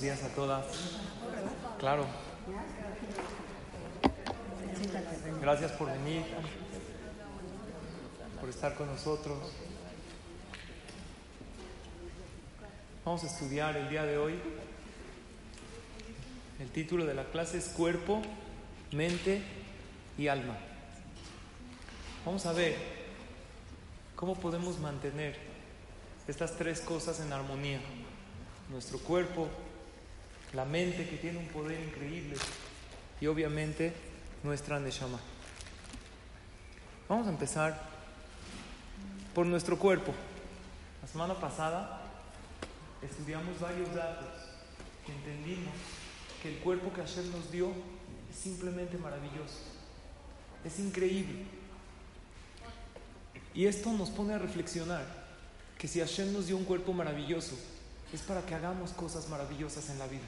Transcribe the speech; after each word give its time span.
Buenos 0.00 0.18
días 0.18 0.32
a 0.32 0.34
todas. 0.34 0.64
Claro. 1.78 2.06
Gracias 5.42 5.72
por 5.72 5.92
venir, 5.92 6.24
por 8.40 8.48
estar 8.48 8.76
con 8.76 8.86
nosotros. 8.86 9.36
Vamos 13.04 13.24
a 13.24 13.26
estudiar 13.26 13.76
el 13.76 13.90
día 13.90 14.04
de 14.04 14.16
hoy. 14.16 14.40
El 16.60 16.70
título 16.70 17.04
de 17.04 17.12
la 17.12 17.24
clase 17.24 17.58
es 17.58 17.66
Cuerpo, 17.66 18.22
Mente 18.92 19.42
y 20.16 20.28
Alma. 20.28 20.56
Vamos 22.24 22.46
a 22.46 22.54
ver 22.54 22.74
cómo 24.16 24.34
podemos 24.34 24.78
mantener 24.78 25.36
estas 26.26 26.56
tres 26.56 26.80
cosas 26.80 27.20
en 27.20 27.34
armonía. 27.34 27.80
Nuestro 28.70 28.98
cuerpo, 29.00 29.50
la 30.52 30.64
mente 30.64 31.08
que 31.08 31.16
tiene 31.16 31.38
un 31.38 31.46
poder 31.46 31.80
increíble 31.80 32.36
y 33.20 33.26
obviamente 33.26 33.92
nuestra 34.42 34.80
Neshama. 34.80 35.20
Vamos 37.08 37.26
a 37.26 37.30
empezar 37.30 37.80
por 39.34 39.46
nuestro 39.46 39.78
cuerpo. 39.78 40.12
La 41.02 41.08
semana 41.08 41.34
pasada 41.34 42.02
estudiamos 43.02 43.58
varios 43.60 43.94
datos 43.94 44.28
y 45.06 45.12
entendimos 45.12 45.74
que 46.42 46.50
el 46.50 46.58
cuerpo 46.58 46.92
que 46.92 47.02
Hashem 47.02 47.30
nos 47.30 47.50
dio 47.50 47.70
es 48.30 48.36
simplemente 48.36 48.98
maravilloso. 48.98 49.58
Es 50.64 50.78
increíble. 50.78 51.44
Y 53.54 53.66
esto 53.66 53.92
nos 53.92 54.10
pone 54.10 54.34
a 54.34 54.38
reflexionar 54.38 55.04
que 55.78 55.88
si 55.88 56.00
Hashem 56.00 56.32
nos 56.32 56.46
dio 56.46 56.56
un 56.56 56.64
cuerpo 56.64 56.92
maravilloso, 56.92 57.56
es 58.12 58.20
para 58.22 58.42
que 58.42 58.54
hagamos 58.54 58.92
cosas 58.92 59.28
maravillosas 59.28 59.88
en 59.90 59.98
la 59.98 60.06
vida. 60.06 60.22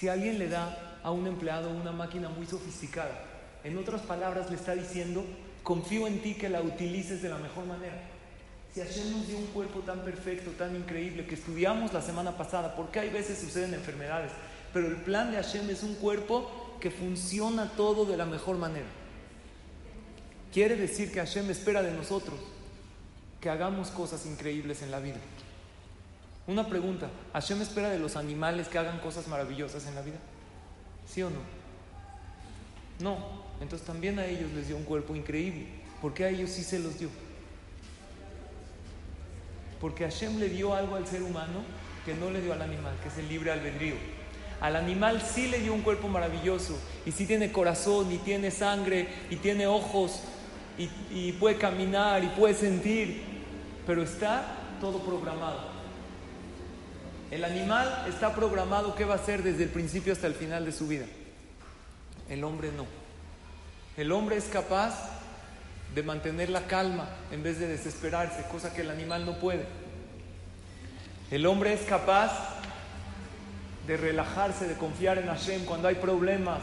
Si 0.00 0.08
alguien 0.08 0.38
le 0.38 0.48
da 0.48 0.98
a 1.02 1.10
un 1.10 1.26
empleado 1.26 1.68
una 1.68 1.92
máquina 1.92 2.30
muy 2.30 2.46
sofisticada, 2.46 3.20
en 3.64 3.76
otras 3.76 4.00
palabras 4.00 4.48
le 4.48 4.56
está 4.56 4.74
diciendo, 4.74 5.26
confío 5.62 6.06
en 6.06 6.22
ti 6.22 6.36
que 6.36 6.48
la 6.48 6.62
utilices 6.62 7.20
de 7.20 7.28
la 7.28 7.36
mejor 7.36 7.66
manera. 7.66 8.00
Si 8.72 8.80
Hashem 8.80 9.12
nos 9.12 9.28
dio 9.28 9.36
un 9.36 9.48
cuerpo 9.48 9.80
tan 9.80 10.00
perfecto, 10.00 10.52
tan 10.52 10.74
increíble, 10.74 11.26
que 11.26 11.34
estudiamos 11.34 11.92
la 11.92 12.00
semana 12.00 12.38
pasada, 12.38 12.76
porque 12.76 12.98
hay 12.98 13.10
veces 13.10 13.40
suceden 13.40 13.74
enfermedades, 13.74 14.32
pero 14.72 14.86
el 14.86 14.96
plan 14.96 15.32
de 15.32 15.36
Hashem 15.36 15.68
es 15.68 15.82
un 15.82 15.96
cuerpo 15.96 16.78
que 16.80 16.90
funciona 16.90 17.70
todo 17.76 18.06
de 18.06 18.16
la 18.16 18.24
mejor 18.24 18.56
manera. 18.56 18.88
Quiere 20.50 20.76
decir 20.76 21.12
que 21.12 21.18
Hashem 21.18 21.50
espera 21.50 21.82
de 21.82 21.92
nosotros 21.92 22.40
que 23.38 23.50
hagamos 23.50 23.90
cosas 23.90 24.24
increíbles 24.24 24.80
en 24.80 24.92
la 24.92 25.00
vida. 25.00 25.18
Una 26.50 26.66
pregunta, 26.66 27.08
¿Hashem 27.32 27.62
espera 27.62 27.90
de 27.90 28.00
los 28.00 28.16
animales 28.16 28.66
que 28.66 28.76
hagan 28.76 28.98
cosas 28.98 29.28
maravillosas 29.28 29.86
en 29.86 29.94
la 29.94 30.02
vida? 30.02 30.16
¿Sí 31.06 31.22
o 31.22 31.30
no? 31.30 31.38
No, 32.98 33.18
entonces 33.60 33.86
también 33.86 34.18
a 34.18 34.26
ellos 34.26 34.50
les 34.50 34.66
dio 34.66 34.76
un 34.76 34.82
cuerpo 34.82 35.14
increíble. 35.14 35.68
¿Por 36.02 36.12
qué 36.12 36.24
a 36.24 36.28
ellos 36.28 36.50
sí 36.50 36.64
se 36.64 36.80
los 36.80 36.98
dio? 36.98 37.08
Porque 39.80 40.02
Hashem 40.02 40.40
le 40.40 40.48
dio 40.48 40.74
algo 40.74 40.96
al 40.96 41.06
ser 41.06 41.22
humano 41.22 41.62
que 42.04 42.14
no 42.14 42.32
le 42.32 42.42
dio 42.42 42.52
al 42.52 42.62
animal, 42.62 42.96
que 43.00 43.10
es 43.10 43.18
el 43.18 43.28
libre 43.28 43.52
albedrío. 43.52 43.94
Al 44.60 44.74
animal 44.74 45.22
sí 45.22 45.46
le 45.46 45.60
dio 45.60 45.72
un 45.72 45.82
cuerpo 45.82 46.08
maravilloso 46.08 46.76
y 47.06 47.12
sí 47.12 47.26
tiene 47.26 47.52
corazón 47.52 48.10
y 48.10 48.18
tiene 48.18 48.50
sangre 48.50 49.06
y 49.30 49.36
tiene 49.36 49.68
ojos 49.68 50.24
y, 50.76 50.90
y 51.16 51.32
puede 51.38 51.58
caminar 51.58 52.24
y 52.24 52.26
puede 52.30 52.54
sentir, 52.54 53.22
pero 53.86 54.02
está 54.02 54.78
todo 54.80 54.98
programado. 54.98 55.69
El 57.30 57.44
animal 57.44 58.06
está 58.08 58.34
programado 58.34 58.94
qué 58.94 59.04
va 59.04 59.14
a 59.14 59.18
hacer 59.18 59.42
desde 59.42 59.64
el 59.64 59.70
principio 59.70 60.12
hasta 60.12 60.26
el 60.26 60.34
final 60.34 60.64
de 60.64 60.72
su 60.72 60.88
vida. 60.88 61.06
El 62.28 62.42
hombre 62.42 62.70
no. 62.76 62.86
El 63.96 64.10
hombre 64.12 64.36
es 64.36 64.44
capaz 64.44 64.94
de 65.94 66.02
mantener 66.02 66.50
la 66.50 66.66
calma 66.66 67.08
en 67.30 67.42
vez 67.42 67.58
de 67.58 67.68
desesperarse, 67.68 68.44
cosa 68.50 68.72
que 68.72 68.82
el 68.82 68.90
animal 68.90 69.26
no 69.26 69.38
puede. 69.38 69.64
El 71.30 71.46
hombre 71.46 71.72
es 71.72 71.82
capaz 71.82 72.32
de 73.86 73.96
relajarse, 73.96 74.66
de 74.66 74.74
confiar 74.74 75.18
en 75.18 75.26
Hashem 75.26 75.64
cuando 75.64 75.86
hay 75.86 75.96
problemas. 75.96 76.60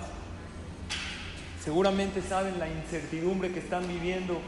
Seguramente 1.64 2.22
saben 2.22 2.60
la 2.60 2.68
incertidumbre 2.68 3.52
que 3.52 3.60
están 3.60 3.88
viviendo 3.88 4.40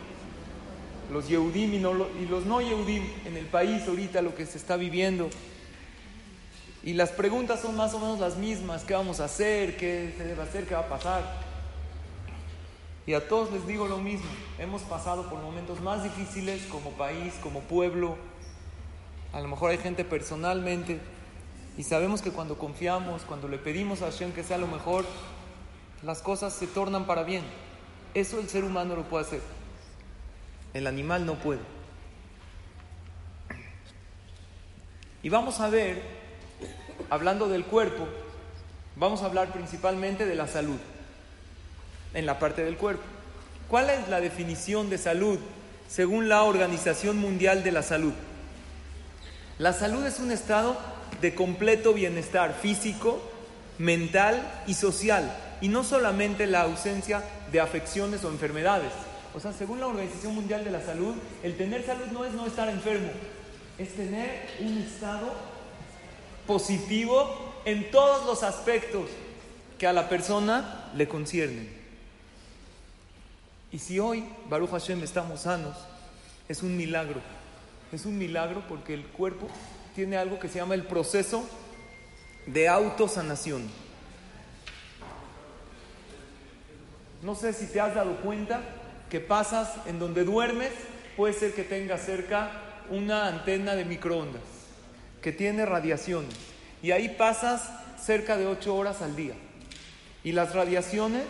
los 1.12 1.28
Yehudim 1.28 1.74
y, 1.74 1.80
los 1.80 2.46
no 2.46 2.62
Yehudim 2.62 3.04
en 3.26 3.38
el 3.38 3.46
país 3.46 3.88
ahorita, 3.88 4.22
lo 4.22 4.36
que 4.36 4.46
se 4.46 4.58
está 4.58 4.78
viviendo. 4.78 5.30
Y 6.84 6.94
las 6.94 7.10
preguntas 7.10 7.60
son 7.60 7.76
más 7.76 7.94
o 7.94 8.00
menos 8.00 8.20
las 8.20 8.38
mismas, 8.38 8.84
¿qué 8.84 8.94
vamos 8.94 9.20
a 9.20 9.26
hacer? 9.26 9.76
¿Qué 9.76 10.14
se 10.18 10.24
debe 10.24 10.42
hacer? 10.42 10.66
¿Qué 10.66 10.76
va 10.76 10.82
a 10.82 10.88
pasar? 10.90 11.24
Y 13.06 13.14
a 13.14 13.28
todos 13.28 13.52
les 13.52 13.66
digo 13.66 13.88
lo 13.88 13.98
mismo, 13.98 14.30
hemos 14.60 14.84
pasado 14.84 15.30
por 15.30 15.42
momentos 15.42 15.82
más 15.82 16.04
difíciles 16.04 16.64
como 16.68 16.92
país, 16.92 17.34
como 17.42 17.62
pueblo. 17.62 18.18
A 19.34 19.42
lo 19.42 19.48
mejor 19.48 19.72
hay 19.72 19.78
gente 19.78 20.06
personalmente 20.06 21.00
y 21.78 21.84
sabemos 21.84 22.22
que 22.22 22.32
cuando 22.32 22.58
confiamos, 22.58 23.24
cuando 23.24 23.48
le 23.48 23.58
pedimos 23.58 24.02
a 24.02 24.12
Hashem 24.12 24.32
que 24.32 24.44
sea 24.44 24.58
lo 24.58 24.68
mejor, 24.68 25.06
las 26.04 26.22
cosas 26.22 26.54
se 26.54 26.68
tornan 26.68 27.06
para 27.06 27.24
bien. 27.24 27.44
Eso 28.14 28.40
el 28.40 28.48
ser 28.48 28.64
humano 28.64 28.96
lo 28.96 29.04
puede 29.04 29.26
hacer. 29.26 29.42
El 30.74 30.88
animal 30.88 31.26
no 31.26 31.36
puede. 31.36 31.62
Y 35.22 35.30
vamos 35.30 35.60
a 35.60 35.70
ver, 35.70 36.19
hablando 37.10 37.48
del 37.48 37.66
cuerpo, 37.66 38.08
vamos 38.96 39.22
a 39.22 39.26
hablar 39.26 39.52
principalmente 39.52 40.26
de 40.26 40.36
la 40.36 40.48
salud 40.48 40.78
en 42.14 42.26
la 42.26 42.40
parte 42.40 42.64
del 42.64 42.78
cuerpo. 42.78 43.04
¿Cuál 43.70 43.90
es 43.90 44.08
la 44.10 44.20
definición 44.20 44.90
de 44.90 44.98
salud 44.98 45.40
según 45.88 46.28
la 46.28 46.44
Organización 46.44 47.18
Mundial 47.18 47.64
de 47.64 47.72
la 47.72 47.84
Salud? 47.84 48.14
La 49.60 49.74
salud 49.74 50.06
es 50.06 50.20
un 50.20 50.32
estado 50.32 50.78
de 51.22 51.36
completo 51.36 51.94
bienestar 51.94 52.54
físico, 52.54 53.22
mental 53.78 54.42
y 54.68 54.74
social, 54.74 55.32
y 55.62 55.68
no 55.68 55.84
solamente 55.84 56.48
la 56.48 56.62
ausencia 56.62 57.24
de 57.52 57.60
afecciones 57.60 58.24
o 58.24 58.30
enfermedades. 58.30 58.92
O 59.36 59.40
sea, 59.40 59.54
según 59.54 59.80
la 59.80 59.88
Organización 59.88 60.34
Mundial 60.34 60.64
de 60.64 60.72
la 60.72 60.82
Salud, 60.82 61.14
el 61.44 61.56
tener 61.58 61.86
salud 61.86 62.08
no 62.08 62.26
es 62.26 62.34
no 62.34 62.48
estar 62.48 62.70
enfermo, 62.70 63.10
es 63.78 63.96
tener 63.96 64.48
un 64.62 64.78
estado 64.80 65.32
positivo 66.50 67.30
en 67.64 67.92
todos 67.92 68.26
los 68.26 68.42
aspectos 68.42 69.08
que 69.78 69.86
a 69.86 69.94
la 69.94 70.10
persona 70.10 70.90
le 70.96 71.08
conciernen. 71.08 71.70
Y 73.72 73.78
si 73.78 74.00
hoy, 74.00 74.26
Baruch 74.50 74.72
Hashem, 74.72 75.04
estamos 75.04 75.42
sanos, 75.42 75.78
es 76.48 76.64
un 76.64 76.76
milagro. 76.76 77.22
Es 77.92 78.08
un 78.08 78.18
milagro 78.18 78.64
porque 78.68 78.96
el 78.96 79.06
cuerpo 79.06 79.48
tiene 79.94 80.18
algo 80.18 80.40
que 80.40 80.50
se 80.50 80.58
llama 80.58 80.74
el 80.74 80.88
proceso 80.88 81.48
de 82.48 82.68
autosanación. 82.68 83.70
No 87.22 87.36
sé 87.36 87.54
si 87.54 87.68
te 87.68 87.80
has 87.80 87.94
dado 87.94 88.16
cuenta 88.22 88.62
que 89.12 89.20
pasas 89.20 89.70
en 89.86 90.00
donde 90.00 90.24
duermes, 90.24 90.72
puede 91.16 91.34
ser 91.34 91.54
que 91.54 91.64
tengas 91.64 92.02
cerca 92.02 92.50
una 92.90 93.28
antena 93.28 93.76
de 93.76 93.86
microondas 93.86 94.49
que 95.22 95.32
tiene 95.32 95.66
radiación 95.66 96.26
y 96.82 96.92
ahí 96.92 97.10
pasas 97.10 97.70
cerca 98.02 98.38
de 98.38 98.48
8 98.48 98.76
horas 98.76 99.02
al 99.02 99.16
día. 99.16 99.34
Y 100.24 100.32
las 100.32 100.54
radiaciones 100.54 101.26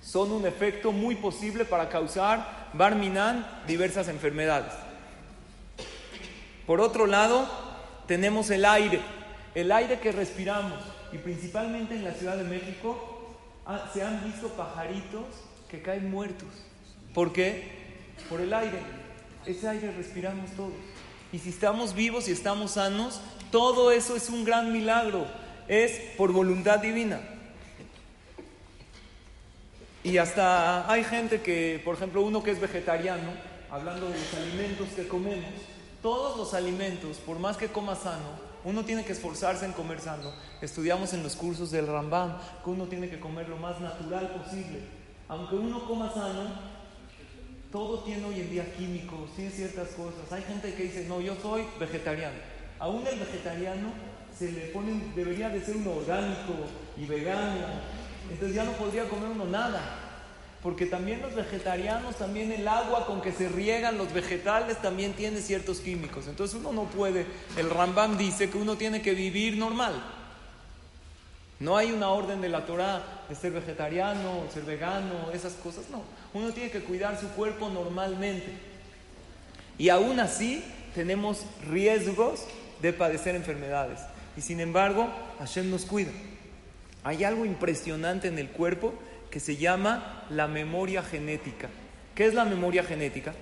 son 0.00 0.32
un 0.32 0.46
efecto 0.46 0.92
muy 0.92 1.14
posible 1.14 1.64
para 1.64 1.88
causar, 1.88 2.70
barminan, 2.74 3.46
diversas 3.66 4.08
enfermedades. 4.08 4.72
Por 6.66 6.80
otro 6.80 7.06
lado, 7.06 7.48
tenemos 8.06 8.50
el 8.50 8.64
aire, 8.64 9.00
el 9.54 9.72
aire 9.72 9.98
que 10.00 10.12
respiramos. 10.12 10.78
Y 11.12 11.18
principalmente 11.18 11.94
en 11.94 12.04
la 12.04 12.12
Ciudad 12.12 12.36
de 12.36 12.44
México 12.44 13.36
ah, 13.66 13.90
se 13.92 14.02
han 14.02 14.24
visto 14.24 14.48
pajaritos 14.48 15.26
que 15.70 15.80
caen 15.80 16.10
muertos. 16.10 16.48
¿Por 17.12 17.32
qué? 17.32 17.70
Por 18.28 18.40
el 18.40 18.52
aire. 18.52 18.78
Ese 19.46 19.68
aire 19.68 19.92
respiramos 19.92 20.50
todos. 20.52 20.72
Y 21.34 21.40
si 21.40 21.48
estamos 21.48 21.94
vivos 21.94 22.28
y 22.28 22.30
estamos 22.30 22.70
sanos, 22.72 23.20
Todo 23.50 23.90
eso 23.90 24.14
es 24.14 24.30
un 24.30 24.44
gran 24.44 24.72
milagro, 24.72 25.26
es 25.66 25.92
por 26.16 26.32
voluntad 26.32 26.78
divina. 26.78 27.20
Y 30.04 30.18
hasta 30.18 30.90
hay 30.90 31.02
gente 31.02 31.40
que, 31.40 31.80
por 31.84 31.96
ejemplo, 31.96 32.22
uno 32.22 32.42
que 32.42 32.52
es 32.52 32.60
vegetariano, 32.60 33.32
hablando 33.70 34.08
de 34.08 34.16
los 34.16 34.34
alimentos 34.34 34.88
que 34.96 35.08
comemos, 35.08 35.52
todos 36.02 36.36
los 36.36 36.54
alimentos, 36.54 37.16
por 37.18 37.40
más 37.40 37.56
que 37.56 37.68
coma 37.68 37.96
sano, 37.96 38.30
uno 38.64 38.84
tiene 38.84 39.04
que 39.04 39.12
esforzarse 39.12 39.64
en 39.64 39.72
comer 39.72 40.00
sano. 40.00 40.32
Estudiamos 40.60 41.12
en 41.14 41.22
los 41.24 41.34
cursos 41.34 41.70
del 41.70 41.86
Rambam 41.88 42.38
que 42.62 42.70
uno 42.70 42.86
tiene 42.86 43.08
que 43.08 43.20
comer 43.20 43.48
lo 43.48 43.56
más 43.56 43.80
natural 43.80 44.28
posible. 44.30 44.80
Aunque 45.28 45.56
uno 45.56 45.84
coma 45.86 46.12
sano, 46.12 46.73
todo 47.74 48.04
tiene 48.04 48.24
hoy 48.24 48.38
en 48.38 48.50
día 48.50 48.72
químicos, 48.76 49.34
tiene 49.34 49.50
ciertas 49.50 49.88
cosas. 49.88 50.30
Hay 50.30 50.42
gente 50.44 50.72
que 50.74 50.84
dice, 50.84 51.06
no, 51.08 51.20
yo 51.20 51.34
soy 51.42 51.64
vegetariano. 51.80 52.36
Aún 52.78 53.04
el 53.04 53.18
vegetariano 53.18 53.92
se 54.38 54.52
le 54.52 54.60
pone, 54.66 54.92
debería 55.16 55.48
de 55.48 55.60
ser 55.60 55.78
uno 55.78 55.94
orgánico 55.94 56.54
y 56.96 57.04
vegano 57.04 57.56
entonces 58.30 58.54
ya 58.54 58.62
no 58.62 58.70
podría 58.74 59.08
comer 59.08 59.28
uno 59.28 59.46
nada. 59.46 59.80
Porque 60.62 60.86
también 60.86 61.20
los 61.20 61.34
vegetarianos, 61.34 62.14
también 62.14 62.52
el 62.52 62.68
agua 62.68 63.06
con 63.06 63.20
que 63.20 63.32
se 63.32 63.48
riegan 63.48 63.98
los 63.98 64.12
vegetales 64.12 64.80
también 64.80 65.12
tiene 65.14 65.40
ciertos 65.40 65.80
químicos. 65.80 66.28
Entonces 66.28 66.56
uno 66.60 66.72
no 66.72 66.84
puede, 66.84 67.26
el 67.56 67.70
Rambam 67.70 68.16
dice 68.16 68.50
que 68.50 68.56
uno 68.56 68.76
tiene 68.76 69.02
que 69.02 69.14
vivir 69.14 69.58
normal. 69.58 70.23
No 71.60 71.76
hay 71.76 71.92
una 71.92 72.08
orden 72.08 72.40
de 72.40 72.48
la 72.48 72.66
Torah 72.66 73.02
de 73.28 73.34
ser 73.34 73.52
vegetariano, 73.52 74.44
ser 74.52 74.64
vegano, 74.64 75.30
esas 75.32 75.52
cosas, 75.54 75.84
no. 75.90 76.02
Uno 76.32 76.52
tiene 76.52 76.70
que 76.70 76.80
cuidar 76.80 77.18
su 77.18 77.28
cuerpo 77.28 77.68
normalmente. 77.68 78.52
Y 79.78 79.88
aún 79.88 80.20
así 80.20 80.64
tenemos 80.94 81.44
riesgos 81.68 82.44
de 82.82 82.92
padecer 82.92 83.34
enfermedades. 83.34 84.00
Y 84.36 84.40
sin 84.40 84.60
embargo, 84.60 85.08
Hashem 85.38 85.70
nos 85.70 85.84
cuida. 85.84 86.10
Hay 87.04 87.22
algo 87.22 87.44
impresionante 87.44 88.28
en 88.28 88.38
el 88.38 88.48
cuerpo 88.48 88.94
que 89.30 89.40
se 89.40 89.56
llama 89.56 90.24
la 90.30 90.48
memoria 90.48 91.02
genética. 91.02 91.68
¿Qué 92.14 92.26
es 92.26 92.34
la 92.34 92.44
memoria 92.44 92.82
genética? 92.82 93.34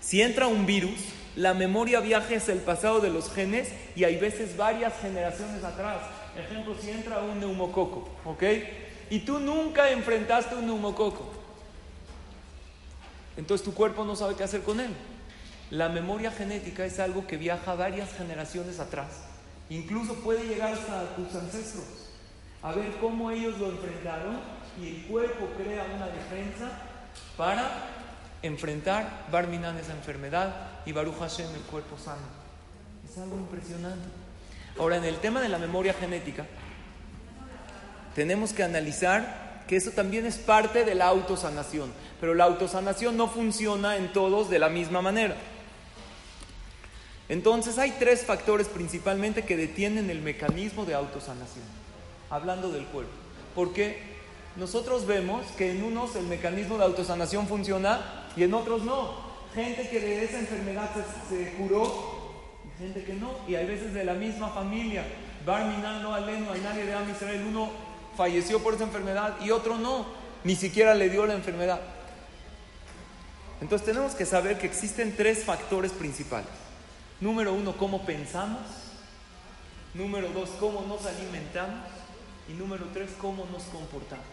Si 0.00 0.22
entra 0.22 0.46
un 0.46 0.66
virus, 0.66 0.98
la 1.36 1.52
memoria 1.52 2.00
viaja 2.00 2.36
hacia 2.36 2.54
el 2.54 2.60
pasado 2.60 3.00
de 3.00 3.10
los 3.10 3.30
genes 3.30 3.68
y 3.94 4.04
hay 4.04 4.16
veces 4.16 4.56
varias 4.56 4.94
generaciones 5.00 5.62
atrás. 5.62 5.98
Ejemplo, 6.38 6.74
si 6.80 6.90
entra 6.90 7.20
un 7.20 7.40
neumococo, 7.40 8.08
¿ok? 8.24 8.42
Y 9.10 9.20
tú 9.20 9.38
nunca 9.38 9.90
enfrentaste 9.90 10.54
un 10.54 10.66
neumococo. 10.66 11.26
Entonces 13.36 13.64
tu 13.64 13.74
cuerpo 13.74 14.04
no 14.04 14.16
sabe 14.16 14.34
qué 14.34 14.44
hacer 14.44 14.62
con 14.62 14.80
él. 14.80 14.90
La 15.70 15.88
memoria 15.88 16.30
genética 16.30 16.84
es 16.84 16.98
algo 16.98 17.26
que 17.26 17.36
viaja 17.36 17.74
varias 17.74 18.12
generaciones 18.14 18.80
atrás. 18.80 19.24
Incluso 19.68 20.14
puede 20.16 20.46
llegar 20.46 20.72
hasta 20.72 21.16
tus 21.16 21.34
ancestros 21.34 21.84
a 22.62 22.72
ver 22.72 22.96
cómo 23.00 23.30
ellos 23.30 23.58
lo 23.58 23.70
enfrentaron 23.70 24.38
y 24.80 24.88
el 24.88 25.06
cuerpo 25.06 25.48
crea 25.56 25.86
una 25.94 26.06
defensa 26.06 26.70
para 27.36 27.70
enfrentar 28.42 29.26
Barminan 29.30 29.76
esa 29.78 29.92
enfermedad 29.92 30.82
y 30.84 30.92
Baruch 30.92 31.18
Hashem 31.18 31.54
el 31.54 31.62
cuerpo 31.62 31.96
sano. 31.98 32.26
Es 33.08 33.18
algo 33.18 33.36
impresionante. 33.36 34.25
Ahora, 34.78 34.96
en 34.96 35.04
el 35.04 35.16
tema 35.16 35.40
de 35.40 35.48
la 35.48 35.58
memoria 35.58 35.94
genética, 35.94 36.46
tenemos 38.14 38.52
que 38.52 38.62
analizar 38.62 39.64
que 39.66 39.76
eso 39.76 39.90
también 39.90 40.26
es 40.26 40.36
parte 40.36 40.84
de 40.84 40.94
la 40.94 41.06
autosanación, 41.06 41.92
pero 42.20 42.34
la 42.34 42.44
autosanación 42.44 43.16
no 43.16 43.28
funciona 43.28 43.96
en 43.96 44.12
todos 44.12 44.48
de 44.48 44.58
la 44.58 44.68
misma 44.68 45.02
manera. 45.02 45.36
Entonces 47.28 47.78
hay 47.78 47.92
tres 47.98 48.24
factores 48.24 48.68
principalmente 48.68 49.42
que 49.42 49.56
detienen 49.56 50.10
el 50.10 50.22
mecanismo 50.22 50.84
de 50.84 50.94
autosanación 50.94 51.64
hablando 52.30 52.70
del 52.70 52.86
cuerpo. 52.86 53.12
Porque 53.54 53.98
nosotros 54.56 55.06
vemos 55.06 55.44
que 55.58 55.72
en 55.72 55.82
unos 55.82 56.14
el 56.16 56.26
mecanismo 56.26 56.78
de 56.78 56.84
autosanación 56.84 57.48
funciona 57.48 58.26
y 58.36 58.44
en 58.44 58.54
otros 58.54 58.82
no. 58.82 59.26
Gente 59.54 59.88
que 59.88 60.00
de 60.00 60.24
esa 60.24 60.38
enfermedad 60.38 60.90
se, 61.28 61.52
curó 61.54 62.15
y 62.15 62.15
gente 62.78 63.04
que 63.04 63.14
no. 63.14 63.32
Y 63.48 63.54
hay 63.54 63.66
veces 63.66 63.94
de 63.94 64.04
la 64.04 64.14
misma 64.14 64.50
familia. 64.50 65.04
Barminan 65.44 66.02
no 66.02 66.14
aleno, 66.14 66.52
a 66.52 66.56
nadie 66.56 66.84
de 66.84 66.94
Am 66.94 67.10
Israel. 67.10 67.44
Uno 67.48 67.70
falleció 68.16 68.62
por 68.62 68.74
esa 68.74 68.84
enfermedad 68.84 69.36
y 69.40 69.50
otro 69.50 69.78
no. 69.78 70.06
Ni 70.44 70.56
siquiera 70.56 70.94
le 70.94 71.08
dio 71.08 71.26
la 71.26 71.34
enfermedad. 71.34 71.80
Entonces 73.60 73.86
tenemos 73.86 74.14
que 74.14 74.26
saber 74.26 74.58
que 74.58 74.66
existen 74.66 75.16
tres 75.16 75.44
factores 75.44 75.92
principales. 75.92 76.48
Número 77.20 77.52
uno, 77.52 77.76
cómo 77.76 78.04
pensamos. 78.04 78.60
Número 79.94 80.28
dos, 80.28 80.50
cómo 80.60 80.82
nos 80.82 81.06
alimentamos. 81.06 81.88
Y 82.48 82.52
número 82.52 82.84
tres, 82.92 83.10
cómo 83.20 83.46
nos 83.50 83.64
comportamos. 83.64 84.24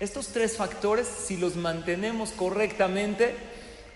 Estos 0.00 0.28
tres 0.28 0.56
factores, 0.56 1.06
si 1.06 1.36
los 1.36 1.56
mantenemos 1.56 2.30
correctamente, 2.30 3.36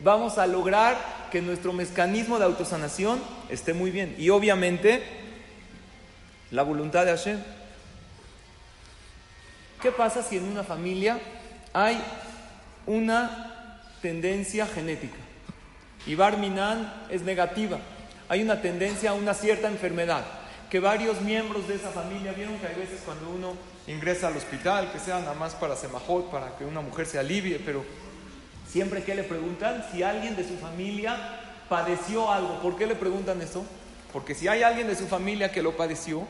vamos 0.00 0.38
a 0.38 0.46
lograr 0.46 0.96
que 1.30 1.42
nuestro 1.42 1.72
mecanismo 1.72 2.38
de 2.38 2.44
autosanación 2.44 3.20
esté 3.48 3.74
muy 3.74 3.90
bien. 3.90 4.14
Y 4.18 4.30
obviamente, 4.30 5.02
la 6.50 6.62
voluntad 6.62 7.04
de 7.04 7.12
Hashem. 7.12 7.38
¿Qué 9.82 9.92
pasa 9.92 10.22
si 10.22 10.36
en 10.36 10.44
una 10.44 10.64
familia 10.64 11.20
hay 11.72 12.02
una 12.86 13.82
tendencia 14.02 14.66
genética? 14.66 15.18
Y 16.06 16.14
Barminan 16.14 17.06
es 17.10 17.22
negativa. 17.22 17.78
Hay 18.28 18.42
una 18.42 18.60
tendencia 18.60 19.10
a 19.10 19.14
una 19.14 19.34
cierta 19.34 19.68
enfermedad 19.68 20.24
que 20.70 20.80
varios 20.80 21.20
miembros 21.22 21.66
de 21.66 21.76
esa 21.76 21.90
familia 21.90 22.32
vieron 22.32 22.58
que 22.58 22.66
hay 22.66 22.74
veces 22.74 23.00
cuando 23.04 23.30
uno 23.30 23.54
ingresa 23.86 24.28
al 24.28 24.36
hospital, 24.36 24.92
que 24.92 24.98
sea 24.98 25.18
nada 25.20 25.34
más 25.34 25.54
para 25.54 25.76
semajot, 25.76 26.30
para 26.30 26.56
que 26.58 26.64
una 26.64 26.82
mujer 26.82 27.06
se 27.06 27.18
alivie, 27.18 27.58
pero 27.64 27.84
siempre 28.68 29.02
que 29.02 29.14
le 29.14 29.24
preguntan 29.24 29.84
si 29.90 30.02
alguien 30.02 30.36
de 30.36 30.46
su 30.46 30.56
familia 30.58 31.16
padeció 31.68 32.30
algo. 32.30 32.60
¿Por 32.60 32.76
qué 32.76 32.86
le 32.86 32.94
preguntan 32.94 33.40
eso? 33.40 33.64
Porque 34.12 34.34
si 34.34 34.48
hay 34.48 34.62
alguien 34.62 34.86
de 34.86 34.96
su 34.96 35.06
familia 35.06 35.50
que 35.52 35.62
lo 35.62 35.76
padeció, 35.76 36.26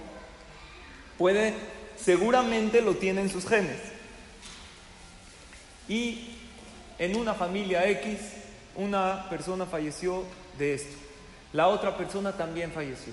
puede, 1.16 1.54
seguramente 1.96 2.80
lo 2.80 2.94
tiene 2.94 3.22
en 3.22 3.30
sus 3.30 3.46
genes. 3.46 3.78
Y 5.88 6.30
en 6.98 7.16
una 7.16 7.34
familia 7.34 7.88
X, 7.88 8.18
una 8.76 9.28
persona 9.30 9.66
falleció 9.66 10.24
de 10.58 10.74
esto. 10.74 10.96
La 11.52 11.68
otra 11.68 11.96
persona 11.96 12.32
también 12.32 12.72
falleció 12.72 13.12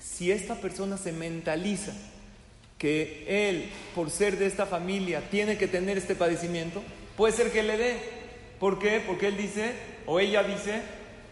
si 0.00 0.32
esta 0.32 0.54
persona 0.56 0.96
se 0.96 1.12
mentaliza 1.12 1.92
que 2.78 3.48
él, 3.48 3.70
por 3.94 4.10
ser 4.10 4.38
de 4.38 4.46
esta 4.46 4.66
familia, 4.66 5.22
tiene 5.30 5.58
que 5.58 5.68
tener 5.68 5.98
este 5.98 6.14
padecimiento, 6.14 6.82
puede 7.16 7.34
ser 7.34 7.52
que 7.52 7.62
le 7.62 7.76
dé. 7.76 8.19
¿Por 8.60 8.78
qué? 8.78 9.02
Porque 9.04 9.28
él 9.28 9.38
dice, 9.38 9.74
o 10.06 10.20
ella 10.20 10.42
dice, 10.42 10.82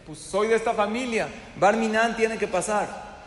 pues 0.05 0.17
soy 0.17 0.47
de 0.47 0.55
esta 0.55 0.73
familia, 0.73 1.29
Barminan 1.57 2.17
tiene 2.17 2.39
que 2.39 2.47
pasar. 2.47 3.19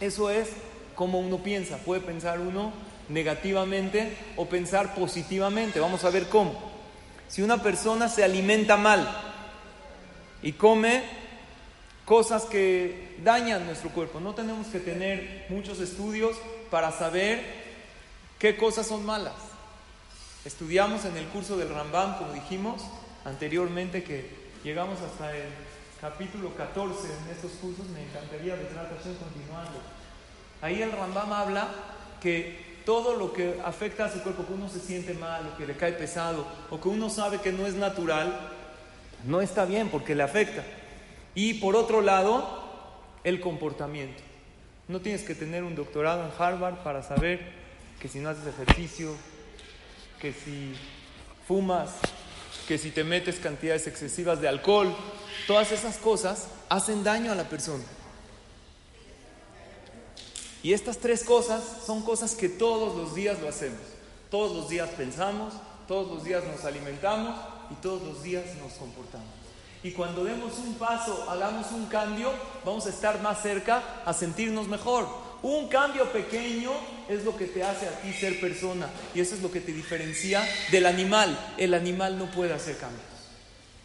Eso 0.00 0.30
es 0.30 0.48
como 0.94 1.18
uno 1.18 1.38
piensa. 1.38 1.78
Puede 1.78 2.00
pensar 2.00 2.38
uno 2.38 2.72
negativamente 3.08 4.16
o 4.36 4.46
pensar 4.46 4.94
positivamente. 4.94 5.80
Vamos 5.80 6.04
a 6.04 6.10
ver 6.10 6.28
cómo. 6.28 6.70
Si 7.26 7.42
una 7.42 7.60
persona 7.62 8.08
se 8.08 8.22
alimenta 8.22 8.76
mal 8.76 9.08
y 10.42 10.52
come 10.52 11.02
cosas 12.04 12.44
que 12.44 13.16
dañan 13.24 13.66
nuestro 13.66 13.90
cuerpo. 13.90 14.20
No 14.20 14.34
tenemos 14.34 14.68
que 14.68 14.78
tener 14.78 15.46
muchos 15.48 15.80
estudios 15.80 16.36
para 16.70 16.92
saber 16.92 17.42
qué 18.38 18.56
cosas 18.56 18.86
son 18.86 19.04
malas. 19.04 19.34
Estudiamos 20.44 21.04
en 21.04 21.16
el 21.16 21.26
curso 21.26 21.56
del 21.56 21.68
Rambam, 21.68 22.18
como 22.18 22.32
dijimos 22.32 22.82
anteriormente, 23.24 24.02
que 24.02 24.30
llegamos 24.64 25.00
hasta 25.00 25.36
el 25.36 25.48
capítulo 26.00 26.54
14 26.54 27.06
en 27.06 27.32
estos 27.34 27.52
cursos. 27.52 27.86
Me 27.88 28.02
encantaría 28.02 28.56
de 28.56 28.64
continuando. 28.64 29.80
Ahí 30.62 30.82
el 30.82 30.92
Rambam 30.92 31.32
habla 31.32 31.68
que 32.20 32.70
todo 32.84 33.16
lo 33.16 33.32
que 33.32 33.60
afecta 33.64 34.06
a 34.06 34.12
su 34.12 34.22
cuerpo, 34.22 34.46
que 34.46 34.52
uno 34.52 34.68
se 34.68 34.80
siente 34.80 35.14
mal, 35.14 35.46
o 35.46 35.56
que 35.56 35.66
le 35.66 35.76
cae 35.76 35.92
pesado, 35.92 36.46
o 36.70 36.80
que 36.80 36.88
uno 36.88 37.08
sabe 37.08 37.40
que 37.40 37.52
no 37.52 37.66
es 37.66 37.74
natural, 37.74 38.50
no 39.24 39.40
está 39.40 39.64
bien 39.64 39.88
porque 39.88 40.14
le 40.14 40.22
afecta. 40.22 40.64
Y 41.34 41.54
por 41.54 41.76
otro 41.76 42.00
lado, 42.00 42.60
el 43.24 43.40
comportamiento. 43.40 44.22
No 44.88 45.00
tienes 45.00 45.22
que 45.22 45.34
tener 45.34 45.62
un 45.62 45.74
doctorado 45.74 46.24
en 46.24 46.32
Harvard 46.36 46.82
para 46.82 47.02
saber 47.02 47.52
que 48.00 48.08
si 48.08 48.18
no 48.18 48.30
haces 48.30 48.46
ejercicio, 48.46 49.14
que 50.18 50.32
si 50.32 50.74
fumas, 51.46 51.90
que 52.70 52.78
si 52.78 52.92
te 52.92 53.02
metes 53.02 53.40
cantidades 53.40 53.88
excesivas 53.88 54.40
de 54.40 54.46
alcohol, 54.46 54.94
todas 55.48 55.72
esas 55.72 55.96
cosas 55.96 56.46
hacen 56.68 57.02
daño 57.02 57.32
a 57.32 57.34
la 57.34 57.48
persona. 57.48 57.82
Y 60.62 60.72
estas 60.72 60.98
tres 60.98 61.24
cosas 61.24 61.64
son 61.84 62.02
cosas 62.02 62.36
que 62.36 62.48
todos 62.48 62.96
los 62.96 63.16
días 63.16 63.40
lo 63.40 63.48
hacemos. 63.48 63.80
Todos 64.30 64.56
los 64.56 64.68
días 64.68 64.88
pensamos, 64.90 65.52
todos 65.88 66.14
los 66.14 66.22
días 66.22 66.44
nos 66.44 66.64
alimentamos 66.64 67.40
y 67.72 67.74
todos 67.82 68.02
los 68.02 68.22
días 68.22 68.44
nos 68.62 68.74
comportamos. 68.74 69.26
Y 69.82 69.90
cuando 69.90 70.22
demos 70.22 70.56
un 70.58 70.74
paso, 70.74 71.28
hagamos 71.28 71.72
un 71.72 71.86
cambio, 71.86 72.30
vamos 72.64 72.86
a 72.86 72.90
estar 72.90 73.20
más 73.20 73.42
cerca 73.42 73.82
a 74.04 74.12
sentirnos 74.12 74.68
mejor. 74.68 75.08
Un 75.42 75.68
cambio 75.68 76.10
pequeño 76.12 76.70
es 77.08 77.24
lo 77.24 77.36
que 77.36 77.46
te 77.46 77.62
hace 77.62 77.86
a 77.86 78.00
ti 78.00 78.12
ser 78.12 78.38
persona 78.40 78.88
y 79.14 79.20
eso 79.20 79.34
es 79.34 79.42
lo 79.42 79.50
que 79.50 79.60
te 79.60 79.72
diferencia 79.72 80.46
del 80.70 80.86
animal. 80.86 81.54
El 81.56 81.72
animal 81.74 82.18
no 82.18 82.30
puede 82.30 82.52
hacer 82.52 82.76
cambios. 82.76 83.02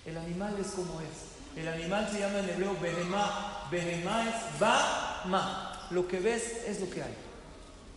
El 0.05 0.17
animal 0.17 0.55
es 0.59 0.67
como 0.67 0.99
es. 1.01 1.57
El 1.57 1.67
animal 1.69 2.09
se 2.11 2.19
llama 2.19 2.39
en 2.39 2.49
hebreo 2.49 2.77
benema. 2.81 3.67
Benema 3.71 4.29
es 4.29 4.61
va, 4.61 5.23
ma. 5.25 5.87
Lo 5.91 6.07
que 6.07 6.19
ves 6.19 6.65
es 6.67 6.81
lo 6.81 6.89
que 6.89 7.01
hay. 7.01 7.13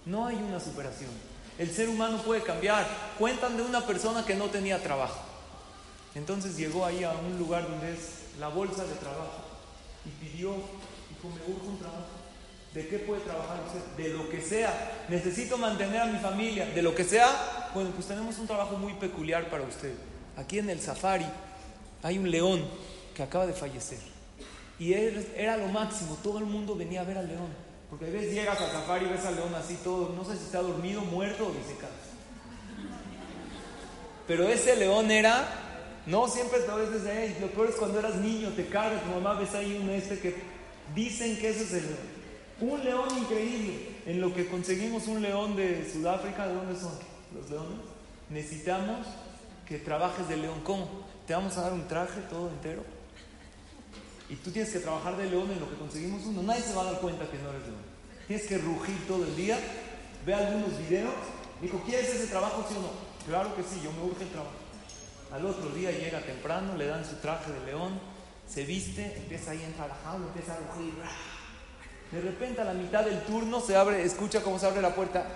No 0.07 0.27
hay 0.27 0.37
una 0.37 0.61
superación. 0.61 1.11
El 1.59 1.71
ser 1.71 1.89
humano 1.89 2.23
puede 2.23 2.43
cambiar. 2.43 2.87
Cuentan 3.19 3.57
de 3.57 3.63
una 3.63 3.85
persona 3.85 4.25
que 4.25 4.37
no 4.37 4.47
tenía 4.47 4.81
trabajo. 4.81 5.19
Entonces 6.15 6.57
llegó 6.57 6.87
ahí 6.87 7.03
a 7.03 7.11
un 7.11 7.37
lugar 7.39 7.69
donde 7.69 7.93
es 7.93 8.39
la 8.39 8.49
bolsa 8.49 8.85
de 8.85 8.95
trabajo 8.95 9.45
y 10.05 10.11
pidió, 10.25 10.51
dijo, 10.53 11.29
me 11.35 11.53
urge 11.53 11.67
un 11.67 11.79
trabajo. 11.79 12.18
¿De 12.79 12.87
qué 12.87 12.99
puede 13.01 13.23
trabajar 13.23 13.59
usted? 13.67 13.81
De 14.01 14.11
lo 14.11 14.29
que 14.29 14.41
sea. 14.41 15.05
Necesito 15.09 15.59
mantener 15.59 16.01
a 16.01 16.07
mi 16.07 16.21
familia. 16.21 16.65
De 16.67 16.81
lo 16.81 16.95
que 16.95 17.03
sea. 17.03 17.71
Bueno, 17.75 17.91
pues 17.91 18.07
tenemos 18.07 18.39
un 18.39 18.47
trabajo 18.47 18.77
muy 18.77 18.93
peculiar 18.93 19.51
para 19.51 19.65
usted. 19.65 19.93
Aquí 20.37 20.61
en 20.61 20.71
el 20.71 20.81
safari 20.81 21.27
hay 22.05 22.19
un 22.19 22.31
león 22.31 22.65
que 23.17 23.25
acaba 23.25 23.49
de 23.49 23.53
fallecer. 23.53 23.99
Y 24.79 24.93
era 24.93 25.57
lo 25.57 25.67
máximo. 25.67 26.17
Todo 26.23 26.39
el 26.39 26.45
mundo 26.45 26.77
venía 26.77 27.01
a 27.01 27.05
ver 27.05 27.19
al 27.19 27.27
león. 27.27 27.49
Porque 27.91 28.05
a 28.05 28.11
veces 28.11 28.33
llegas 28.33 28.61
al 28.61 28.71
safari 28.71 29.07
y 29.07 29.09
ves 29.09 29.25
al 29.25 29.35
león 29.35 29.53
así 29.57 29.75
todo. 29.83 30.15
No 30.15 30.25
sé 30.25 30.37
si 30.37 30.45
está 30.45 30.63
dormido, 30.63 31.01
muerto 31.01 31.49
o 31.49 31.51
disecado. 31.51 31.93
Pero 34.29 34.47
ese 34.47 34.77
león 34.77 35.11
era 35.11 35.49
no 36.07 36.29
siempre 36.29 36.61
te 36.61 36.71
ves 36.71 36.93
desde 36.93 37.11
ahí. 37.11 37.39
Lo 37.41 37.49
peor 37.49 37.71
es 37.71 37.75
cuando 37.75 37.99
eras 37.99 38.15
niño, 38.15 38.51
te 38.51 38.67
cargas, 38.67 39.03
tu 39.03 39.11
mamá 39.11 39.35
ves 39.35 39.53
ahí 39.57 39.77
un 39.83 39.91
este 39.91 40.21
que 40.21 40.37
dicen 40.95 41.37
que 41.41 41.49
ese 41.49 41.65
es 41.65 41.73
el 41.73 41.83
león. 41.83 42.18
Un 42.61 42.85
león 42.85 43.09
increíble. 43.17 43.97
En 44.07 44.21
lo 44.21 44.35
que 44.35 44.47
conseguimos 44.47 45.07
un 45.07 45.23
león 45.23 45.55
de 45.55 45.89
Sudáfrica, 45.91 46.49
¿de 46.49 46.55
dónde 46.55 46.79
son 46.79 46.93
los 47.35 47.49
leones? 47.51 47.79
Necesitamos 48.31 49.07
que 49.67 49.79
trabajes 49.79 50.29
de 50.29 50.37
león. 50.37 50.61
¿Cómo? 50.65 50.89
Te 51.27 51.35
vamos 51.35 51.57
a 51.57 51.63
dar 51.63 51.73
un 51.73 51.87
traje 51.87 52.21
todo 52.23 52.49
entero. 52.49 52.83
Y 54.29 54.37
tú 54.37 54.51
tienes 54.51 54.73
que 54.73 54.81
trabajar 54.81 55.17
de 55.17 55.31
león 55.31 55.51
en 55.51 55.61
lo 55.61 55.71
que 55.71 55.77
conseguimos 55.77 56.25
uno. 56.27 56.43
Nadie 56.43 56.63
se 56.63 56.75
va 56.75 56.83
a 56.83 56.93
dar 56.93 57.01
cuenta 57.01 57.31
que 57.31 57.39
no 57.39 57.51
eres 57.51 57.63
león. 57.63 57.83
Tienes 58.27 58.47
que 58.47 58.59
rugir 58.59 59.07
todo 59.07 59.25
el 59.25 59.37
día. 59.37 59.59
Ve 60.27 60.35
algunos 60.35 60.79
videos. 60.79 61.15
Dijo, 61.63 61.83
¿quieres 61.87 62.09
ese 62.11 62.27
trabajo, 62.27 62.65
sí 62.69 62.75
o 62.77 62.83
no? 62.83 62.91
Claro 63.27 63.55
que 63.55 63.63
sí, 63.63 63.81
yo 63.83 63.93
me 63.93 64.03
urge 64.03 64.25
el 64.25 64.31
trabajo. 64.31 64.57
Al 65.31 65.45
otro 65.45 65.69
día 65.71 65.91
llega 65.91 66.21
temprano, 66.21 66.75
le 66.77 66.87
dan 66.87 67.05
su 67.05 67.17
traje 67.17 67.53
de 67.53 67.67
león, 67.67 68.01
se 68.47 68.65
viste, 68.65 69.15
empieza 69.17 69.51
ahí, 69.51 69.61
a 69.79 70.05
jaula, 70.05 70.27
empieza 70.27 70.55
a 70.55 70.57
rugir. 70.57 70.95
De 72.11 72.21
repente 72.23 72.61
a 72.61 72.65
la 72.65 72.73
mitad 72.73 73.05
del 73.05 73.23
turno 73.23 73.61
se 73.61 73.77
abre, 73.77 74.03
escucha 74.03 74.43
cómo 74.43 74.59
se 74.59 74.67
abre 74.67 74.81
la 74.81 74.95
puerta. 74.95 75.27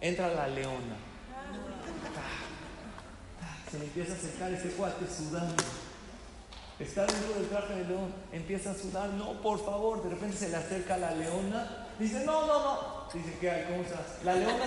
Entra 0.00 0.28
la 0.28 0.48
leona. 0.48 0.96
Se 3.70 3.78
le 3.78 3.84
empieza 3.84 4.12
a 4.12 4.16
acercar 4.16 4.52
ese 4.52 4.70
cuate 4.70 5.04
sudando. 5.06 5.62
Está 6.78 7.06
dentro 7.06 7.34
del 7.34 7.48
traje 7.48 7.74
de 7.74 7.84
león, 7.84 8.12
empieza 8.32 8.70
a 8.70 8.74
sudar, 8.74 9.08
no, 9.10 9.40
por 9.40 9.64
favor, 9.64 10.02
de 10.02 10.10
repente 10.10 10.36
se 10.36 10.50
le 10.50 10.56
acerca 10.56 10.98
la 10.98 11.10
leona, 11.12 11.86
dice, 11.98 12.22
no, 12.26 12.46
no, 12.46 12.64
no. 12.64 12.96
Dice, 13.14 13.38
¿qué 13.40 13.50
hay? 13.50 13.64
¿Cómo 13.64 13.80
estás? 13.80 14.22
La 14.24 14.34
leona 14.34 14.64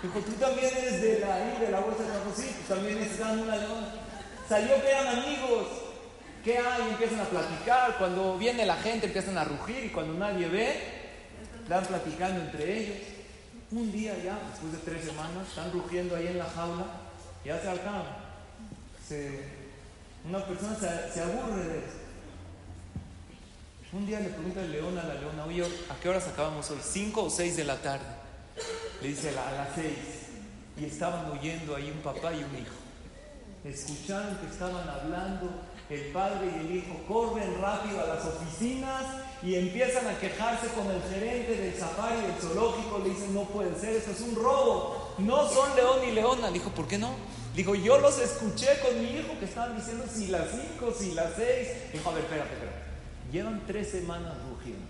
Dijo, 0.00 0.20
tú 0.20 0.32
también 0.34 0.70
eres 0.76 1.02
de 1.02 1.18
la, 1.18 1.36
de 1.36 1.70
la 1.72 1.80
bolsa 1.80 2.04
de 2.04 2.08
trabajo, 2.08 2.32
sí, 2.36 2.54
también 2.68 3.00
necesitan 3.00 3.40
una 3.40 3.56
leona. 3.56 3.94
Salió 4.48 4.80
que 4.80 4.90
eran 4.90 5.08
amigos. 5.08 5.89
¿Qué 6.44 6.56
hay? 6.58 6.88
Empiezan 6.90 7.20
a 7.20 7.24
platicar. 7.24 7.96
Cuando 7.98 8.38
viene 8.38 8.64
la 8.64 8.76
gente 8.76 9.06
empiezan 9.06 9.36
a 9.36 9.44
rugir 9.44 9.84
y 9.84 9.88
cuando 9.90 10.14
nadie 10.14 10.48
ve, 10.48 11.00
están 11.62 11.84
platicando 11.84 12.40
entre 12.40 12.78
ellos. 12.78 12.96
Un 13.70 13.92
día 13.92 14.16
ya, 14.18 14.38
después 14.50 14.72
de 14.72 14.78
tres 14.78 15.04
semanas, 15.04 15.46
están 15.48 15.70
rugiendo 15.70 16.16
ahí 16.16 16.26
en 16.26 16.38
la 16.38 16.46
jaula, 16.46 16.86
ya 17.44 17.60
se 17.60 17.68
alcanzan. 17.68 18.16
una 20.24 20.44
persona 20.44 20.76
se, 20.76 21.20
aburre 21.20 21.64
de 21.64 21.78
eso. 21.78 22.00
Un 23.92 24.06
día 24.06 24.20
le 24.20 24.30
pregunta 24.30 24.62
el 24.62 24.72
león 24.72 24.98
a 24.98 25.04
la 25.04 25.14
leona, 25.14 25.44
oye, 25.44 25.64
¿a 25.64 26.00
qué 26.00 26.08
horas 26.08 26.26
acabamos 26.26 26.68
hoy? 26.70 26.78
¿Cinco 26.82 27.24
o 27.24 27.30
seis 27.30 27.56
de 27.56 27.64
la 27.64 27.76
tarde? 27.76 28.06
Le 29.02 29.08
dice 29.08 29.30
a 29.30 29.52
las 29.52 29.74
seis. 29.74 29.98
Y 30.76 30.86
estaban 30.86 31.30
oyendo 31.30 31.76
ahí 31.76 31.90
un 31.90 32.02
papá 32.02 32.32
y 32.32 32.42
un 32.42 32.56
hijo. 32.56 32.74
Escucharon 33.64 34.36
que 34.38 34.46
estaban 34.46 34.88
hablando 34.88 35.50
el 35.90 36.12
padre 36.12 36.48
y 36.54 36.60
el 36.60 36.76
hijo 36.76 37.00
corren 37.08 37.60
rápido 37.60 38.00
a 38.00 38.06
las 38.06 38.24
oficinas 38.24 39.02
y 39.42 39.56
empiezan 39.56 40.06
a 40.06 40.18
quejarse 40.18 40.68
con 40.68 40.88
el 40.90 41.02
gerente 41.02 41.56
del 41.56 41.76
safari 41.76 42.20
del 42.20 42.34
zoológico. 42.40 42.98
Le 42.98 43.10
dicen, 43.10 43.34
no 43.34 43.42
puede 43.44 43.78
ser, 43.78 43.96
esto 43.96 44.12
es 44.12 44.20
un 44.20 44.36
robo. 44.36 45.14
No 45.18 45.48
son 45.48 45.74
león 45.74 46.00
ni 46.04 46.12
leona. 46.12 46.50
Dijo, 46.50 46.70
¿por 46.70 46.86
qué 46.86 46.96
no? 46.96 47.10
Dijo, 47.56 47.74
yo 47.74 47.98
los 47.98 48.18
escuché 48.20 48.78
con 48.80 49.02
mi 49.02 49.18
hijo 49.18 49.36
que 49.38 49.46
estaban 49.46 49.76
diciendo 49.76 50.04
si 50.12 50.28
las 50.28 50.48
cinco, 50.50 50.94
si 50.96 51.12
las 51.12 51.34
seis. 51.34 51.68
Dijo, 51.92 52.08
a 52.08 52.14
ver, 52.14 52.22
espérate, 52.22 52.52
espérate. 52.52 52.78
Llevan 53.32 53.62
tres 53.66 53.90
semanas 53.90 54.34
rugiendo. 54.48 54.86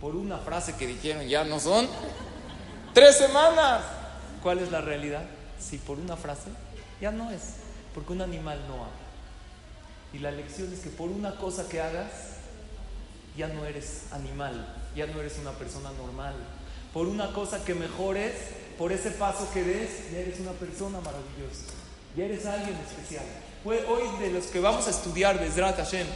Por 0.00 0.16
una 0.16 0.38
frase 0.38 0.74
que 0.74 0.86
dijeron, 0.86 1.26
ya 1.28 1.44
no 1.44 1.60
son. 1.60 1.88
Tres 2.92 3.16
semanas. 3.16 3.82
¿Cuál 4.42 4.58
es 4.58 4.70
la 4.70 4.80
realidad? 4.80 5.22
Si 5.60 5.78
por 5.78 5.98
una 5.98 6.16
frase, 6.16 6.50
ya 7.00 7.12
no 7.12 7.30
es. 7.30 7.42
Porque 7.94 8.12
un 8.12 8.22
animal 8.22 8.60
no 8.68 8.74
habla. 8.74 9.06
Y 10.12 10.18
la 10.18 10.30
lección 10.30 10.72
es 10.72 10.80
que 10.80 10.90
por 10.90 11.10
una 11.10 11.36
cosa 11.36 11.68
que 11.68 11.80
hagas, 11.80 12.10
ya 13.36 13.48
no 13.48 13.64
eres 13.64 14.04
animal, 14.12 14.66
ya 14.94 15.06
no 15.06 15.20
eres 15.20 15.38
una 15.38 15.52
persona 15.52 15.90
normal. 15.92 16.34
Por 16.92 17.06
una 17.06 17.32
cosa 17.32 17.64
que 17.64 17.74
mejores, 17.74 18.32
por 18.78 18.92
ese 18.92 19.10
paso 19.10 19.48
que 19.52 19.62
des, 19.62 20.10
ya 20.12 20.18
eres 20.18 20.40
una 20.40 20.52
persona 20.52 21.00
maravillosa. 21.00 21.74
Ya 22.16 22.24
eres 22.24 22.46
alguien 22.46 22.76
especial. 22.88 23.24
Hoy 23.64 24.20
de 24.20 24.32
los 24.32 24.46
que 24.46 24.60
vamos 24.60 24.86
a 24.86 24.90
estudiar, 24.90 25.38
Besrat 25.38 25.76
Hashem, 25.76 26.06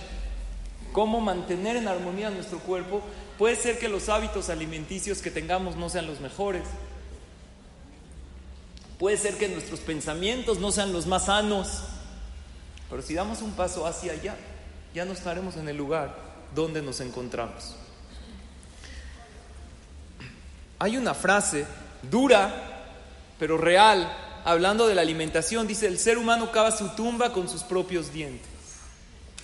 cómo 0.92 1.20
mantener 1.20 1.76
en 1.76 1.88
armonía 1.88 2.30
nuestro 2.30 2.58
cuerpo, 2.60 3.02
puede 3.38 3.56
ser 3.56 3.78
que 3.78 3.88
los 3.88 4.08
hábitos 4.08 4.48
alimenticios 4.48 5.20
que 5.20 5.30
tengamos 5.30 5.76
no 5.76 5.88
sean 5.88 6.06
los 6.06 6.20
mejores. 6.20 6.62
Puede 8.98 9.16
ser 9.16 9.36
que 9.36 9.48
nuestros 9.48 9.80
pensamientos 9.80 10.58
no 10.58 10.72
sean 10.72 10.92
los 10.92 11.06
más 11.06 11.26
sanos. 11.26 11.82
Pero 12.90 13.02
si 13.02 13.14
damos 13.14 13.40
un 13.40 13.52
paso 13.52 13.86
hacia 13.86 14.12
allá, 14.12 14.36
ya 14.92 15.04
no 15.04 15.12
estaremos 15.12 15.56
en 15.56 15.68
el 15.68 15.76
lugar 15.76 16.14
donde 16.54 16.82
nos 16.82 17.00
encontramos. 17.00 17.76
Hay 20.78 20.96
una 20.96 21.14
frase 21.14 21.66
dura, 22.02 22.52
pero 23.38 23.56
real, 23.56 24.10
hablando 24.44 24.88
de 24.88 24.94
la 24.94 25.02
alimentación. 25.02 25.66
Dice, 25.66 25.86
el 25.86 25.98
ser 25.98 26.18
humano 26.18 26.50
cava 26.50 26.72
su 26.72 26.88
tumba 26.90 27.32
con 27.32 27.48
sus 27.48 27.62
propios 27.62 28.12
dientes. 28.12 28.48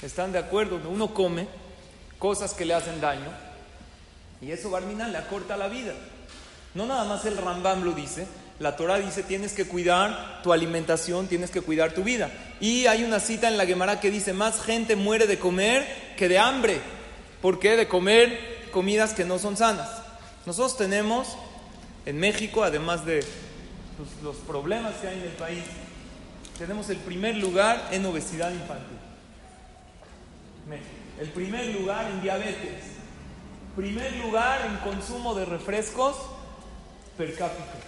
¿Están 0.03 0.33
de 0.33 0.39
acuerdo? 0.39 0.81
Uno 0.89 1.15
come 1.15 1.47
cosas 2.19 2.53
que 2.53 2.65
le 2.65 2.75
hacen 2.75 3.01
daño 3.01 3.47
y 4.41 4.51
eso, 4.51 4.71
Barmina, 4.71 5.09
le 5.09 5.19
acorta 5.19 5.57
la 5.57 5.69
vida. 5.69 5.95
No 6.75 6.87
nada 6.87 7.05
más 7.05 7.25
el 7.25 7.37
Rambam 7.37 7.85
lo 7.85 7.93
dice, 7.93 8.27
la 8.59 8.77
Torah 8.77 8.99
dice 8.99 9.23
tienes 9.23 9.53
que 9.53 9.67
cuidar 9.67 10.41
tu 10.43 10.53
alimentación, 10.53 11.27
tienes 11.27 11.51
que 11.51 11.61
cuidar 11.61 11.93
tu 11.93 12.03
vida. 12.03 12.31
Y 12.61 12.87
hay 12.87 13.05
una 13.05 13.21
cita 13.21 13.49
en 13.49 13.59
la 13.59 13.67
Gemara 13.67 14.01
que 14.01 14.11
dice, 14.11 14.33
más 14.33 14.63
gente 14.63 14.97
muere 14.97 15.27
de 15.27 15.39
comer 15.39 16.15
que 16.17 16.29
de 16.29 16.39
hambre. 16.39 16.81
¿Por 17.43 17.59
qué? 17.59 17.77
De 17.77 17.87
comer 17.87 18.69
comidas 18.73 19.13
que 19.13 19.25
no 19.25 19.39
son 19.39 19.57
sanas. 19.57 19.89
Nosotros 20.47 20.77
tenemos 20.77 21.37
en 22.07 22.19
México, 22.19 22.63
además 22.63 23.05
de 23.05 23.25
los, 24.23 24.37
problemas 24.37 24.95
que 24.97 25.09
hay 25.09 25.19
en 25.19 25.25
el 25.25 25.33
país, 25.33 25.65
tenemos 26.59 26.89
el 26.89 26.99
primer 26.99 27.37
lugar 27.37 27.89
en 27.91 28.07
obesidad 28.07 28.51
infantil. 28.51 28.99
El 31.21 31.29
primer 31.31 31.67
lugar 31.75 32.11
en 32.11 32.23
diabetes. 32.23 32.85
Primer 33.75 34.13
lugar 34.17 34.67
en 34.67 34.77
consumo 34.91 35.35
de 35.35 35.45
refrescos 35.45 36.17
per 37.17 37.35
cápita. 37.35 37.86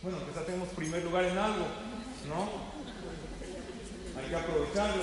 Bueno, 0.00 0.18
quizá 0.28 0.44
tenemos 0.44 0.68
primer 0.68 1.02
lugar 1.02 1.24
en 1.24 1.36
algo, 1.36 1.66
¿no? 2.28 2.48
Hay 4.20 4.28
que 4.28 4.36
aprovecharlo. 4.36 5.02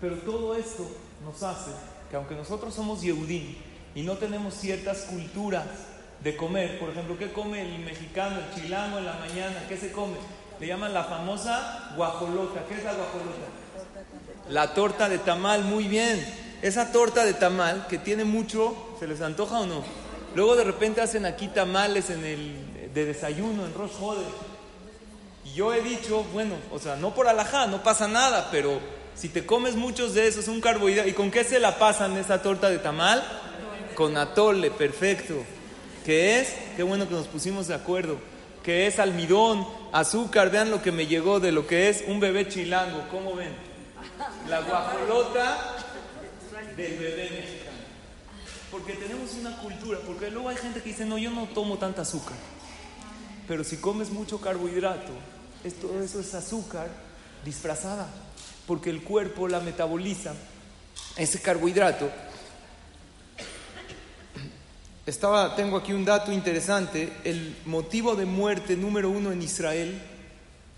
Pero 0.00 0.16
todo 0.18 0.56
esto 0.56 0.90
nos 1.24 1.40
hace 1.44 1.70
que 2.10 2.16
aunque 2.16 2.34
nosotros 2.34 2.74
somos 2.74 3.02
Yehudim 3.02 3.54
y 3.94 4.02
no 4.02 4.18
tenemos 4.18 4.54
ciertas 4.54 5.02
culturas 5.02 5.66
de 6.22 6.36
comer, 6.36 6.80
por 6.80 6.90
ejemplo, 6.90 7.16
¿qué 7.16 7.32
come 7.32 7.62
el 7.62 7.84
mexicano, 7.84 8.40
el 8.40 8.60
chilango 8.60 8.98
en 8.98 9.06
la 9.06 9.18
mañana? 9.18 9.64
¿Qué 9.68 9.76
se 9.76 9.92
come? 9.92 10.16
Le 10.58 10.66
llaman 10.66 10.92
la 10.92 11.04
famosa 11.04 11.92
guajolota. 11.96 12.64
¿Qué 12.68 12.74
es 12.74 12.84
la 12.84 12.94
guajolota? 12.94 13.46
La 14.48 14.74
torta 14.74 15.08
de 15.08 15.18
tamal, 15.18 15.62
muy 15.62 15.84
bien. 15.84 16.26
Esa 16.60 16.90
torta 16.90 17.24
de 17.24 17.34
tamal 17.34 17.86
que 17.86 17.98
tiene 17.98 18.24
mucho, 18.24 18.96
¿se 18.98 19.06
les 19.06 19.20
antoja 19.20 19.60
o 19.60 19.66
no? 19.66 19.84
Luego 20.34 20.56
de 20.56 20.64
repente 20.64 21.00
hacen 21.00 21.24
aquí 21.24 21.46
tamales 21.46 22.10
en 22.10 22.24
el 22.24 22.73
de 22.94 23.04
desayuno 23.04 23.66
en 23.66 23.74
Rosh 23.74 23.92
Hodeh. 24.00 24.24
Y 25.44 25.54
yo 25.54 25.74
he 25.74 25.82
dicho, 25.82 26.24
bueno, 26.32 26.54
o 26.72 26.78
sea, 26.78 26.96
no 26.96 27.14
por 27.14 27.28
alajá, 27.28 27.66
no 27.66 27.82
pasa 27.82 28.08
nada, 28.08 28.48
pero 28.50 28.80
Si 29.14 29.28
te 29.28 29.46
comes 29.46 29.76
muchos 29.76 30.14
de 30.14 30.26
esos, 30.26 30.48
un 30.48 30.60
carbohidrato. 30.60 31.08
¿Y 31.08 31.12
con 31.12 31.30
qué 31.30 31.44
se 31.44 31.60
la 31.60 31.78
pasan 31.78 32.16
esa 32.16 32.42
torta 32.42 32.68
de 32.68 32.78
tamal? 32.78 33.22
Con 33.94 34.16
atole, 34.16 34.72
perfecto. 34.72 35.34
¿Qué 36.04 36.40
es? 36.40 36.52
Qué 36.76 36.82
bueno 36.82 37.08
que 37.08 37.14
nos 37.14 37.28
pusimos 37.28 37.68
de 37.68 37.74
acuerdo. 37.74 38.18
Que 38.64 38.88
es 38.88 38.98
almidón, 38.98 39.66
azúcar. 39.92 40.50
Vean 40.50 40.70
lo 40.70 40.82
que 40.82 40.90
me 40.90 41.06
llegó 41.06 41.38
de 41.38 41.52
lo 41.52 41.66
que 41.66 41.88
es 41.88 42.02
un 42.08 42.18
bebé 42.18 42.48
chilango. 42.48 43.06
¿Cómo 43.10 43.36
ven? 43.36 43.54
La 44.48 44.60
guajolota 44.62 45.76
del 46.76 46.98
bebé 46.98 47.30
mexicano. 47.30 47.78
Porque 48.72 48.94
tenemos 48.94 49.32
una 49.34 49.56
cultura. 49.58 50.00
Porque 50.04 50.28
luego 50.30 50.48
hay 50.48 50.56
gente 50.56 50.82
que 50.82 50.88
dice, 50.88 51.04
no, 51.04 51.18
yo 51.18 51.30
no 51.30 51.46
tomo 51.46 51.78
tanta 51.78 52.02
azúcar. 52.02 52.36
Pero 53.46 53.64
si 53.64 53.76
comes 53.76 54.10
mucho 54.10 54.40
carbohidrato, 54.40 55.12
todo 55.80 56.02
eso 56.02 56.20
es 56.20 56.34
azúcar 56.34 56.88
disfrazada, 57.44 58.08
porque 58.66 58.90
el 58.90 59.02
cuerpo 59.02 59.48
la 59.48 59.60
metaboliza, 59.60 60.34
ese 61.16 61.40
carbohidrato. 61.40 62.10
Estaba, 65.06 65.54
tengo 65.54 65.76
aquí 65.76 65.92
un 65.92 66.04
dato 66.04 66.32
interesante, 66.32 67.12
el 67.24 67.56
motivo 67.66 68.14
de 68.14 68.24
muerte 68.24 68.76
número 68.76 69.10
uno 69.10 69.32
en 69.32 69.42
Israel, 69.42 70.00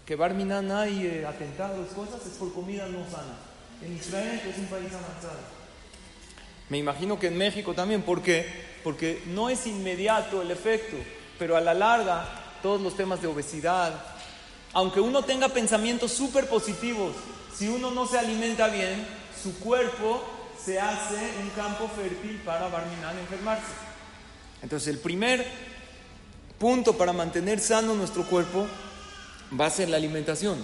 que 0.05 0.17
Barminan 0.17 0.71
hay 0.73 1.07
eh, 1.07 1.27
atentados, 1.27 1.89
cosas, 1.89 2.27
es 2.27 2.33
por 2.33 2.53
comida 2.53 2.87
no 2.87 3.05
sana. 3.11 3.39
En 3.85 3.95
Israel, 3.95 4.41
que 4.41 4.51
es 4.51 4.59
un 4.59 4.67
país 4.67 4.89
avanzado. 4.93 5.39
Me 6.69 6.79
imagino 6.79 7.19
que 7.19 7.29
en 7.29 7.37
México 7.37 7.75
también, 7.75 8.03
¿por 8.03 8.23
qué? 8.23 8.47
Porque 8.83 9.23
no 9.27 9.49
es 9.49 9.67
inmediato 9.67 10.43
el 10.43 10.51
efecto, 10.51 10.97
pero 11.39 11.57
a 11.57 11.61
la 11.61 11.75
larga 11.75 12.46
todos 12.67 12.81
los 12.81 12.97
temas 12.97 13.23
de 13.23 13.29
obesidad, 13.29 13.95
aunque 14.73 14.99
uno 14.99 15.23
tenga 15.23 15.49
pensamientos 15.49 16.11
súper 16.11 16.49
positivos, 16.49 17.15
si 17.57 17.69
uno 17.69 17.93
no 17.93 18.09
se 18.09 18.19
alimenta 18.19 18.67
bien, 18.67 19.07
su 19.41 19.57
cuerpo 19.61 20.21
se 20.61 20.81
hace 20.81 21.15
un 21.41 21.49
campo 21.51 21.89
fértil 21.95 22.43
para 22.45 22.67
Barminan 22.67 23.17
enfermarse. 23.21 23.71
Entonces 24.63 24.89
el 24.89 24.99
primer 24.99 25.47
punto 26.59 26.99
para 26.99 27.13
mantener 27.13 27.61
sano 27.61 27.95
nuestro 27.95 28.25
cuerpo 28.25 28.67
va 29.59 29.67
a 29.67 29.71
ser 29.71 29.89
la 29.89 29.97
alimentación. 29.97 30.59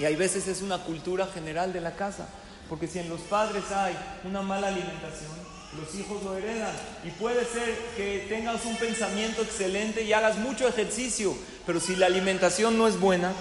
Y 0.00 0.06
hay 0.06 0.16
veces 0.16 0.48
es 0.48 0.62
una 0.62 0.78
cultura 0.78 1.28
general 1.28 1.72
de 1.72 1.80
la 1.80 1.94
casa, 1.94 2.26
porque 2.68 2.88
si 2.88 2.98
en 2.98 3.08
los 3.08 3.20
padres 3.20 3.70
hay 3.70 3.96
una 4.24 4.42
mala 4.42 4.66
alimentación, 4.66 5.43
los 5.80 5.94
hijos 5.94 6.22
lo 6.22 6.36
heredan. 6.36 6.74
Y 7.04 7.10
puede 7.10 7.44
ser 7.44 7.76
que 7.96 8.26
tengas 8.28 8.64
un 8.64 8.76
pensamiento 8.76 9.42
excelente 9.42 10.02
y 10.02 10.12
hagas 10.12 10.36
mucho 10.38 10.68
ejercicio, 10.68 11.34
pero 11.66 11.80
si 11.80 11.96
la 11.96 12.06
alimentación 12.06 12.78
no 12.78 12.86
es 12.86 12.98
buena, 12.98 13.32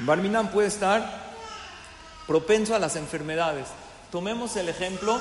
Barminan 0.00 0.50
puede 0.50 0.68
estar 0.68 1.34
propenso 2.26 2.74
a 2.74 2.78
las 2.78 2.96
enfermedades. 2.96 3.68
Tomemos 4.10 4.56
el 4.56 4.68
ejemplo 4.68 5.20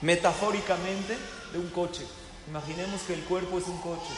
metafóricamente 0.00 1.16
de 1.52 1.58
un 1.58 1.68
coche. 1.70 2.06
Imaginemos 2.48 3.02
que 3.02 3.14
el 3.14 3.22
cuerpo 3.24 3.58
es 3.58 3.66
un 3.66 3.80
coche. 3.80 4.12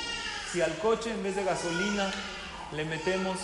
Si 0.53 0.61
al 0.61 0.77
coche 0.79 1.11
en 1.11 1.23
vez 1.23 1.37
de 1.37 1.45
gasolina 1.45 2.13
le 2.73 2.85
metemos 2.85 3.37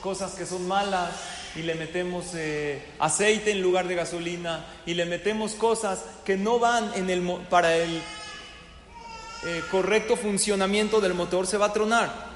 cosas 0.00 0.32
que 0.32 0.46
son 0.46 0.66
malas, 0.66 1.10
y 1.56 1.62
le 1.62 1.74
metemos 1.74 2.26
eh, 2.34 2.82
aceite 2.98 3.50
en 3.50 3.60
lugar 3.60 3.88
de 3.88 3.96
gasolina 3.96 4.64
y 4.86 4.94
le 4.94 5.04
metemos 5.04 5.52
cosas 5.54 6.04
que 6.24 6.36
no 6.36 6.58
van 6.58 6.92
en 6.94 7.10
el, 7.10 7.22
para 7.48 7.76
el 7.76 8.00
eh, 9.44 9.62
correcto 9.70 10.16
funcionamiento 10.16 11.00
del 11.00 11.14
motor, 11.14 11.46
se 11.46 11.58
va 11.58 11.66
a 11.66 11.72
tronar. 11.72 12.30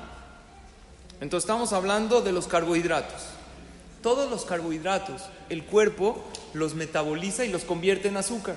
Entonces 1.21 1.45
estamos 1.45 1.73
hablando 1.73 2.23
de 2.23 2.33
los 2.33 2.49
carbohidratos. 2.49 3.23
Todos 4.03 4.31
los 4.31 4.45
carbohidratos, 4.45 5.23
el 5.49 5.65
cuerpo 5.65 6.23
los 6.53 6.75
metaboliza 6.75 7.45
y 7.45 7.49
los 7.49 7.65
convierte 7.65 8.09
en 8.09 8.17
azúcar. 8.17 8.57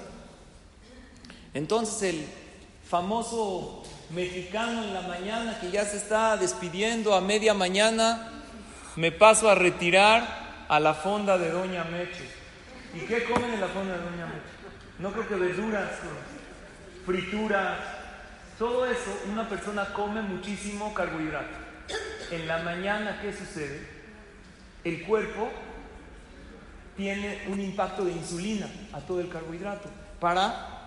Entonces 1.54 2.14
el 2.14 2.26
famoso 2.90 3.84
mexicano 4.10 4.84
en 4.84 4.94
la 4.94 5.02
mañana 5.02 5.60
que 5.60 5.70
ya 5.72 5.86
se 5.86 5.98
está 5.98 6.36
despidiendo 6.36 7.14
a 7.14 7.22
media 7.22 7.54
mañana, 7.54 8.32
me 8.96 9.12
paso 9.12 9.50
a 9.50 9.56
retirar 9.56 10.47
a 10.68 10.80
la 10.80 10.94
fonda 10.94 11.38
de 11.38 11.52
Doña 11.52 11.84
Meche. 11.86 12.28
¿Y 12.94 13.00
qué 13.02 13.24
comen 13.24 13.54
en 13.54 13.62
la 13.62 13.68
fonda 13.68 13.94
de 13.98 14.04
Doña 14.04 14.26
Meche? 14.26 14.58
No 15.00 15.12
creo 15.12 15.28
que 15.28 15.36
verduras, 15.36 15.90
frituras, 17.06 17.78
todo 18.58 18.86
eso, 18.86 19.22
una 19.32 19.48
persona 19.48 19.94
come 19.94 20.22
muchísimo 20.22 20.94
carbohidrato. 20.94 21.56
En 22.32 22.48
la 22.48 22.60
mañana, 22.60 23.20
¿qué 23.22 23.32
sucede? 23.32 23.88
El 24.84 25.06
cuerpo 25.06 25.50
tiene 26.96 27.44
un 27.48 27.62
impacto 27.62 28.04
de 28.04 28.12
insulina 28.12 28.68
a 28.94 29.00
todo 29.02 29.22
el 29.22 29.30
carbohidrato 29.30 29.90
para 30.20 30.78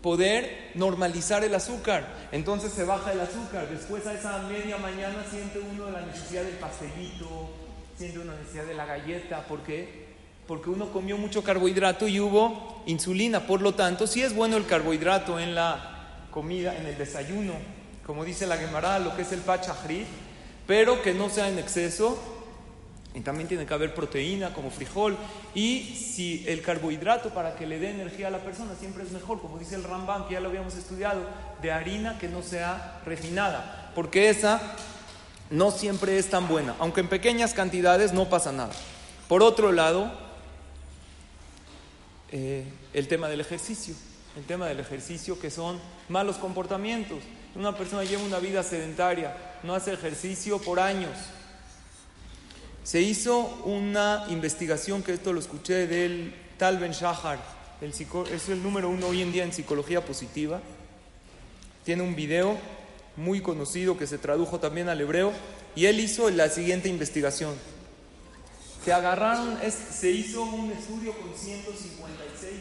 poder 0.00 0.70
normalizar 0.74 1.42
el 1.42 1.54
azúcar. 1.54 2.06
Entonces 2.30 2.72
se 2.72 2.84
baja 2.84 3.12
el 3.12 3.20
azúcar. 3.20 3.66
Después 3.68 4.06
a 4.06 4.14
esa 4.14 4.38
media 4.42 4.78
mañana 4.78 5.24
siente 5.28 5.58
uno 5.58 5.90
la 5.90 6.02
necesidad 6.02 6.44
del 6.44 6.56
pastelito, 6.56 7.50
una 8.00 8.34
necesidad 8.34 8.64
de 8.64 8.74
la 8.74 8.86
galleta. 8.86 9.42
¿Por 9.46 9.60
qué? 9.60 10.04
Porque 10.46 10.70
uno 10.70 10.92
comió 10.92 11.16
mucho 11.16 11.42
carbohidrato 11.42 12.08
y 12.08 12.20
hubo 12.20 12.82
insulina. 12.86 13.46
Por 13.46 13.62
lo 13.62 13.74
tanto, 13.74 14.06
sí 14.06 14.22
es 14.22 14.34
bueno 14.34 14.56
el 14.56 14.66
carbohidrato 14.66 15.38
en 15.38 15.54
la 15.54 16.26
comida, 16.30 16.76
en 16.76 16.86
el 16.86 16.98
desayuno, 16.98 17.52
como 18.04 18.24
dice 18.24 18.46
la 18.46 18.56
Gemara, 18.56 18.98
lo 18.98 19.16
que 19.16 19.22
es 19.22 19.32
el 19.32 19.40
pachajrit, 19.40 20.06
pero 20.66 21.02
que 21.02 21.14
no 21.14 21.30
sea 21.30 21.48
en 21.48 21.58
exceso. 21.58 22.18
Y 23.14 23.20
también 23.20 23.46
tiene 23.46 23.64
que 23.64 23.72
haber 23.72 23.94
proteína 23.94 24.52
como 24.52 24.70
frijol. 24.70 25.16
Y 25.54 25.94
si 25.94 26.44
el 26.48 26.62
carbohidrato 26.62 27.30
para 27.30 27.54
que 27.54 27.64
le 27.64 27.78
dé 27.78 27.90
energía 27.90 28.26
a 28.26 28.30
la 28.30 28.38
persona 28.38 28.74
siempre 28.74 29.04
es 29.04 29.12
mejor, 29.12 29.40
como 29.40 29.56
dice 29.56 29.76
el 29.76 29.84
Rambam, 29.84 30.26
que 30.26 30.34
ya 30.34 30.40
lo 30.40 30.48
habíamos 30.48 30.74
estudiado, 30.74 31.20
de 31.62 31.70
harina 31.70 32.18
que 32.18 32.28
no 32.28 32.42
sea 32.42 33.00
refinada. 33.06 33.92
Porque 33.94 34.30
esa 34.30 34.76
no 35.50 35.70
siempre 35.70 36.18
es 36.18 36.30
tan 36.30 36.48
buena, 36.48 36.74
aunque 36.78 37.00
en 37.00 37.08
pequeñas 37.08 37.54
cantidades 37.54 38.12
no 38.12 38.28
pasa 38.28 38.52
nada. 38.52 38.72
Por 39.28 39.42
otro 39.42 39.72
lado, 39.72 40.12
eh, 42.32 42.64
el 42.92 43.08
tema 43.08 43.28
del 43.28 43.40
ejercicio, 43.40 43.94
el 44.36 44.44
tema 44.44 44.66
del 44.66 44.80
ejercicio 44.80 45.38
que 45.38 45.50
son 45.50 45.78
malos 46.08 46.36
comportamientos. 46.36 47.18
Una 47.54 47.76
persona 47.76 48.04
lleva 48.04 48.22
una 48.24 48.38
vida 48.38 48.62
sedentaria, 48.62 49.36
no 49.62 49.74
hace 49.74 49.92
ejercicio 49.92 50.58
por 50.60 50.80
años. 50.80 51.12
Se 52.82 53.00
hizo 53.00 53.38
una 53.64 54.26
investigación, 54.28 55.02
que 55.02 55.12
esto 55.12 55.32
lo 55.32 55.40
escuché 55.40 55.86
del 55.86 56.34
Tal 56.58 56.78
Ben 56.78 56.92
Shahar, 56.92 57.38
es 57.80 58.48
el 58.48 58.62
número 58.62 58.88
uno 58.88 59.08
hoy 59.08 59.22
en 59.22 59.32
día 59.32 59.44
en 59.44 59.52
psicología 59.52 60.04
positiva. 60.04 60.60
Tiene 61.84 62.02
un 62.02 62.14
video 62.14 62.58
muy 63.16 63.40
conocido 63.40 63.96
que 63.96 64.06
se 64.06 64.18
tradujo 64.18 64.60
también 64.60 64.88
al 64.88 65.00
hebreo, 65.00 65.32
y 65.76 65.86
él 65.86 66.00
hizo 66.00 66.30
la 66.30 66.48
siguiente 66.48 66.88
investigación. 66.88 67.54
Se 68.84 68.92
agarraron, 68.92 69.58
se 69.70 70.10
hizo 70.10 70.42
un 70.42 70.70
estudio 70.70 71.12
con 71.16 71.32
156 71.34 72.52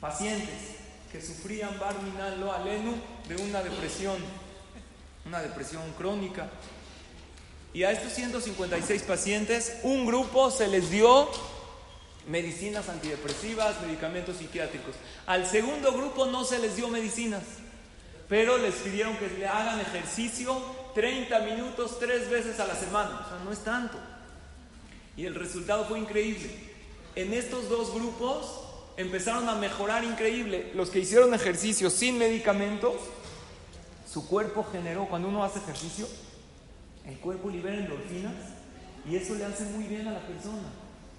pacientes 0.00 0.72
que 1.10 1.20
sufrían 1.20 1.78
Barminal 1.78 2.40
lo 2.40 2.52
alenu 2.52 2.94
de 3.28 3.36
una 3.36 3.62
depresión, 3.62 4.16
una 5.24 5.40
depresión 5.40 5.82
crónica. 5.96 6.50
Y 7.74 7.84
a 7.84 7.92
estos 7.92 8.12
156 8.12 9.02
pacientes, 9.02 9.78
un 9.82 10.06
grupo 10.06 10.50
se 10.50 10.68
les 10.68 10.90
dio 10.90 11.28
medicinas 12.28 12.88
antidepresivas, 12.88 13.80
medicamentos 13.80 14.36
psiquiátricos. 14.36 14.94
Al 15.26 15.46
segundo 15.46 15.92
grupo 15.92 16.26
no 16.26 16.44
se 16.44 16.58
les 16.58 16.76
dio 16.76 16.88
medicinas 16.88 17.42
pero 18.32 18.56
les 18.56 18.76
pidieron 18.76 19.14
que 19.18 19.28
le 19.28 19.46
hagan 19.46 19.78
ejercicio 19.78 20.56
30 20.94 21.38
minutos 21.40 21.98
tres 21.98 22.30
veces 22.30 22.58
a 22.60 22.66
la 22.66 22.74
semana, 22.74 23.26
o 23.26 23.28
sea, 23.28 23.44
no 23.44 23.52
es 23.52 23.58
tanto. 23.58 23.98
Y 25.18 25.26
el 25.26 25.34
resultado 25.34 25.84
fue 25.84 25.98
increíble. 25.98 26.48
En 27.14 27.34
estos 27.34 27.68
dos 27.68 27.92
grupos 27.92 28.62
empezaron 28.96 29.50
a 29.50 29.56
mejorar 29.56 30.02
increíble. 30.02 30.72
Los 30.74 30.88
que 30.88 31.00
hicieron 31.00 31.34
ejercicio 31.34 31.90
sin 31.90 32.16
medicamentos, 32.16 32.94
su 34.10 34.26
cuerpo 34.26 34.66
generó, 34.72 35.04
cuando 35.08 35.28
uno 35.28 35.44
hace 35.44 35.58
ejercicio, 35.58 36.08
el 37.04 37.18
cuerpo 37.18 37.50
libera 37.50 37.76
endorfinas 37.76 38.32
y 39.10 39.16
eso 39.16 39.34
le 39.34 39.44
hace 39.44 39.64
muy 39.64 39.84
bien 39.84 40.08
a 40.08 40.12
la 40.12 40.26
persona. 40.26 40.70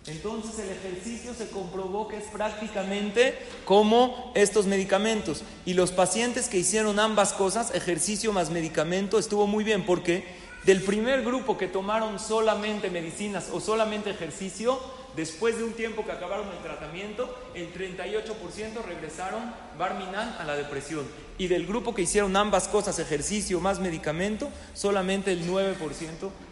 Entonces 0.07 0.59
el 0.59 0.69
ejercicio 0.69 1.33
se 1.33 1.49
comprobó 1.49 2.09
que 2.09 2.17
es 2.17 2.25
prácticamente 2.25 3.37
como 3.63 4.33
estos 4.35 4.65
medicamentos. 4.65 5.43
Y 5.65 5.75
los 5.75 5.91
pacientes 5.91 6.49
que 6.49 6.57
hicieron 6.57 6.99
ambas 6.99 7.31
cosas, 7.31 7.73
ejercicio 7.73 8.33
más 8.33 8.49
medicamento, 8.49 9.17
estuvo 9.17 9.47
muy 9.47 9.63
bien 9.63 9.85
porque 9.85 10.25
del 10.65 10.81
primer 10.81 11.23
grupo 11.23 11.57
que 11.57 11.67
tomaron 11.67 12.19
solamente 12.19 12.89
medicinas 12.89 13.49
o 13.53 13.61
solamente 13.61 14.09
ejercicio, 14.09 14.77
después 15.15 15.57
de 15.57 15.63
un 15.63 15.73
tiempo 15.73 16.03
que 16.03 16.11
acabaron 16.11 16.49
el 16.49 16.63
tratamiento, 16.63 17.33
el 17.53 17.73
38% 17.73 18.83
regresaron 18.85 19.53
a 19.79 20.43
la 20.45 20.55
depresión. 20.55 21.05
Y 21.37 21.47
del 21.47 21.65
grupo 21.65 21.93
que 21.93 22.01
hicieron 22.01 22.35
ambas 22.35 22.67
cosas, 22.67 22.99
ejercicio 22.99 23.61
más 23.61 23.79
medicamento, 23.79 24.49
solamente 24.73 25.31
el 25.31 25.47
9% 25.47 25.77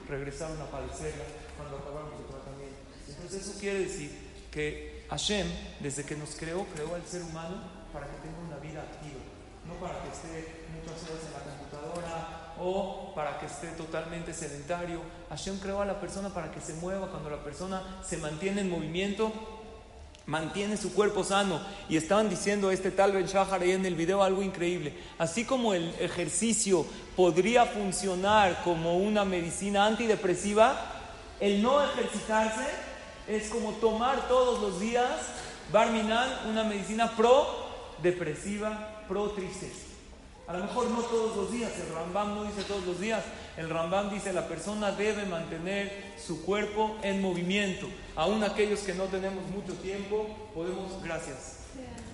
regresaron 0.07 0.59
a 0.61 0.65
padecerla 0.65 1.40
Entonces 3.31 3.49
eso 3.49 3.61
quiere 3.61 3.79
decir 3.79 4.11
que 4.51 5.05
Hashem, 5.09 5.47
desde 5.79 6.03
que 6.03 6.17
nos 6.17 6.31
creó, 6.31 6.65
creó 6.65 6.95
al 6.95 7.05
ser 7.05 7.21
humano 7.21 7.61
para 7.93 8.05
que 8.07 8.17
tenga 8.17 8.37
una 8.45 8.57
vida 8.57 8.81
activa, 8.81 9.21
no 9.65 9.75
para 9.75 10.03
que 10.03 10.09
esté 10.09 10.65
muchas 10.75 11.01
horas 11.03 11.23
en 11.27 11.31
la 11.31 11.39
computadora 11.39 12.53
o 12.59 13.15
para 13.15 13.39
que 13.39 13.45
esté 13.45 13.67
totalmente 13.67 14.33
sedentario. 14.33 14.99
Hashem 15.29 15.59
creó 15.59 15.81
a 15.81 15.85
la 15.85 16.01
persona 16.01 16.27
para 16.33 16.51
que 16.51 16.59
se 16.59 16.73
mueva. 16.73 17.09
Cuando 17.09 17.29
la 17.29 17.41
persona 17.41 18.01
se 18.05 18.17
mantiene 18.17 18.61
en 18.61 18.69
movimiento, 18.69 19.31
mantiene 20.25 20.75
su 20.75 20.93
cuerpo 20.93 21.23
sano. 21.23 21.61
Y 21.87 21.95
estaban 21.95 22.29
diciendo 22.29 22.69
este 22.69 22.91
tal 22.91 23.13
Ben 23.13 23.27
Shahar 23.27 23.61
ahí 23.61 23.71
en 23.71 23.85
el 23.85 23.95
video 23.95 24.23
algo 24.23 24.43
increíble. 24.43 24.93
Así 25.17 25.45
como 25.45 25.73
el 25.73 25.95
ejercicio 26.01 26.85
podría 27.15 27.65
funcionar 27.65 28.61
como 28.65 28.97
una 28.97 29.23
medicina 29.23 29.85
antidepresiva, 29.85 30.97
el 31.39 31.61
no 31.61 31.81
ejercitarse 31.81 32.90
es 33.27 33.49
como 33.49 33.71
tomar 33.73 34.27
todos 34.27 34.61
los 34.61 34.79
días 34.79 35.09
Barminan, 35.71 36.49
una 36.49 36.65
medicina 36.65 37.15
pro 37.15 37.47
depresiva, 38.03 39.03
pro 39.07 39.29
tristeza. 39.31 39.87
A 40.47 40.53
lo 40.53 40.65
mejor 40.65 40.89
no 40.89 40.99
todos 41.03 41.37
los 41.37 41.51
días, 41.51 41.71
el 41.79 41.95
Rambam 41.95 42.35
no 42.35 42.43
dice 42.43 42.63
todos 42.63 42.85
los 42.85 42.99
días, 42.99 43.23
el 43.55 43.69
Rambam 43.69 44.09
dice 44.09 44.33
la 44.33 44.49
persona 44.49 44.91
debe 44.91 45.25
mantener 45.25 46.13
su 46.17 46.43
cuerpo 46.43 46.97
en 47.03 47.21
movimiento. 47.21 47.87
Aún 48.17 48.43
aquellos 48.43 48.81
que 48.81 48.93
no 48.93 49.05
tenemos 49.05 49.45
mucho 49.45 49.73
tiempo, 49.75 50.27
podemos, 50.53 51.01
gracias, 51.01 51.59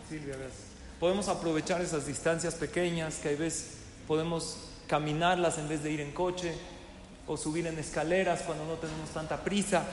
Silvia, 0.08 0.36
gracias. 0.36 0.67
Podemos 1.00 1.30
aprovechar 1.30 1.82
esas 1.82 2.06
distancias 2.06 2.54
pequeñas 2.54 3.15
que 3.15 3.30
a 3.30 3.32
veces 3.32 3.78
podemos 4.08 4.70
caminarlas 4.86 5.58
en 5.58 5.67
vez 5.67 5.82
de 5.82 5.91
ir 5.91 6.02
en 6.02 6.12
coche 6.12 6.54
o 7.26 7.38
subir 7.38 7.65
en 7.65 7.80
escaleras 7.80 8.43
cuando 8.43 8.65
no 8.65 8.74
tenemos 8.74 9.10
tanta 9.10 9.43
prisa. 9.43 9.84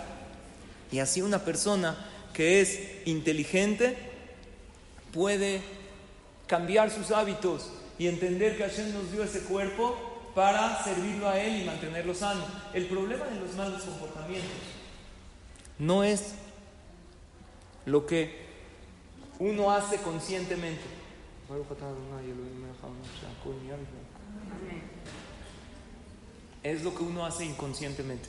Y 0.93 0.99
así 0.99 1.23
una 1.23 1.45
persona 1.45 1.97
que 2.33 2.61
es 2.61 2.81
inteligente 3.07 3.97
puede 5.13 5.63
cambiar 6.47 6.91
sus 6.91 7.11
hábitos 7.11 7.71
y 7.99 8.09
entender 8.09 8.57
que 8.57 8.65
Hashem 8.65 8.93
nos 8.93 9.11
dio 9.13 9.23
ese 9.25 9.41
cuerpo 9.41 9.97
para 10.35 10.83
servirlo 10.83 11.29
a 11.29 11.41
Él 11.41 11.63
y 11.63 11.65
mantenerlo 11.65 12.15
sano. 12.15 12.45
El 12.73 12.87
problema 12.87 13.25
de 13.27 13.41
los 13.41 13.55
malos 13.55 13.83
comportamientos 13.83 14.51
no 15.79 16.05
es 16.05 16.35
lo 17.87 18.07
que 18.07 18.45
uno 19.39 19.71
hace 19.71 19.99
conscientemente. 19.99 20.83
Es 26.63 26.83
lo 26.83 26.95
que 26.95 27.03
uno 27.03 27.27
hace 27.27 27.45
inconscientemente. 27.45 28.29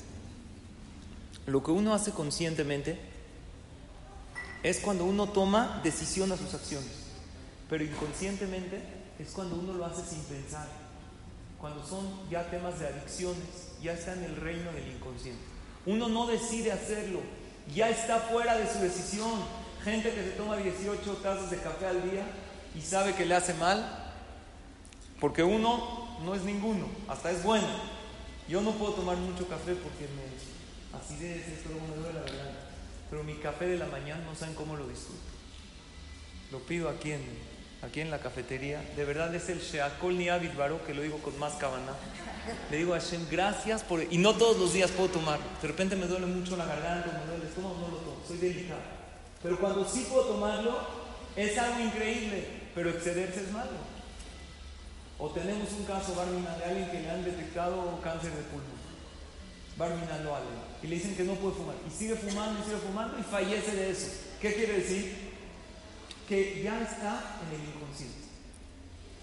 Lo 1.46 1.64
que 1.64 1.72
uno 1.72 1.94
hace 1.94 2.12
conscientemente 2.12 3.00
es 4.64 4.80
cuando 4.80 5.06
uno 5.06 5.28
toma 5.28 5.80
decisión 5.84 6.32
a 6.32 6.38
sus 6.38 6.54
acciones, 6.56 6.90
pero 7.70 7.84
inconscientemente 7.84 8.82
es 9.20 9.30
cuando 9.30 9.56
uno 9.56 9.74
lo 9.74 9.86
hace 9.86 10.04
sin 10.04 10.24
pensar, 10.24 10.68
cuando 11.60 11.86
son 11.86 12.08
ya 12.32 12.50
temas 12.50 12.80
de 12.80 12.88
adicciones, 12.88 13.74
ya 13.82 13.94
está 13.94 14.14
en 14.14 14.24
el 14.24 14.36
reino 14.38 14.72
del 14.72 14.88
inconsciente. 14.88 15.42
Uno 15.86 16.10
no 16.10 16.26
decide 16.26 16.72
hacerlo, 16.72 17.20
ya 17.74 17.90
está 17.90 18.20
fuera 18.20 18.58
de 18.58 18.72
su 18.72 18.80
decisión. 18.80 19.66
Gente 19.84 20.12
que 20.12 20.24
se 20.24 20.32
toma 20.32 20.58
18 20.58 21.18
tazas 21.18 21.52
de 21.52 21.58
café 21.58 21.86
al 21.86 22.10
día 22.10 22.26
y 22.76 22.82
sabe 22.82 23.14
que 23.14 23.26
le 23.26 23.36
hace 23.36 23.54
mal, 23.54 24.14
porque 25.20 25.44
uno 25.44 26.18
no 26.24 26.34
es 26.34 26.42
ninguno, 26.42 26.88
hasta 27.08 27.30
es 27.30 27.44
bueno. 27.44 27.68
Yo 28.50 28.62
no 28.62 28.72
puedo 28.72 28.94
tomar 28.94 29.18
mucho 29.18 29.48
café 29.48 29.76
porque 29.76 30.08
me 30.16 30.35
acidez, 31.06 31.48
esto 31.48 31.70
luego 31.70 31.88
me 31.88 31.96
duele 31.96 32.14
la 32.14 32.22
verdad. 32.22 32.52
Pero 33.10 33.24
mi 33.24 33.36
café 33.36 33.68
de 33.68 33.78
la 33.78 33.86
mañana 33.86 34.24
no 34.26 34.36
saben 34.36 34.56
cómo 34.56 34.76
lo 34.76 34.88
disfruto. 34.88 35.22
Lo 36.52 36.60
pido 36.60 36.90
aquí 36.90 37.12
en 37.12 37.56
aquí 37.86 38.02
en 38.02 38.10
la 38.10 38.20
cafetería, 38.20 38.82
de 38.96 39.06
verdad 39.06 39.34
es 39.36 39.50
el 39.50 39.60
Sheakol 39.60 40.18
Niavid 40.18 40.56
Baro, 40.58 40.84
que 40.86 40.94
lo 40.94 41.02
digo 41.02 41.20
con 41.20 41.38
más 41.40 41.54
cabana. 41.54 41.94
Le 42.72 42.78
digo 42.78 42.94
a 42.94 43.00
Hashem, 43.00 43.28
gracias 43.30 43.84
por. 43.84 44.02
Y 44.12 44.18
no 44.18 44.34
todos 44.34 44.58
los 44.58 44.74
días 44.74 44.92
puedo 44.92 45.10
tomar. 45.10 45.40
De 45.62 45.68
repente 45.68 45.96
me 45.96 46.08
duele 46.08 46.26
mucho 46.26 46.58
la 46.58 46.66
garganta, 46.66 47.12
me 47.12 47.26
duele 47.26 47.44
el 47.44 47.50
estómago, 47.50 47.78
no 47.80 47.88
lo 47.88 47.98
tomo, 47.98 48.18
soy 48.28 48.38
delicado. 48.38 48.82
Pero 49.42 49.60
cuando 49.60 49.88
sí 49.88 50.08
puedo 50.10 50.26
tomarlo, 50.26 50.80
es 51.36 51.58
algo 51.58 51.80
increíble, 51.80 52.48
pero 52.74 52.90
excederse 52.90 53.42
es 53.42 53.52
malo. 53.52 53.96
O 55.18 55.30
tenemos 55.30 55.72
un 55.72 55.86
caso, 55.86 56.16
Barmina, 56.16 56.58
de 56.58 56.66
alguien 56.66 56.90
que 56.92 57.02
le 57.02 57.10
han 57.10 57.24
detectado 57.24 58.00
cáncer 58.02 58.32
de 58.32 58.44
pulmón. 58.44 58.86
Barmina 59.78 60.18
lo 60.24 60.36
Y 60.86 60.88
le 60.88 60.96
dicen 60.96 61.16
que 61.16 61.24
no 61.24 61.34
puede 61.34 61.56
fumar. 61.56 61.76
Y 61.88 61.92
sigue 61.92 62.16
fumando 62.16 62.62
y 62.62 62.64
sigue 62.64 62.78
fumando 62.78 63.20
y 63.20 63.24
fallece 63.24 63.76
de 63.76 63.90
eso. 63.90 64.08
¿Qué 64.40 64.54
quiere 64.54 64.74
decir? 64.74 65.26
que 66.28 66.64
ya 66.64 66.82
está 66.82 67.22
en 67.44 67.60
el 67.60 67.68
inconsciente. 67.68 68.16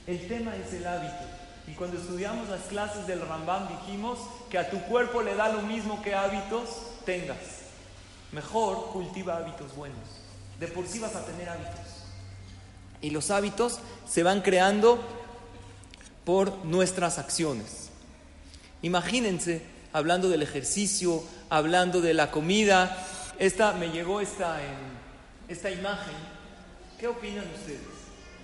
El 0.06 0.28
tema 0.28 0.56
es 0.56 0.72
el 0.72 0.86
hábito. 0.86 1.24
Y 1.66 1.72
cuando 1.72 1.98
estudiamos 1.98 2.48
las 2.48 2.62
clases 2.62 3.06
del 3.06 3.20
Rambam 3.20 3.68
dijimos 3.68 4.18
que 4.50 4.58
a 4.58 4.70
tu 4.70 4.80
cuerpo 4.82 5.22
le 5.22 5.34
da 5.34 5.48
lo 5.48 5.62
mismo 5.62 6.02
que 6.02 6.14
hábitos 6.14 6.68
tengas. 7.04 7.38
Mejor 8.32 8.90
cultiva 8.92 9.36
hábitos 9.36 9.74
buenos. 9.76 9.98
De 10.58 10.68
por 10.68 10.86
sí 10.86 10.98
vas 10.98 11.14
a 11.14 11.24
tener 11.24 11.48
hábitos. 11.48 11.80
Y 13.00 13.10
los 13.10 13.30
hábitos 13.30 13.80
se 14.08 14.22
van 14.22 14.42
creando 14.42 15.00
por 16.24 16.64
nuestras 16.64 17.18
acciones. 17.18 17.90
Imagínense, 18.82 19.62
hablando 19.92 20.28
del 20.28 20.42
ejercicio, 20.42 21.22
hablando 21.50 22.00
de 22.00 22.14
la 22.14 22.30
comida, 22.30 22.96
esta 23.38 23.72
me 23.72 23.90
llegó 23.90 24.20
esta, 24.20 24.58
esta 25.48 25.70
imagen 25.70 26.32
¿Qué 27.02 27.08
opinan 27.08 27.44
ustedes? 27.52 27.80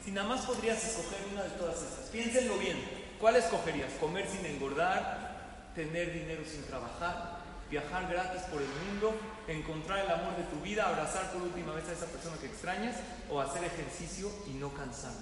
Si 0.05 0.11
nada 0.11 0.27
más 0.27 0.45
podrías 0.45 0.85
escoger 0.85 1.21
una 1.33 1.45
de 1.45 1.51
todas 1.51 1.77
estas, 1.77 2.07
piénsenlo 2.11 2.59
bien. 2.59 2.77
¿Cuál 3.21 3.37
escogerías? 3.37 3.93
¿Comer 4.01 4.27
sin 4.29 4.45
engordar? 4.47 5.71
¿Tener 5.77 6.13
dinero 6.13 6.43
sin 6.45 6.65
trabajar? 6.65 7.39
¿Viajar 7.71 8.09
gratis 8.11 8.43
por 8.51 8.61
el 8.61 8.69
mundo? 8.85 9.15
¿Encontrar 9.47 10.01
el 10.01 10.11
amor 10.11 10.37
de 10.37 10.43
tu 10.43 10.61
vida? 10.61 10.89
¿Abrazar 10.89 11.31
por 11.31 11.43
última 11.43 11.73
vez 11.73 11.89
a 11.89 11.93
esa 11.93 12.07
persona 12.07 12.37
que 12.39 12.47
extrañas? 12.47 12.97
¿O 13.31 13.39
hacer 13.41 13.63
ejercicio 13.63 14.29
y 14.49 14.55
no 14.55 14.75
cansar? 14.75 15.13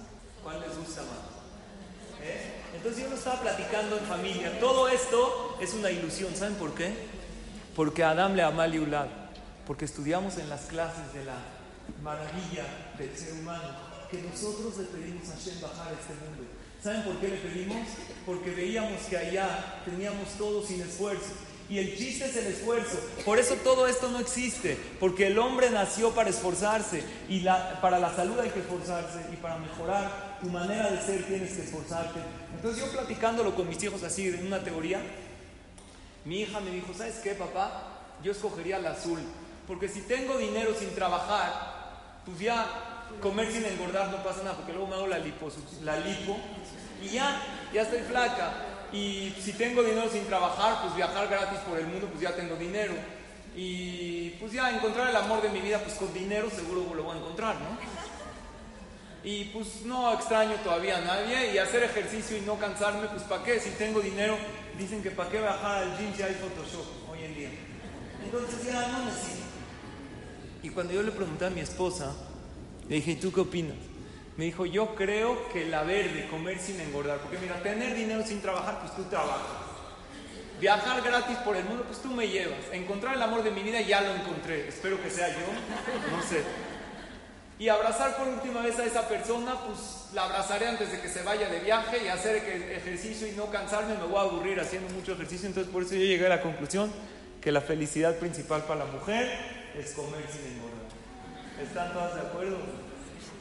¿Cuál 0.41 0.59
les 0.61 0.75
gusta 0.75 1.01
más? 1.01 1.36
¿Eh? 2.23 2.57
Entonces 2.75 3.03
yo 3.03 3.09
lo 3.09 3.15
estaba 3.15 3.41
platicando 3.41 3.97
en 3.97 4.05
familia. 4.05 4.59
Todo 4.59 4.87
esto 4.87 5.57
es 5.61 5.73
una 5.73 5.91
ilusión. 5.91 6.35
¿Saben 6.35 6.55
por 6.55 6.73
qué? 6.73 6.93
Porque 7.75 8.03
Adam 8.03 8.35
le 8.35 8.43
ama 8.43 8.65
Ulad. 8.67 9.07
Porque 9.65 9.85
estudiamos 9.85 10.37
en 10.37 10.49
las 10.49 10.61
clases 10.61 11.13
de 11.13 11.25
la 11.25 11.35
maravilla 12.01 12.65
del 12.97 13.15
ser 13.17 13.33
humano, 13.33 13.69
que 14.09 14.21
nosotros 14.21 14.77
le 14.77 14.85
pedimos 14.85 15.29
a 15.29 15.33
Hashem 15.33 15.61
bajar 15.61 15.93
este 15.93 16.13
mundo. 16.13 16.43
¿Saben 16.81 17.03
por 17.03 17.17
qué 17.19 17.27
le 17.29 17.37
pedimos? 17.37 17.87
Porque 18.25 18.51
veíamos 18.51 19.01
que 19.09 19.17
allá 19.17 19.81
teníamos 19.83 20.29
todo 20.37 20.65
sin 20.65 20.81
esfuerzo. 20.81 21.33
Y 21.69 21.79
el 21.79 21.97
chiste 21.97 22.25
es 22.25 22.35
el 22.37 22.47
esfuerzo. 22.47 22.97
Por 23.25 23.39
eso 23.39 23.55
todo 23.55 23.87
esto 23.87 24.09
no 24.09 24.19
existe. 24.19 24.77
Porque 24.99 25.27
el 25.27 25.37
hombre 25.37 25.69
nació 25.69 26.11
para 26.11 26.29
esforzarse. 26.29 27.03
Y 27.27 27.41
la, 27.41 27.81
para 27.81 27.99
la 27.99 28.15
salud 28.15 28.39
hay 28.39 28.49
que 28.51 28.59
esforzarse. 28.59 29.25
Y 29.33 29.35
para 29.35 29.57
mejorar 29.57 30.26
tu 30.39 30.47
manera 30.47 30.91
de 30.91 31.01
ser 31.01 31.23
tienes 31.25 31.53
que 31.53 31.63
esforzarte. 31.63 32.19
Entonces 32.55 32.83
yo 32.83 32.91
platicándolo 32.91 33.55
con 33.55 33.67
mis 33.67 33.81
hijos 33.83 34.03
así, 34.03 34.27
en 34.27 34.47
una 34.47 34.63
teoría, 34.63 35.01
mi 36.25 36.41
hija 36.41 36.59
me 36.59 36.71
dijo, 36.71 36.93
¿sabes 36.93 37.15
qué, 37.23 37.31
papá? 37.31 38.15
Yo 38.23 38.31
escogería 38.31 38.77
el 38.77 38.87
azul. 38.87 39.19
Porque 39.67 39.87
si 39.89 40.01
tengo 40.01 40.37
dinero 40.37 40.73
sin 40.77 40.93
trabajar, 40.95 42.21
pues 42.25 42.39
ya 42.39 42.65
comer 43.21 43.51
sin 43.51 43.65
engordar 43.65 44.09
no 44.09 44.23
pasa 44.23 44.43
nada, 44.43 44.55
porque 44.57 44.73
luego 44.73 44.87
me 44.87 44.95
hago 44.95 45.07
la 45.07 45.19
lipo, 45.19 45.49
la 45.83 45.97
lipo 45.97 46.37
y 47.01 47.09
ya, 47.09 47.41
ya 47.73 47.81
estoy 47.83 47.99
flaca. 47.99 48.53
Y 48.91 49.33
si 49.41 49.53
tengo 49.53 49.83
dinero 49.83 50.09
sin 50.09 50.25
trabajar, 50.25 50.81
pues 50.81 50.95
viajar 50.95 51.27
gratis 51.27 51.59
por 51.59 51.77
el 51.77 51.87
mundo, 51.87 52.07
pues 52.07 52.21
ya 52.21 52.35
tengo 52.35 52.55
dinero. 52.55 52.93
Y 53.55 54.31
pues 54.39 54.51
ya 54.51 54.69
encontrar 54.69 55.09
el 55.09 55.15
amor 55.15 55.41
de 55.41 55.49
mi 55.49 55.59
vida, 55.59 55.79
pues 55.79 55.95
con 55.95 56.13
dinero 56.13 56.49
seguro 56.49 56.93
lo 56.93 57.03
voy 57.03 57.15
a 57.15 57.19
encontrar, 57.19 57.55
¿no? 57.55 58.06
Y 59.27 59.43
pues 59.53 59.81
no 59.83 60.13
extraño 60.13 60.55
todavía 60.63 60.99
a 60.99 61.01
nadie 61.01 61.53
y 61.53 61.57
hacer 61.57 61.83
ejercicio 61.83 62.37
y 62.37 62.41
no 62.41 62.57
cansarme, 62.57 63.09
pues 63.09 63.23
¿para 63.23 63.43
qué? 63.43 63.59
Si 63.59 63.71
tengo 63.71 63.99
dinero, 63.99 64.37
dicen 64.79 65.03
que 65.03 65.11
¿para 65.11 65.29
qué 65.29 65.41
bajar 65.41 65.83
al 65.83 65.97
gym 65.97 66.15
si 66.15 66.23
hay 66.23 66.33
Photoshop 66.35 66.85
hoy 67.11 67.25
en 67.25 67.35
día? 67.35 67.49
Entonces 68.23 68.63
ya 68.63 68.87
no 68.87 69.03
necesito. 69.03 69.43
Y 70.63 70.69
cuando 70.69 70.93
yo 70.93 71.03
le 71.03 71.11
pregunté 71.11 71.45
a 71.45 71.49
mi 71.49 71.59
esposa, 71.59 72.15
le 72.87 72.95
dije, 72.95 73.11
¿y 73.11 73.15
tú 73.17 73.33
qué 73.33 73.41
opinas? 73.41 73.75
Me 74.37 74.45
dijo, 74.45 74.65
yo 74.65 74.95
creo 74.95 75.49
que 75.49 75.65
la 75.65 75.83
verde, 75.83 76.29
comer 76.29 76.57
sin 76.57 76.79
engordar, 76.79 77.19
porque 77.19 77.37
mira, 77.37 77.61
tener 77.61 77.95
dinero 77.97 78.23
sin 78.25 78.41
trabajar, 78.41 78.79
pues 78.79 78.95
tú 78.95 79.03
trabajas. 79.09 79.41
Viajar 80.61 81.01
gratis 81.01 81.35
por 81.39 81.57
el 81.57 81.65
mundo, 81.65 81.83
pues 81.85 82.01
tú 82.01 82.07
me 82.11 82.29
llevas. 82.29 82.59
Encontrar 82.71 83.15
el 83.15 83.21
amor 83.21 83.43
de 83.43 83.51
mi 83.51 83.61
vida, 83.61 83.81
ya 83.81 83.99
lo 83.99 84.15
encontré. 84.15 84.69
Espero 84.69 85.03
que 85.03 85.09
sea 85.09 85.27
yo, 85.27 86.15
no 86.15 86.23
sé. 86.23 86.43
Y 87.59 87.69
abrazar 87.69 88.15
por 88.17 88.27
última 88.27 88.61
vez 88.61 88.77
a 88.77 88.85
esa 88.85 89.07
persona, 89.07 89.55
pues 89.65 90.13
la 90.13 90.25
abrazaré 90.25 90.67
antes 90.67 90.91
de 90.91 91.01
que 91.01 91.09
se 91.09 91.23
vaya 91.23 91.49
de 91.49 91.59
viaje 91.59 92.03
y 92.05 92.07
hacer 92.07 92.35
ejercicio 92.35 93.27
y 93.27 93.31
no 93.31 93.49
cansarme, 93.49 93.95
me 93.95 94.05
voy 94.05 94.17
a 94.17 94.21
aburrir 94.21 94.59
haciendo 94.59 94.93
mucho 94.93 95.13
ejercicio. 95.13 95.47
Entonces 95.47 95.71
por 95.71 95.81
eso 95.81 95.95
yo 95.95 96.01
llegué 96.01 96.27
a 96.27 96.29
la 96.29 96.41
conclusión 96.41 96.91
que 97.41 97.51
la 97.51 97.61
felicidad 97.61 98.15
principal 98.17 98.63
para 98.63 98.85
la 98.85 98.91
mujer 98.91 99.27
es 99.75 99.91
comer 99.91 100.25
sin 100.31 100.53
engordar. 100.53 100.85
¿Están 101.61 101.93
todas 101.93 102.13
de 102.13 102.21
acuerdo? 102.21 102.57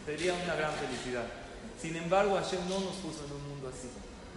Sería 0.06 0.32
una 0.32 0.54
gran 0.54 0.72
felicidad. 0.72 1.24
Sin 1.80 1.94
embargo, 1.96 2.36
Hashem 2.36 2.60
no 2.70 2.80
nos 2.80 2.96
puso 2.96 3.26
en 3.26 3.32
un 3.32 3.48
mundo 3.50 3.68
así. 3.68 3.88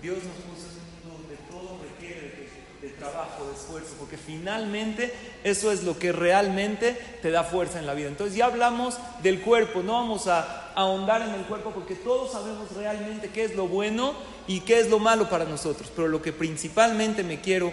Dios 0.01 0.17
nos 0.17 0.35
puso 0.43 0.67
en 0.75 0.79
un 0.79 0.89
mundo 0.91 1.23
donde 1.23 1.37
todo 1.47 1.79
requiere 1.83 2.49
de, 2.81 2.89
trabajo, 2.89 3.45
de 3.45 3.53
esfuerzo, 3.53 3.95
porque 3.99 4.17
finalmente 4.17 5.13
eso 5.43 5.71
es 5.71 5.83
lo 5.83 5.99
que 5.99 6.11
realmente 6.11 6.97
te 7.21 7.31
da 7.31 7.43
fuerza 7.43 7.79
en 7.79 7.85
la 7.85 7.93
vida. 7.93 8.07
Entonces 8.07 8.35
ya 8.35 8.45
hablamos 8.45 8.97
del 9.21 9.41
cuerpo, 9.41 9.83
no 9.83 9.93
vamos 9.93 10.27
a 10.27 10.71
ahondar 10.75 11.21
en 11.21 11.33
el 11.33 11.45
cuerpo 11.45 11.71
porque 11.71 11.95
todos 11.95 12.31
sabemos 12.31 12.71
realmente 12.71 13.29
qué 13.29 13.43
es 13.43 13.55
lo 13.55 13.67
bueno 13.67 14.13
y 14.47 14.61
qué 14.61 14.79
es 14.79 14.89
lo 14.89 14.99
malo 14.99 15.29
para 15.29 15.45
nosotros. 15.45 15.91
Pero 15.95 16.07
lo 16.07 16.21
que 16.21 16.31
principalmente 16.31 17.23
me 17.23 17.41
quiero 17.41 17.71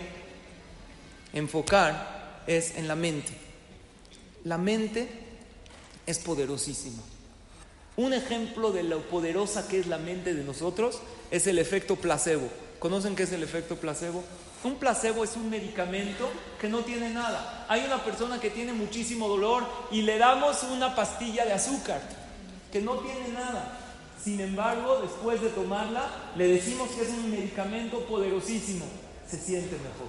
enfocar 1.33 2.42
es 2.47 2.77
en 2.77 2.88
la 2.88 2.97
mente. 2.97 3.33
La 4.45 4.59
mente 4.59 5.09
es 6.07 6.19
poderosísima. 6.19 7.03
Un 7.97 8.12
ejemplo 8.12 8.73
de 8.73 8.83
lo 8.83 9.01
poderosa 9.03 9.69
que 9.69 9.79
es 9.79 9.87
la 9.87 9.99
mente 9.99 10.35
de 10.35 10.45
nosotros 10.45 11.01
es 11.31 11.47
el 11.47 11.59
efecto 11.59 11.97
placebo. 11.97 12.49
¿Conocen 12.79 13.16
qué 13.16 13.23
es 13.23 13.33
el 13.33 13.42
efecto 13.42 13.77
placebo? 13.77 14.23
Un 14.66 14.74
placebo 14.74 15.22
es 15.22 15.37
un 15.37 15.48
medicamento 15.48 16.29
que 16.61 16.68
no 16.68 16.81
tiene 16.81 17.11
nada. 17.11 17.66
Hay 17.68 17.85
una 17.85 18.02
persona 18.02 18.40
que 18.40 18.50
tiene 18.50 18.72
muchísimo 18.72 19.29
dolor 19.29 19.64
y 19.92 20.02
le 20.02 20.18
damos 20.18 20.64
una 20.64 20.92
pastilla 20.96 21.44
de 21.44 21.52
azúcar 21.52 22.00
que 22.72 22.83
no 22.83 22.94
tiene 22.94 23.29
nada. 23.29 23.79
Sin 24.20 24.40
embargo, 24.40 24.98
después 25.02 25.40
de 25.40 25.50
tomarla, 25.50 26.11
le 26.37 26.48
decimos 26.48 26.88
que 26.90 27.02
es 27.02 27.11
un 27.11 27.31
medicamento 27.31 28.00
poderosísimo. 28.07 28.85
Se 29.31 29.38
siente 29.38 29.76
mejor. 29.76 30.09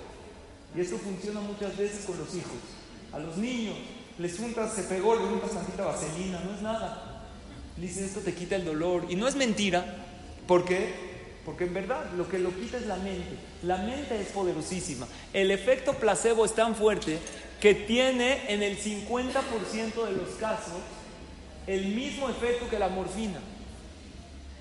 Y 0.76 0.82
esto 0.82 0.98
funciona 0.98 1.40
muchas 1.40 1.78
veces 1.78 2.06
con 2.06 2.18
los 2.18 2.34
hijos. 2.34 2.58
A 3.14 3.20
los 3.20 3.38
niños 3.38 3.76
les 4.18 4.40
juntas, 4.40 4.74
se 4.74 4.84
pegó, 4.86 5.16
le 5.16 5.28
juntas 5.28 5.52
tantita 5.52 5.86
vaselina, 5.86 6.40
no 6.40 6.56
es 6.56 6.64
nada. 6.64 7.28
Dice, 7.78 8.04
esto 8.04 8.22
te 8.22 8.34
quita 8.34 8.56
el 8.56 8.66
dolor. 8.66 9.06
Y 9.08 9.18
no 9.18 9.28
es 9.28 9.36
mentira. 9.36 9.86
¿Por 10.48 10.66
qué? 10.66 11.07
Porque 11.48 11.64
en 11.64 11.74
verdad 11.74 12.12
lo 12.18 12.28
que 12.28 12.40
lo 12.40 12.54
quita 12.54 12.76
es 12.76 12.88
la 12.88 12.98
mente. 12.98 13.38
La 13.64 13.78
mente 13.78 14.20
es 14.20 14.28
poderosísima. 14.28 15.08
El 15.32 15.50
efecto 15.50 15.94
placebo 15.94 16.44
es 16.44 16.54
tan 16.54 16.76
fuerte 16.76 17.20
que 17.62 17.74
tiene 17.74 18.54
en 18.54 18.62
el 18.62 18.78
50% 18.78 20.06
de 20.06 20.12
los 20.12 20.30
casos 20.42 20.82
el 21.66 21.96
mismo 21.96 22.28
efecto 22.28 22.70
que 22.70 22.78
la 22.78 22.90
morfina. 22.90 23.40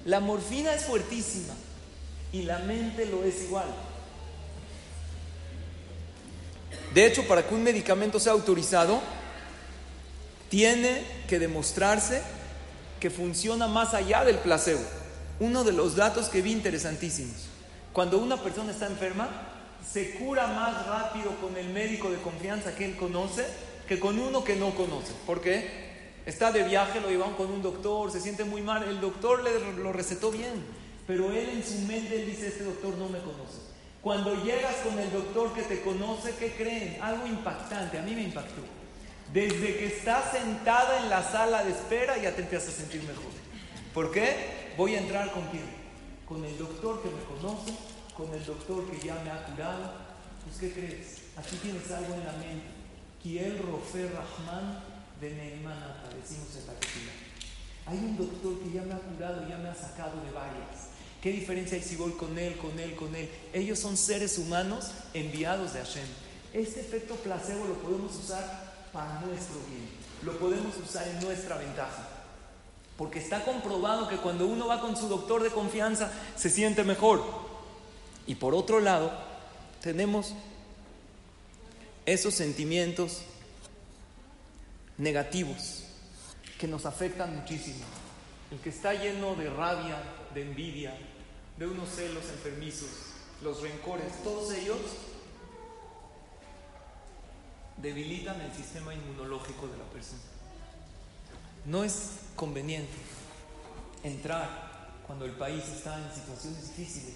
La 0.04 0.20
morfina 0.20 0.72
es 0.74 0.84
fuertísima 0.84 1.54
y 2.30 2.42
la 2.42 2.60
mente 2.60 3.04
lo 3.06 3.24
es 3.24 3.42
igual. 3.42 3.66
De 6.94 7.04
hecho, 7.04 7.26
para 7.26 7.48
que 7.48 7.52
un 7.52 7.64
medicamento 7.64 8.20
sea 8.20 8.30
autorizado, 8.30 9.00
tiene 10.48 11.02
que 11.28 11.40
demostrarse 11.40 12.22
que 13.00 13.10
funciona 13.10 13.66
más 13.66 13.92
allá 13.92 14.24
del 14.24 14.38
placebo. 14.38 14.84
Uno 15.38 15.64
de 15.64 15.72
los 15.72 15.96
datos 15.96 16.28
que 16.28 16.42
vi 16.42 16.52
interesantísimos. 16.52 17.48
Cuando 17.92 18.18
una 18.18 18.42
persona 18.42 18.72
está 18.72 18.86
enferma, 18.86 19.28
se 19.86 20.12
cura 20.12 20.46
más 20.46 20.86
rápido 20.86 21.30
con 21.40 21.56
el 21.56 21.68
médico 21.68 22.10
de 22.10 22.16
confianza 22.18 22.74
que 22.74 22.84
él 22.84 22.96
conoce 22.96 23.44
que 23.86 24.00
con 24.00 24.18
uno 24.18 24.44
que 24.44 24.56
no 24.56 24.74
conoce. 24.74 25.12
¿Por 25.26 25.40
qué? 25.40 25.86
Está 26.26 26.50
de 26.50 26.64
viaje, 26.64 27.00
lo 27.00 27.08
llevan 27.08 27.34
con 27.34 27.50
un 27.50 27.62
doctor, 27.62 28.10
se 28.10 28.20
siente 28.20 28.44
muy 28.44 28.60
mal, 28.60 28.82
el 28.82 29.00
doctor 29.00 29.44
le 29.44 29.74
lo 29.74 29.92
recetó 29.92 30.32
bien, 30.32 30.64
pero 31.06 31.30
él 31.30 31.50
en 31.50 31.64
su 31.64 31.78
mente 31.86 32.24
dice, 32.24 32.48
este 32.48 32.64
doctor 32.64 32.96
no 32.96 33.08
me 33.08 33.20
conoce. 33.20 33.60
Cuando 34.02 34.34
llegas 34.42 34.74
con 34.84 34.98
el 34.98 35.12
doctor 35.12 35.52
que 35.52 35.62
te 35.62 35.82
conoce, 35.82 36.34
¿qué 36.38 36.52
creen? 36.52 36.98
Algo 37.00 37.26
impactante, 37.26 37.98
a 37.98 38.02
mí 38.02 38.12
me 38.12 38.22
impactó. 38.22 38.62
Desde 39.32 39.76
que 39.76 39.86
estás 39.86 40.32
sentada 40.32 41.02
en 41.02 41.10
la 41.10 41.22
sala 41.22 41.64
de 41.64 41.70
espera 41.70 42.16
ya 42.16 42.34
te 42.34 42.42
empiezas 42.42 42.70
a 42.70 42.76
sentir 42.78 43.02
mejor. 43.02 43.30
¿Por 43.94 44.10
qué? 44.10 44.65
Voy 44.76 44.94
a 44.94 45.00
entrar 45.00 45.32
con 45.32 45.42
quién? 45.48 45.64
Con 46.28 46.44
el 46.44 46.58
doctor 46.58 47.02
que 47.02 47.08
me 47.08 47.22
conoce, 47.22 47.72
con 48.14 48.32
el 48.34 48.44
doctor 48.44 48.84
que 48.90 49.06
ya 49.06 49.14
me 49.24 49.30
ha 49.30 49.46
curado. 49.46 49.92
Pues 50.44 50.58
¿qué 50.58 50.72
crees? 50.72 51.22
Aquí 51.36 51.56
tienes 51.56 51.90
algo 51.90 52.12
en 52.12 52.24
la 52.24 52.32
mente. 52.32 52.66
Kiel 53.22 53.58
Rofer 53.58 54.12
Rahman 54.12 54.84
de 55.18 55.30
Neymanata, 55.30 56.10
decimos 56.14 56.48
en 56.56 56.66
cocina. 56.66 57.12
Hay 57.86 57.96
un 57.96 58.18
doctor 58.18 58.60
que 58.60 58.72
ya 58.72 58.82
me 58.82 58.92
ha 58.92 58.98
curado, 58.98 59.48
ya 59.48 59.56
me 59.56 59.70
ha 59.70 59.74
sacado 59.74 60.20
de 60.22 60.30
varias. 60.30 60.88
¿Qué 61.22 61.32
diferencia 61.32 61.78
hay 61.78 61.82
si 61.82 61.96
voy 61.96 62.12
con 62.12 62.38
él, 62.38 62.56
con 62.58 62.78
él, 62.78 62.94
con 62.96 63.14
él? 63.14 63.30
Ellos 63.54 63.78
son 63.78 63.96
seres 63.96 64.36
humanos 64.36 64.90
enviados 65.14 65.72
de 65.72 65.80
Hashem. 65.80 66.06
Este 66.52 66.80
efecto 66.80 67.14
placebo 67.16 67.66
lo 67.66 67.74
podemos 67.74 68.14
usar 68.14 68.88
para 68.92 69.20
nuestro 69.20 69.56
bien. 69.70 69.88
Lo 70.22 70.38
podemos 70.38 70.76
usar 70.76 71.08
en 71.08 71.20
nuestra 71.20 71.56
ventaja. 71.56 72.15
Porque 72.96 73.18
está 73.18 73.44
comprobado 73.44 74.08
que 74.08 74.16
cuando 74.16 74.46
uno 74.46 74.66
va 74.66 74.80
con 74.80 74.96
su 74.96 75.08
doctor 75.08 75.42
de 75.42 75.50
confianza 75.50 76.10
se 76.36 76.48
siente 76.48 76.82
mejor. 76.82 77.22
Y 78.26 78.36
por 78.36 78.54
otro 78.54 78.80
lado, 78.80 79.12
tenemos 79.82 80.34
esos 82.06 82.34
sentimientos 82.34 83.22
negativos 84.98 85.84
que 86.58 86.66
nos 86.66 86.86
afectan 86.86 87.36
muchísimo. 87.36 87.84
El 88.50 88.58
que 88.60 88.70
está 88.70 88.94
lleno 88.94 89.34
de 89.34 89.50
rabia, 89.50 90.02
de 90.32 90.42
envidia, 90.42 90.96
de 91.58 91.66
unos 91.66 91.88
celos 91.90 92.24
enfermizos, 92.30 92.88
los 93.42 93.60
rencores, 93.60 94.22
todos 94.22 94.52
ellos 94.54 94.78
debilitan 97.76 98.40
el 98.40 98.52
sistema 98.52 98.94
inmunológico 98.94 99.66
de 99.66 99.76
la 99.76 99.84
persona. 99.84 100.22
No 101.66 101.82
es 101.82 102.10
conveniente 102.36 102.94
entrar 104.04 105.00
cuando 105.04 105.24
el 105.24 105.32
país 105.32 105.64
está 105.64 105.98
en 105.98 106.14
situaciones 106.14 106.76
difíciles, 106.76 107.14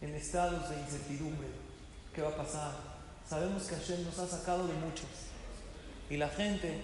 en 0.00 0.14
estados 0.14 0.70
de 0.70 0.80
incertidumbre. 0.80 1.48
¿Qué 2.14 2.22
va 2.22 2.30
a 2.30 2.36
pasar? 2.36 2.72
Sabemos 3.28 3.64
que 3.64 3.76
Hashem 3.76 4.04
nos 4.04 4.18
ha 4.18 4.26
sacado 4.26 4.66
de 4.66 4.72
muchos 4.72 5.06
y 6.08 6.16
la 6.16 6.30
gente 6.30 6.80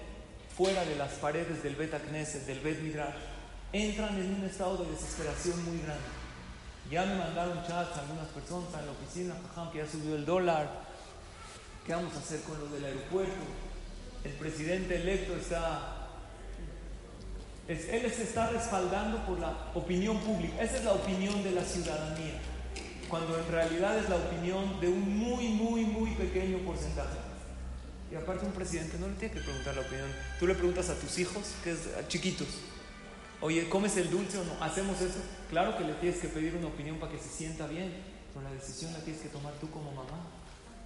fuera 0.54 0.84
de 0.84 0.96
las 0.96 1.12
paredes 1.14 1.62
del 1.62 1.74
Bet 1.74 1.94
Knesset, 2.06 2.44
del 2.44 2.60
Bet 2.60 2.80
Midrash, 2.82 3.16
entran 3.72 4.16
en 4.18 4.34
un 4.34 4.44
estado 4.44 4.76
de 4.84 4.90
desesperación 4.90 5.64
muy 5.64 5.78
grande. 5.78 6.04
Ya 6.90 7.06
me 7.06 7.16
mandaron 7.16 7.66
chats 7.66 7.96
a 7.96 8.02
algunas 8.02 8.28
personas 8.28 8.68
en 8.78 8.86
la 8.86 8.92
oficina, 8.92 9.34
que 9.72 9.78
ya 9.78 9.86
subió 9.90 10.16
el 10.16 10.26
dólar, 10.26 10.84
¿Qué 11.86 11.92
vamos 11.92 12.14
a 12.14 12.18
hacer 12.18 12.40
con 12.40 12.58
lo 12.58 12.66
del 12.68 12.82
aeropuerto? 12.82 13.44
El 14.22 14.32
presidente 14.32 14.96
electo 14.96 15.34
está... 15.36 16.03
él 17.68 18.12
se 18.12 18.22
está 18.24 18.50
respaldando 18.50 19.24
por 19.24 19.38
la 19.38 19.70
opinión 19.74 20.18
pública. 20.18 20.62
Esa 20.62 20.76
es 20.78 20.84
la 20.84 20.92
opinión 20.92 21.42
de 21.42 21.52
la 21.52 21.64
ciudadanía. 21.64 22.40
Cuando 23.08 23.38
en 23.38 23.48
realidad 23.48 23.98
es 23.98 24.08
la 24.08 24.16
opinión 24.16 24.80
de 24.80 24.88
un 24.88 25.18
muy, 25.18 25.48
muy, 25.48 25.84
muy 25.84 26.10
pequeño 26.12 26.58
porcentaje. 26.58 27.18
Y 28.12 28.16
aparte 28.16 28.44
un 28.44 28.52
presidente 28.52 28.98
no 28.98 29.08
le 29.08 29.14
tiene 29.14 29.34
que 29.34 29.40
preguntar 29.40 29.74
la 29.74 29.80
opinión. 29.80 30.08
Tú 30.38 30.46
le 30.46 30.54
preguntas 30.54 30.88
a 30.90 30.94
tus 30.94 31.18
hijos, 31.18 31.54
que 31.62 31.72
es 31.72 31.88
chiquitos, 32.08 32.48
oye, 33.40 33.68
¿comes 33.68 33.96
el 33.96 34.10
dulce 34.10 34.38
o 34.38 34.44
no? 34.44 34.62
¿Hacemos 34.62 35.00
eso? 35.00 35.18
Claro 35.50 35.76
que 35.76 35.84
le 35.84 35.94
tienes 35.94 36.20
que 36.20 36.28
pedir 36.28 36.54
una 36.54 36.68
opinión 36.68 36.98
para 36.98 37.12
que 37.12 37.18
se 37.18 37.28
sienta 37.28 37.66
bien, 37.66 37.92
pero 38.32 38.44
la 38.48 38.54
decisión 38.54 38.92
la 38.92 39.00
tienes 39.00 39.22
que 39.22 39.28
tomar 39.28 39.54
tú 39.54 39.70
como 39.70 39.90
mamá. 39.90 40.28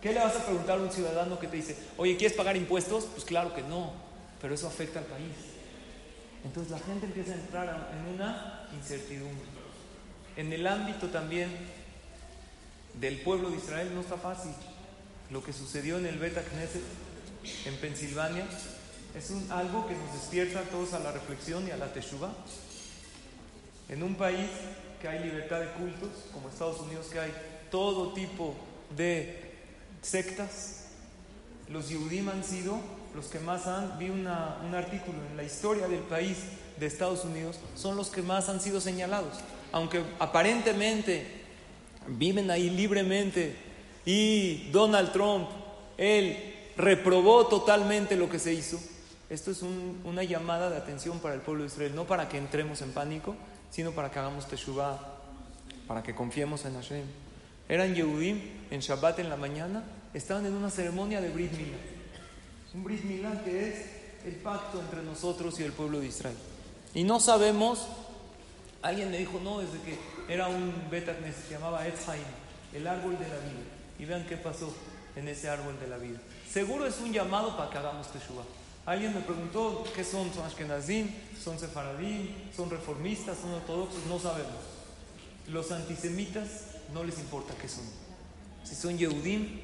¿Qué 0.01 0.13
le 0.13 0.21
vas 0.21 0.37
a 0.37 0.45
preguntar 0.45 0.79
a 0.79 0.83
un 0.83 0.93
ciudadano 0.93 1.39
que 1.39 1.49
te 1.49 1.57
dice, 1.57 1.77
oye, 1.97 2.17
¿quieres 2.17 2.37
pagar 2.37 2.57
impuestos? 2.57 3.05
Pues 3.05 3.25
claro 3.25 3.53
que 3.55 3.63
no, 3.63 3.93
pero 4.41 4.55
eso 4.55 4.69
afecta 4.69 5.01
al 5.01 5.07
país. 5.07 5.58
Entonces 6.45 6.71
la 6.71 6.79
gente 6.79 7.07
empieza 7.07 7.33
a 7.33 7.37
entrar 7.37 7.91
en 7.93 8.15
una 8.15 8.69
incertidumbre. 8.73 9.47
En 10.37 10.53
el 10.53 10.67
ámbito 10.67 11.09
también 11.09 11.51
del 12.95 13.21
pueblo 13.21 13.51
de 13.51 13.57
Israel 13.57 13.91
no 13.95 14.01
está 14.01 14.17
fácil. 14.17 14.53
Lo 15.31 15.43
que 15.43 15.53
sucedió 15.53 15.99
en 15.99 16.07
el 16.07 16.19
Beta 16.19 16.43
Knesset 16.43 16.83
en 17.67 17.77
Pensilvania 17.77 18.47
es 19.17 19.33
algo 19.51 19.87
que 19.87 19.95
nos 19.95 20.13
despierta 20.13 20.61
a 20.61 20.63
todos 20.63 20.93
a 20.93 21.01
la 21.01 21.13
reflexión 21.13 21.67
y 21.67 21.71
a 21.71 21.77
la 21.77 21.93
teshuva. 21.93 22.33
En 23.89 24.03
un 24.03 24.15
país 24.15 24.49
que 25.01 25.09
hay 25.09 25.25
libertad 25.25 25.61
de 25.61 25.73
cultos, 25.73 26.11
como 26.33 26.49
Estados 26.49 26.81
Unidos, 26.81 27.07
que 27.07 27.21
hay 27.21 27.33
todo 27.71 28.13
tipo 28.13 28.55
de 28.97 29.55
sectas, 30.03 30.85
los 31.69 31.89
Yehudim 31.89 32.29
han 32.29 32.45
sido 32.45 32.81
los 33.19 33.27
que 33.27 33.41
más 33.41 33.67
han, 33.67 33.99
vi 33.99 34.11
un 34.11 34.29
artículo 34.29 35.19
en 35.29 35.37
la 35.37 35.43
historia 35.43 35.89
del 35.89 36.03
país 36.03 36.39
de 36.79 36.87
Estados 36.87 37.25
Unidos, 37.25 37.59
son 37.75 37.97
los 37.97 38.11
que 38.11 38.23
más 38.23 38.49
han 38.49 38.61
sido 38.61 38.81
señalados. 38.81 39.41
Aunque 39.73 40.05
aparentemente 40.21 41.27
viven 42.07 42.49
ahí 42.49 42.71
libremente 42.71 43.57
y 44.07 44.71
Donald 44.71 45.11
Trump, 45.11 45.49
él 45.97 46.55
reprobó 46.77 47.49
totalmente 47.49 48.15
lo 48.15 48.31
que 48.31 48.39
se 48.39 48.55
hizo. 48.55 48.79
Esto 49.29 49.51
es 49.51 49.63
una 50.05 50.23
llamada 50.23 50.71
de 50.71 50.77
atención 50.77 51.19
para 51.19 51.35
el 51.35 51.41
pueblo 51.41 51.65
de 51.65 51.71
Israel, 51.71 51.97
no 51.97 52.07
para 52.07 52.29
que 52.29 52.39
entremos 52.39 52.83
en 52.83 52.93
pánico, 52.93 53.35
sino 53.69 53.91
para 53.91 54.13
que 54.13 54.21
hagamos 54.21 54.47
teshuvah, 54.47 54.97
para 55.89 56.05
que 56.05 56.15
confiemos 56.15 56.65
en 56.67 56.75
Hashem. 56.75 57.05
Eran 57.69 57.97
Yehudim 57.97 58.41
en 58.71 58.79
Shabbat 58.79 59.19
en 59.19 59.29
la 59.29 59.37
mañana, 59.37 59.83
estaban 60.15 60.47
en 60.47 60.53
una 60.53 60.71
ceremonia 60.71 61.21
de 61.21 61.31
Brit 61.31 61.51
Mila. 61.51 61.98
Un 62.75 62.85
Brit 62.85 63.03
Milá 63.05 63.43
que 63.45 63.69
es 63.69 63.87
el 64.27 64.35
pacto 64.37 64.81
entre 64.81 65.03
nosotros 65.03 65.59
y 65.61 65.63
el 65.63 65.73
pueblo 65.73 66.01
de 66.01 66.07
Israel. 66.07 66.37
Y 66.95 67.05
no 67.05 67.21
sabemos, 67.21 67.87
alguien 68.83 69.11
me 69.11 69.19
dijo, 69.19 69.41
no, 69.43 69.61
desde 69.61 69.81
que 69.81 69.99
era 70.29 70.49
un 70.49 70.73
Betacnes, 70.91 71.35
se 71.35 71.55
llamaba 71.55 71.87
Etzhaim, 71.87 72.23
el 72.75 72.87
árbol 72.87 73.19
de 73.19 73.29
la 73.29 73.37
vida. 73.37 73.65
Y 73.99 74.05
vean 74.05 74.27
qué 74.27 74.37
pasó 74.37 74.73
en 75.17 75.29
ese 75.29 75.49
árbol 75.49 75.79
de 75.81 75.89
la 75.89 75.97
vida. 75.97 76.19
Seguro 76.51 76.87
es 76.87 76.99
un 77.01 77.13
llamado 77.13 77.57
para 77.57 77.71
que 77.71 77.79
hagamos 77.79 78.13
Teshuvah. 78.13 78.45
Alguien 78.87 79.15
me 79.15 79.21
preguntó 79.21 79.85
qué 79.95 80.05
son, 80.05 80.33
son 80.33 80.47
Ashkenazim, 80.47 81.11
son 81.43 81.59
Sefaradim, 81.59 82.29
son 82.57 82.71
reformistas, 82.71 83.39
son 83.39 83.53
ortodoxos, 83.53 84.07
no 84.07 84.19
sabemos. 84.19 84.63
Los 85.49 85.73
antisemitas 85.73 86.63
no 86.95 87.05
les 87.05 87.19
importa 87.19 87.55
qué 87.61 87.69
son. 87.69 87.85
Si 88.65 88.75
son 88.75 88.97
Yehudim, 88.97 89.61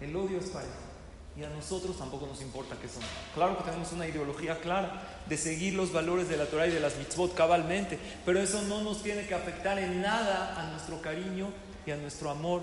el 0.00 0.14
odio 0.14 0.38
es 0.38 0.46
parejo. 0.46 0.91
Y 1.36 1.44
a 1.44 1.48
nosotros 1.48 1.96
tampoco 1.96 2.26
nos 2.26 2.42
importa 2.42 2.76
qué 2.80 2.88
son. 2.88 3.02
Claro 3.34 3.56
que 3.56 3.64
tenemos 3.64 3.90
una 3.92 4.06
ideología 4.06 4.60
clara 4.60 5.22
de 5.26 5.38
seguir 5.38 5.74
los 5.74 5.92
valores 5.92 6.28
de 6.28 6.36
la 6.36 6.46
Torah 6.46 6.66
y 6.66 6.72
de 6.72 6.80
las 6.80 6.96
mitzvot 6.96 7.34
cabalmente, 7.34 7.98
pero 8.26 8.38
eso 8.38 8.60
no 8.62 8.82
nos 8.82 9.02
tiene 9.02 9.26
que 9.26 9.34
afectar 9.34 9.78
en 9.78 10.02
nada 10.02 10.60
a 10.60 10.70
nuestro 10.70 11.00
cariño 11.00 11.48
y 11.86 11.90
a 11.90 11.96
nuestro 11.96 12.30
amor. 12.30 12.62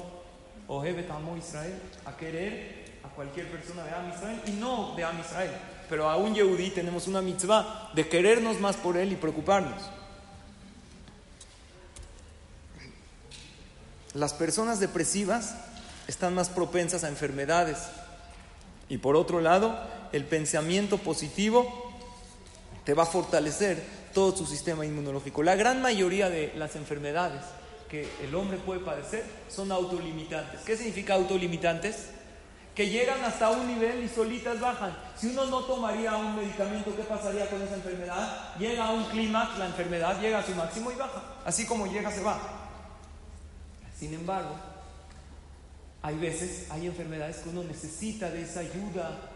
Ohebet 0.67 1.09
amo 1.09 1.35
Israel, 1.35 1.81
a 2.05 2.15
querer 2.15 2.99
a 3.03 3.09
cualquier 3.09 3.49
persona 3.49 3.83
de 3.83 3.91
Am 3.91 4.09
Israel 4.13 4.41
y 4.45 4.51
no 4.51 4.93
de 4.95 5.03
Am 5.03 5.19
Israel. 5.19 5.51
Pero 5.89 6.07
a 6.07 6.17
un 6.17 6.35
Yehudí 6.35 6.69
tenemos 6.69 7.07
una 7.07 7.21
mitzvah 7.23 7.89
de 7.95 8.07
querernos 8.07 8.59
más 8.59 8.75
por 8.75 8.97
él 8.97 9.11
y 9.11 9.15
preocuparnos. 9.15 9.81
Las 14.13 14.33
personas 14.33 14.79
depresivas 14.79 15.55
están 16.07 16.35
más 16.35 16.49
propensas 16.49 17.03
a 17.03 17.09
enfermedades. 17.09 17.77
Y 18.89 18.97
por 18.97 19.15
otro 19.15 19.39
lado, 19.39 19.79
el 20.11 20.25
pensamiento 20.25 20.97
positivo 20.97 21.93
te 22.83 22.93
va 22.93 23.03
a 23.03 23.05
fortalecer 23.05 23.83
todo 24.13 24.33
tu 24.33 24.45
sistema 24.45 24.85
inmunológico. 24.85 25.43
La 25.43 25.55
gran 25.55 25.81
mayoría 25.81 26.29
de 26.29 26.51
las 26.55 26.75
enfermedades 26.75 27.43
que 27.89 28.07
el 28.23 28.33
hombre 28.35 28.57
puede 28.57 28.79
padecer 28.81 29.23
son 29.47 29.71
autolimitantes. 29.71 30.61
¿Qué 30.61 30.75
significa 30.75 31.13
autolimitantes? 31.15 32.09
Que 32.75 32.89
llegan 32.89 33.23
hasta 33.23 33.49
un 33.49 33.67
nivel 33.67 34.03
y 34.03 34.07
solitas 34.07 34.59
bajan. 34.59 34.95
Si 35.17 35.27
uno 35.27 35.45
no 35.45 35.61
tomaría 35.65 36.15
un 36.15 36.35
medicamento, 36.35 36.95
¿qué 36.95 37.03
pasaría 37.03 37.49
con 37.49 37.61
esa 37.61 37.75
enfermedad? 37.75 38.55
Llega 38.57 38.85
a 38.85 38.91
un 38.91 39.03
clímax, 39.05 39.57
la 39.57 39.65
enfermedad 39.65 40.19
llega 40.21 40.39
a 40.39 40.45
su 40.45 40.55
máximo 40.55 40.91
y 40.91 40.95
baja. 40.95 41.21
Así 41.45 41.65
como 41.65 41.87
llega, 41.87 42.11
se 42.11 42.23
va. 42.23 42.39
Sin 43.97 44.13
embargo, 44.13 44.55
hay 46.01 46.15
veces, 46.15 46.67
hay 46.69 46.87
enfermedades 46.87 47.37
que 47.37 47.49
uno 47.49 47.63
necesita 47.63 48.29
de 48.29 48.43
esa 48.43 48.61
ayuda 48.61 49.31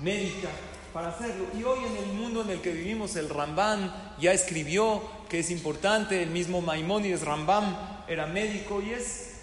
médica 0.00 0.48
para 0.92 1.08
hacerlo. 1.08 1.46
Y 1.58 1.64
hoy 1.64 1.80
en 1.84 1.96
el 1.96 2.12
mundo 2.14 2.42
en 2.42 2.50
el 2.50 2.60
que 2.60 2.72
vivimos, 2.72 3.16
el 3.16 3.28
Rambam 3.28 3.92
ya 4.20 4.32
escribió 4.32 5.02
que 5.28 5.40
es 5.40 5.50
importante, 5.50 6.22
el 6.22 6.30
mismo 6.30 6.60
Maimónides 6.60 7.22
Rambam 7.22 7.76
era 8.06 8.26
médico 8.26 8.80
y 8.80 8.90
es 8.90 9.34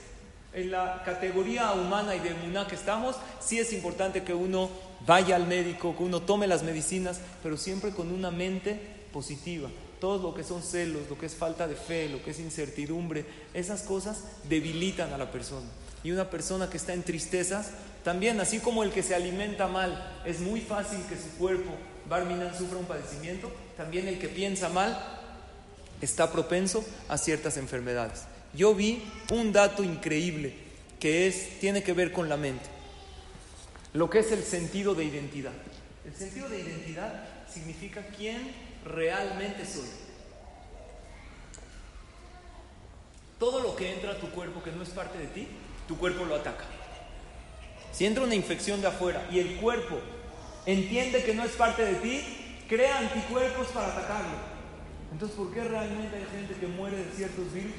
en 0.54 0.72
la 0.72 1.04
categoría 1.04 1.74
humana 1.74 2.16
y 2.16 2.20
de 2.20 2.34
muná 2.34 2.66
que 2.66 2.76
estamos, 2.76 3.18
sí 3.42 3.60
es 3.60 3.74
importante 3.74 4.24
que 4.24 4.34
uno 4.34 4.70
vaya 5.06 5.36
al 5.36 5.48
médico, 5.48 5.96
que 5.98 6.04
uno 6.04 6.22
tome 6.22 6.48
las 6.48 6.64
medicinas, 6.64 7.20
pero 7.44 7.58
siempre 7.58 7.92
con 7.92 8.12
una 8.12 8.32
mente 8.32 8.80
positiva. 9.12 9.70
Todo 10.00 10.30
lo 10.30 10.34
que 10.34 10.44
son 10.44 10.64
celos, 10.64 11.10
lo 11.10 11.18
que 11.18 11.26
es 11.26 11.36
falta 11.36 11.68
de 11.68 11.76
fe, 11.76 12.08
lo 12.08 12.24
que 12.24 12.32
es 12.32 12.40
incertidumbre, 12.40 13.26
esas 13.54 13.82
cosas 13.82 14.24
debilitan 14.48 15.12
a 15.12 15.18
la 15.18 15.30
persona. 15.30 15.68
Y 16.06 16.12
una 16.12 16.30
persona 16.30 16.70
que 16.70 16.78
está 16.78 16.94
en 16.94 17.02
tristezas, 17.02 17.72
también 18.04 18.40
así 18.40 18.60
como 18.60 18.84
el 18.84 18.92
que 18.92 19.02
se 19.02 19.16
alimenta 19.16 19.68
mal, 19.68 20.22
es 20.24 20.40
muy 20.40 20.62
fácil 20.62 21.00
que 21.10 21.16
su 21.16 21.36
cuerpo, 21.40 21.72
Barminan, 22.08 22.56
sufra 22.56 22.78
un 22.78 22.86
padecimiento, 22.86 23.52
también 23.76 24.08
el 24.08 24.20
que 24.20 24.30
piensa 24.30 24.70
mal 24.70 24.96
está 26.02 26.32
propenso 26.32 26.86
a 27.10 27.18
ciertas 27.18 27.58
enfermedades. 27.58 28.26
Yo 28.54 28.76
vi 28.76 29.02
un 29.32 29.52
dato 29.52 29.84
increíble 29.84 30.54
que 31.00 31.26
es, 31.26 31.60
tiene 31.60 31.82
que 31.82 31.94
ver 31.94 32.12
con 32.12 32.30
la 32.30 32.38
mente, 32.38 32.66
lo 33.94 34.08
que 34.08 34.20
es 34.20 34.32
el 34.32 34.44
sentido 34.44 34.94
de 34.94 35.06
identidad. 35.06 35.54
El 36.06 36.14
sentido 36.14 36.48
de 36.50 36.60
identidad 36.60 37.26
significa 37.52 38.06
quién 38.16 38.52
realmente 38.86 39.66
soy. 39.66 39.90
Todo 43.40 43.60
lo 43.60 43.76
que 43.76 43.92
entra 43.92 44.12
a 44.12 44.20
tu 44.20 44.30
cuerpo 44.30 44.62
que 44.62 44.72
no 44.72 44.84
es 44.84 44.90
parte 44.90 45.18
de 45.18 45.26
ti, 45.26 45.48
tu 45.88 45.98
cuerpo 45.98 46.26
lo 46.26 46.36
ataca. 46.36 46.66
Si 47.92 48.06
entra 48.06 48.24
una 48.24 48.36
infección 48.36 48.82
de 48.82 48.88
afuera 48.88 49.28
y 49.32 49.40
el 49.40 49.56
cuerpo 49.56 50.00
entiende 50.66 51.24
que 51.24 51.34
no 51.34 51.44
es 51.44 51.52
parte 51.52 51.86
de 51.86 51.96
ti, 51.96 52.22
crea 52.68 53.00
anticuerpos 53.00 53.68
para 53.68 53.88
atacarlo. 53.88 54.56
Entonces, 55.12 55.38
¿por 55.38 55.54
qué 55.54 55.64
realmente 55.64 56.18
hay 56.18 56.26
gente 56.38 56.56
que 56.60 56.68
muere 56.68 56.98
de 56.98 57.12
ciertos 57.16 57.54
virus? 57.54 57.76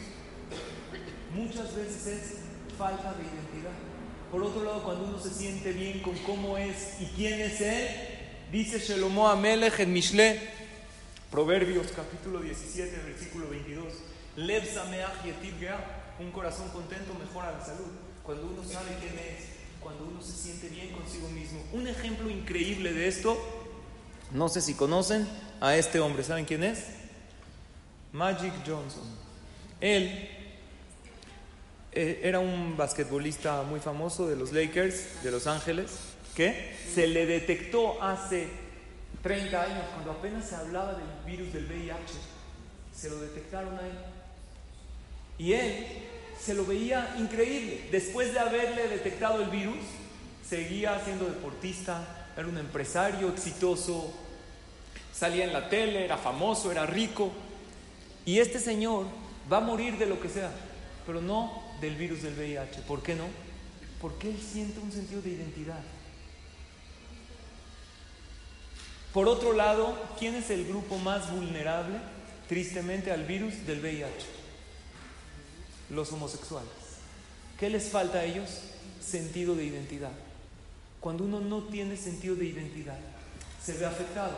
Muchas 1.35 1.75
veces 1.77 2.07
es 2.07 2.23
falta 2.79 3.13
de 3.13 3.25
identidad. 3.25 3.75
Por 4.31 4.43
otro 4.43 4.65
lado, 4.65 4.83
cuando 4.83 5.05
uno 5.05 5.21
se 5.21 5.31
siente 5.31 5.73
bien 5.73 6.01
con 6.01 6.17
cómo 6.19 6.57
es 6.57 7.01
y 7.01 7.07
quién 7.17 7.41
es 7.41 7.61
él, 7.61 7.89
dice 8.51 8.79
Shelomo 8.79 9.29
Amelech 9.29 9.79
en 9.81 9.93
Mishle, 9.93 10.41
Proverbios 11.31 11.89
capítulo 11.95 12.41
17, 12.41 13.03
versículo 13.05 13.51
22, 13.51 13.85
Lev 14.37 14.65
Sameach 14.65 15.23
un 16.19 16.31
corazón 16.31 16.69
contento 16.71 17.15
mejora 17.15 17.53
la 17.53 17.65
salud. 17.65 17.87
Cuando 18.23 18.47
uno 18.47 18.65
sabe 18.65 18.97
quién 19.01 19.15
es, 19.19 19.47
cuando 19.81 20.05
uno 20.05 20.21
se 20.21 20.33
siente 20.33 20.69
bien 20.69 20.91
consigo 20.91 21.29
mismo. 21.29 21.63
Un 21.73 21.87
ejemplo 21.87 22.29
increíble 22.31 22.93
de 22.93 23.09
esto, 23.09 23.39
no 24.33 24.49
sé 24.49 24.61
si 24.61 24.75
conocen 24.75 25.29
a 25.61 25.77
este 25.77 26.01
hombre, 26.01 26.25
¿saben 26.25 26.45
quién 26.45 26.65
es? 26.65 26.87
Magic 28.13 28.53
Johnson. 28.67 29.05
Él 29.81 30.29
eh, 31.93 32.21
era 32.23 32.41
un 32.41 32.77
basquetbolista 32.77 33.63
muy 33.63 33.81
famoso 33.81 34.27
de 34.27 34.37
los 34.37 34.53
Lakers 34.53 35.23
de 35.23 35.31
Los 35.31 35.47
Ángeles, 35.47 35.99
que 36.35 36.77
se 36.93 37.07
le 37.07 37.27
detectó 37.27 38.03
hace 38.03 38.49
30 39.23 39.63
años, 39.63 39.85
cuando 39.95 40.13
apenas 40.13 40.49
se 40.49 40.57
hablaba 40.57 40.95
del 40.95 41.07
virus 41.25 41.53
del 41.53 41.67
VIH. 41.67 42.15
Se 42.95 43.11
lo 43.11 43.21
detectaron 43.21 43.75
a. 43.75 44.16
Y 45.39 45.53
él 45.53 45.87
se 46.41 46.55
lo 46.55 46.65
veía 46.65 47.15
increíble. 47.19 47.89
Después 47.91 48.33
de 48.33 48.39
haberle 48.39 48.89
detectado 48.89 49.43
el 49.43 49.51
virus, 49.51 49.79
seguía 50.49 51.01
siendo 51.05 51.27
deportista, 51.27 52.29
era 52.37 52.47
un 52.47 52.59
empresario 52.59 53.29
exitoso, 53.29 54.13
salía 55.13 55.45
en 55.45 55.53
la 55.53 55.69
tele, 55.69 56.05
era 56.05 56.17
famoso, 56.17 56.71
era 56.71 56.87
rico. 56.87 57.33
Y 58.25 58.39
este 58.39 58.59
señor 58.59 59.07
va 59.51 59.59
a 59.59 59.61
morir 59.61 59.99
de 59.99 60.07
lo 60.07 60.21
que 60.21 60.29
sea, 60.29 60.51
pero 61.07 61.21
no 61.21 61.63
del 61.81 61.97
virus 61.97 62.23
del 62.23 62.35
VIH. 62.35 62.83
¿Por 62.83 63.03
qué 63.03 63.15
no? 63.15 63.25
Porque 64.01 64.31
él 64.31 64.39
siente 64.41 64.81
un 64.81 64.93
sentido 64.93 65.23
de 65.23 65.31
identidad. 65.31 65.81
Por 69.13 69.29
otro 69.29 69.55
lado, 69.55 69.97
¿quién 70.19 70.35
es 70.35 70.51
el 70.51 70.67
grupo 70.67 70.99
más 70.99 71.31
vulnerable, 71.33 71.97
tristemente, 72.49 73.11
al 73.11 73.25
virus 73.25 73.67
del 73.67 73.81
VIH? 73.81 74.46
Los 75.91 76.13
homosexuales. 76.13 76.71
¿Qué 77.59 77.71
les 77.71 77.89
falta 77.89 78.19
a 78.19 78.25
ellos? 78.25 78.49
Sentido 79.01 79.55
de 79.55 79.65
identidad. 79.65 80.13
Cuando 81.01 81.25
uno 81.25 81.41
no 81.41 81.63
tiene 81.65 81.97
sentido 81.97 82.35
de 82.35 82.47
identidad, 82.47 82.99
se 83.63 83.75
ve 83.75 83.87
afectado. 83.87 84.35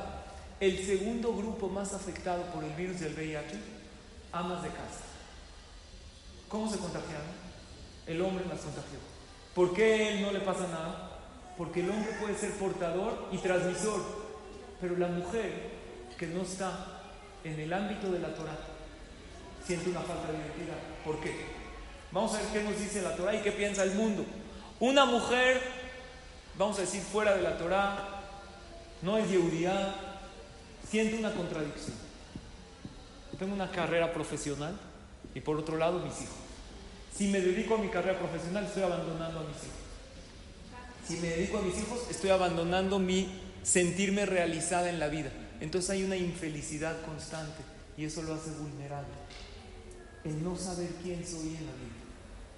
El 0.60 0.84
segundo 0.84 1.34
grupo 1.34 1.68
más 1.68 1.92
afectado 1.94 2.42
por 2.52 2.64
el 2.64 2.72
virus 2.74 3.00
del 3.00 3.14
VIH, 3.14 3.58
amas 4.32 4.62
de 4.62 4.68
casa. 4.68 5.04
¿Cómo 6.48 6.70
se 6.70 6.78
contagiaron? 6.78 7.26
El 8.06 8.20
hombre 8.22 8.44
las 8.46 8.60
contagió. 8.60 8.98
¿Por 9.54 9.74
qué 9.74 10.14
él 10.14 10.22
no 10.22 10.32
le 10.32 10.40
pasa 10.40 10.66
nada? 10.68 11.18
Porque 11.56 11.80
el 11.80 11.90
hombre 11.90 12.12
puede 12.20 12.36
ser 12.36 12.52
portador 12.52 13.28
y 13.32 13.38
transmisor, 13.38 14.00
pero 14.80 14.96
la 14.96 15.08
mujer 15.08 15.70
que 16.18 16.26
no 16.26 16.42
está 16.42 17.02
en 17.44 17.58
el 17.58 17.72
ámbito 17.72 18.10
de 18.10 18.18
la 18.20 18.34
Torah 18.34 18.58
siente 19.64 19.90
una 19.90 20.00
falta 20.00 20.32
de 20.32 20.38
identidad. 20.38 20.78
¿Por 21.08 21.20
qué? 21.20 21.32
Vamos 22.12 22.34
a 22.34 22.42
ver 22.42 22.48
qué 22.52 22.62
nos 22.62 22.78
dice 22.78 23.00
la 23.00 23.16
Torah 23.16 23.34
y 23.34 23.40
qué 23.40 23.50
piensa 23.50 23.82
el 23.82 23.92
mundo. 23.92 24.26
Una 24.78 25.06
mujer, 25.06 25.58
vamos 26.58 26.76
a 26.76 26.82
decir, 26.82 27.00
fuera 27.00 27.34
de 27.34 27.40
la 27.40 27.56
Torah, 27.56 28.24
no 29.00 29.16
es 29.16 29.30
Yehudía, 29.30 29.94
siente 30.86 31.16
una 31.16 31.32
contradicción. 31.32 31.96
Tengo 33.38 33.54
una 33.54 33.70
carrera 33.70 34.12
profesional 34.12 34.78
y 35.34 35.40
por 35.40 35.56
otro 35.56 35.78
lado 35.78 35.98
mis 36.00 36.12
hijos. 36.20 36.36
Si 37.16 37.28
me 37.28 37.40
dedico 37.40 37.76
a 37.76 37.78
mi 37.78 37.88
carrera 37.88 38.18
profesional, 38.18 38.66
estoy 38.66 38.82
abandonando 38.82 39.40
a 39.40 39.44
mis 39.44 39.56
hijos. 39.56 41.08
Si 41.08 41.16
me 41.20 41.28
dedico 41.28 41.56
a 41.56 41.62
mis 41.62 41.78
hijos, 41.78 42.00
estoy 42.10 42.28
abandonando 42.28 42.98
mi 42.98 43.32
sentirme 43.62 44.26
realizada 44.26 44.90
en 44.90 44.98
la 44.98 45.08
vida. 45.08 45.30
Entonces 45.62 45.88
hay 45.88 46.04
una 46.04 46.16
infelicidad 46.16 47.00
constante 47.06 47.62
y 47.96 48.04
eso 48.04 48.20
lo 48.20 48.34
hace 48.34 48.50
vulnerable 48.50 49.27
el 50.24 50.42
no 50.42 50.56
saber 50.56 50.88
quién 51.02 51.24
soy 51.26 51.56
en 51.56 51.66
la 51.66 51.72
vida. 51.72 51.98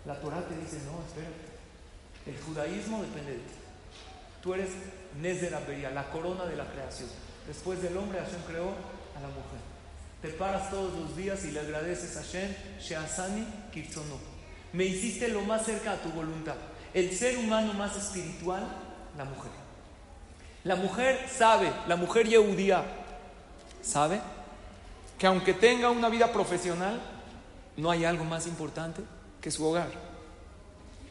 La 0.07 0.21
Torah 0.21 0.47
te 0.47 0.57
dice, 0.57 0.79
no, 0.87 1.05
espérate. 1.07 1.51
El 2.27 2.39
judaísmo 2.41 3.03
depende 3.03 3.33
de 3.33 3.39
ti. 3.39 3.55
Tú 4.43 4.55
eres 4.55 4.71
Nezera 5.21 5.61
la 5.93 6.11
corona 6.11 6.47
de 6.47 6.57
la 6.57 6.71
creación. 6.71 7.09
Después 7.47 7.83
del 7.83 7.97
hombre, 7.97 8.21
Hashem 8.21 8.43
creó 8.47 8.69
a 8.69 9.21
la 9.21 9.29
mujer. 9.29 9.61
Te 10.23 10.29
paras 10.29 10.71
todos 10.71 10.99
los 10.99 11.17
días 11.17 11.45
y 11.45 11.51
le 11.51 11.61
agradeces 11.61 12.17
a 12.17 12.23
Hashem, 12.23 12.55
Sheasani 12.81 13.47
Kirtzono. 13.73 14.19
Me 14.73 14.85
hiciste 14.85 15.29
lo 15.29 15.43
más 15.43 15.65
cerca 15.65 15.93
a 15.93 15.97
tu 15.97 16.11
voluntad. 16.11 16.55
El 16.95 17.17
ser 17.17 17.39
humano 17.39 17.73
más 17.75 17.97
espiritual, 17.97 18.67
la 19.17 19.25
mujer. 19.25 19.51
La 20.63 20.77
mujer 20.77 21.27
sabe, 21.29 21.73
la 21.89 21.97
mujer 21.97 22.29
Yehudía 22.29 22.85
sabe 23.83 24.21
que 25.19 25.27
aunque 25.27 25.55
tenga 25.55 25.91
una 25.91 26.09
vida 26.09 26.33
profesional, 26.33 27.01
no 27.81 27.91
hay 27.91 28.05
algo 28.05 28.25
más 28.25 28.47
importante 28.47 29.03
que 29.41 29.51
su 29.51 29.65
hogar. 29.65 29.91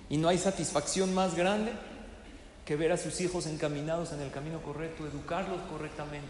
Y 0.09 0.17
no 0.17 0.27
hay 0.27 0.37
satisfacción 0.37 1.13
más 1.13 1.35
grande 1.35 1.71
que 2.65 2.75
ver 2.75 2.91
a 2.91 2.97
sus 2.97 3.19
hijos 3.21 3.47
encaminados 3.47 4.11
en 4.11 4.21
el 4.21 4.31
camino 4.31 4.61
correcto, 4.61 5.05
educarlos 5.05 5.59
correctamente, 5.71 6.29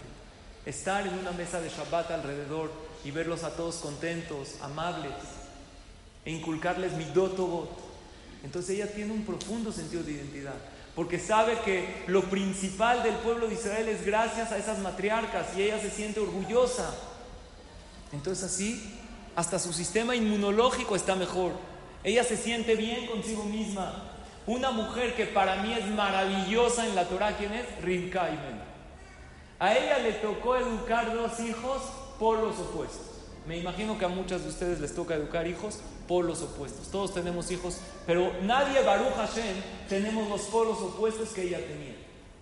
estar 0.65 1.05
en 1.05 1.17
una 1.17 1.31
mesa 1.31 1.59
de 1.59 1.69
Shabbat 1.69 2.11
alrededor 2.11 2.71
y 3.03 3.11
verlos 3.11 3.43
a 3.43 3.55
todos 3.55 3.75
contentos, 3.75 4.55
amables, 4.61 5.13
e 6.25 6.31
inculcarles 6.31 6.93
mi 6.93 7.05
dotogot. 7.05 7.69
Entonces 8.43 8.75
ella 8.75 8.93
tiene 8.93 9.11
un 9.11 9.25
profundo 9.25 9.71
sentido 9.71 10.03
de 10.03 10.13
identidad, 10.13 10.55
porque 10.95 11.19
sabe 11.19 11.59
que 11.65 12.03
lo 12.07 12.23
principal 12.23 13.03
del 13.03 13.15
pueblo 13.15 13.47
de 13.47 13.55
Israel 13.55 13.89
es 13.89 14.05
gracias 14.05 14.51
a 14.51 14.57
esas 14.57 14.79
matriarcas 14.79 15.47
y 15.57 15.63
ella 15.63 15.79
se 15.79 15.89
siente 15.89 16.19
orgullosa. 16.19 16.93
Entonces 18.11 18.45
así, 18.45 18.98
hasta 19.39 19.57
su 19.57 19.71
sistema 19.71 20.17
inmunológico 20.17 20.97
está 20.97 21.15
mejor. 21.15 21.53
Ella 22.03 22.25
se 22.25 22.35
siente 22.35 22.75
bien 22.75 23.07
consigo 23.07 23.45
misma. 23.45 24.11
Una 24.45 24.69
mujer 24.71 25.15
que 25.15 25.27
para 25.27 25.55
mí 25.63 25.71
es 25.71 25.87
maravillosa 25.87 26.85
en 26.85 26.93
la 26.93 27.05
Torah, 27.05 27.37
¿quién 27.37 27.53
es? 27.53 27.65
Rivka 27.81 28.27
A 29.59 29.77
ella 29.77 29.99
le 29.99 30.11
tocó 30.11 30.57
educar 30.57 31.15
dos 31.15 31.39
hijos 31.39 31.81
por 32.19 32.39
los 32.39 32.59
opuestos. 32.59 33.07
Me 33.47 33.57
imagino 33.57 33.97
que 33.97 34.03
a 34.03 34.09
muchas 34.09 34.43
de 34.43 34.49
ustedes 34.49 34.81
les 34.81 34.93
toca 34.93 35.15
educar 35.15 35.47
hijos 35.47 35.79
por 36.05 36.25
los 36.25 36.41
opuestos. 36.41 36.91
Todos 36.91 37.13
tenemos 37.13 37.49
hijos, 37.49 37.77
pero 38.05 38.33
nadie, 38.41 38.81
Baruch 38.81 39.13
Hashem, 39.15 39.55
tenemos 39.87 40.27
los 40.27 40.41
polos 40.41 40.79
opuestos 40.79 41.29
que 41.29 41.43
ella 41.43 41.59
tenía. 41.65 41.95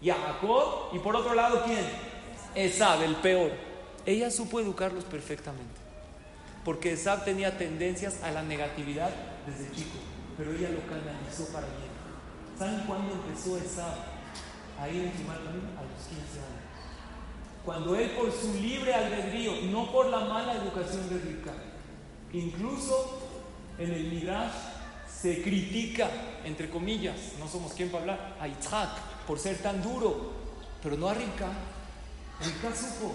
Jacob, 0.04 0.90
y 0.94 0.98
por 0.98 1.16
otro 1.16 1.36
lado, 1.36 1.62
¿quién? 1.64 1.86
Esab, 2.56 3.04
el 3.04 3.18
peor. 3.18 3.52
Ella 4.04 4.32
supo 4.32 4.60
educarlos 4.60 5.04
perfectamente. 5.04 5.77
Porque 6.68 6.92
Esab 6.92 7.24
tenía 7.24 7.58
tendencias 7.58 8.22
a 8.24 8.30
la 8.30 8.44
negatividad 8.44 9.10
desde 9.46 9.74
chico, 9.74 10.00
pero 10.36 10.52
ella 10.52 10.68
lo 10.68 10.82
canalizó 10.82 11.46
para 11.54 11.66
bien. 11.66 11.88
¿Saben 12.60 12.82
cuándo 12.86 13.14
empezó 13.14 13.56
Esab 13.56 13.96
a 14.78 14.90
ir 14.90 15.04
en? 15.04 15.08
A 15.08 15.82
los 15.82 16.08
15 16.10 16.40
años. 16.40 16.68
Cuando 17.64 17.96
él 17.96 18.10
por 18.10 18.30
su 18.34 18.54
libre 18.56 18.94
albedrío, 18.94 19.54
no 19.72 19.90
por 19.94 20.08
la 20.08 20.20
mala 20.26 20.56
educación 20.56 21.08
de 21.08 21.20
Rivka, 21.20 21.54
incluso 22.34 23.18
en 23.80 23.94
el 23.94 24.12
Midrash 24.12 24.52
se 25.08 25.42
critica, 25.42 26.10
entre 26.44 26.70
comillas, 26.70 27.16
no 27.40 27.48
somos 27.48 27.72
quien 27.72 27.90
para 27.90 28.02
hablar, 28.02 28.36
a 28.42 28.48
Yitzhak 28.50 28.90
por 29.26 29.40
ser 29.40 29.60
tan 29.60 29.82
duro, 29.82 30.34
pero 30.84 30.98
no 30.98 31.08
a 31.08 31.14
Rivka. 31.14 31.48
Rivka 32.44 32.76
supo. 32.76 33.14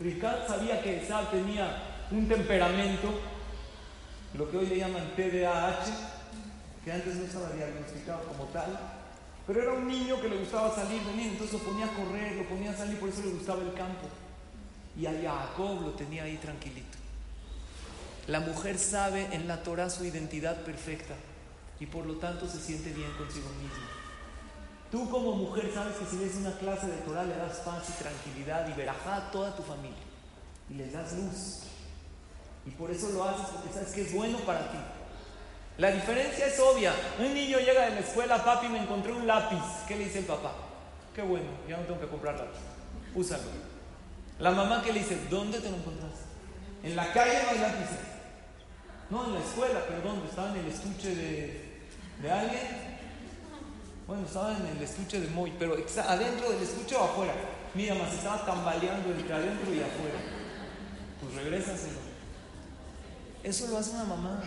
Rivka 0.00 0.46
sabía 0.48 0.80
que 0.80 1.02
Esab 1.02 1.30
tenía 1.30 1.89
un 2.10 2.28
temperamento, 2.28 3.08
lo 4.34 4.50
que 4.50 4.56
hoy 4.56 4.66
le 4.66 4.78
llaman 4.78 5.14
TDAH, 5.16 5.84
que 6.84 6.92
antes 6.92 7.16
no 7.16 7.24
estaba 7.24 7.50
diagnosticado 7.50 8.24
como 8.24 8.44
tal, 8.44 8.78
pero 9.46 9.62
era 9.62 9.72
un 9.72 9.86
niño 9.88 10.20
que 10.20 10.28
le 10.28 10.38
gustaba 10.38 10.74
salir, 10.74 11.02
venir, 11.04 11.32
entonces 11.32 11.60
lo 11.60 11.66
ponía 11.66 11.86
a 11.86 11.94
correr, 11.94 12.36
lo 12.36 12.48
ponía 12.48 12.70
a 12.70 12.76
salir, 12.76 12.98
por 12.98 13.08
eso 13.08 13.22
le 13.22 13.30
gustaba 13.30 13.62
el 13.62 13.74
campo. 13.74 14.08
Y 14.96 15.06
a 15.06 15.12
Jacob 15.12 15.82
lo 15.82 15.90
tenía 15.92 16.24
ahí 16.24 16.36
tranquilito. 16.36 16.98
La 18.26 18.40
mujer 18.40 18.78
sabe 18.78 19.28
en 19.32 19.48
la 19.48 19.62
Torah 19.62 19.90
su 19.90 20.04
identidad 20.04 20.62
perfecta 20.62 21.14
y 21.80 21.86
por 21.86 22.06
lo 22.06 22.16
tanto 22.16 22.46
se 22.48 22.60
siente 22.60 22.92
bien 22.92 23.10
consigo 23.18 23.48
misma. 23.60 23.88
Tú 24.90 25.08
como 25.08 25.34
mujer 25.34 25.70
sabes 25.72 25.96
que 25.96 26.06
si 26.06 26.16
ves 26.16 26.36
una 26.36 26.52
clase 26.58 26.86
de 26.86 26.98
Torah 26.98 27.24
le 27.24 27.36
das 27.36 27.58
paz 27.60 27.88
y 27.88 28.02
tranquilidad 28.02 28.68
y 28.68 28.72
verajá 28.74 29.16
a 29.16 29.30
toda 29.30 29.54
tu 29.56 29.62
familia 29.62 29.98
y 30.68 30.74
les 30.74 30.92
das 30.92 31.12
luz. 31.14 31.60
Y 32.70 32.72
por 32.74 32.88
eso 32.88 33.10
lo 33.10 33.24
haces 33.24 33.46
porque 33.52 33.72
sabes 33.72 33.90
que 33.90 34.02
es 34.02 34.14
bueno 34.14 34.38
para 34.46 34.70
ti. 34.70 34.78
La 35.78 35.90
diferencia 35.90 36.46
es 36.46 36.60
obvia. 36.60 36.92
Un 37.18 37.34
niño 37.34 37.58
llega 37.58 37.86
de 37.86 37.96
la 37.96 38.00
escuela, 38.00 38.44
papi, 38.44 38.68
me 38.68 38.78
encontré 38.78 39.12
un 39.12 39.26
lápiz. 39.26 39.60
¿Qué 39.88 39.96
le 39.96 40.04
dice 40.04 40.20
el 40.20 40.26
papá? 40.26 40.52
Qué 41.12 41.22
bueno, 41.22 41.46
ya 41.68 41.78
no 41.78 41.82
tengo 41.82 41.98
que 41.98 42.06
comprar 42.06 42.36
lápiz. 42.36 42.60
Úsalo. 43.12 43.42
La 44.38 44.52
mamá, 44.52 44.82
¿qué 44.84 44.92
le 44.92 45.00
dice? 45.00 45.18
¿Dónde 45.28 45.58
te 45.58 45.68
lo 45.68 45.78
encontraste? 45.78 46.20
En 46.84 46.94
la 46.94 47.12
calle 47.12 47.42
no 47.42 47.50
hay 47.50 47.58
lápices. 47.58 47.98
No, 49.10 49.24
en 49.24 49.34
la 49.34 49.40
escuela, 49.40 49.80
pero 49.88 50.00
¿dónde? 50.02 50.28
¿Estaba 50.28 50.50
en 50.50 50.56
el 50.58 50.66
estuche 50.68 51.14
de, 51.16 51.80
de 52.22 52.30
alguien? 52.30 52.68
Bueno, 54.06 54.26
estaba 54.26 54.56
en 54.56 54.66
el 54.76 54.80
estuche 54.80 55.20
de 55.20 55.28
Moy, 55.28 55.52
pero 55.58 55.74
adentro 55.74 56.50
del 56.50 56.62
estuche 56.62 56.94
o 56.94 57.02
afuera. 57.02 57.34
Mira, 57.74 57.96
más 57.96 58.14
estaba 58.14 58.46
tambaleando 58.46 59.10
entre 59.10 59.34
adentro 59.34 59.74
y 59.74 59.80
afuera. 59.80 60.20
Pues 61.20 61.34
regrésaselo. 61.34 62.09
Eso 63.42 63.66
lo 63.68 63.78
hace 63.78 63.92
una 63.92 64.04
mamá. 64.04 64.42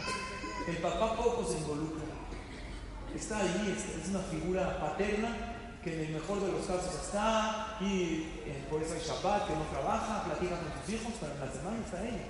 El 0.67 0.77
papá 0.77 1.15
poco 1.15 1.45
se 1.45 1.57
involucra. 1.57 2.03
Está 3.15 3.39
ahí, 3.39 3.75
es, 3.77 4.09
una 4.09 4.19
figura 4.19 4.79
paterna 4.79 5.29
que 5.83 5.93
en 5.93 6.07
el 6.07 6.13
mejor 6.13 6.41
de 6.41 6.51
los 6.51 6.65
casos 6.65 6.93
está 7.03 7.77
y 7.81 8.25
eh, 8.45 8.65
por 8.69 8.81
eso 8.81 8.93
hay 8.93 9.01
Shabbat, 9.01 9.47
que 9.47 9.53
no 9.53 9.63
trabaja, 9.63 10.23
platica 10.23 10.57
con 10.57 10.81
sus 10.81 10.93
hijos, 10.93 11.13
pero 11.19 11.33
en 11.33 11.39
la 11.41 11.51
semana 11.51 11.77
está 11.83 12.03
ella. 12.03 12.25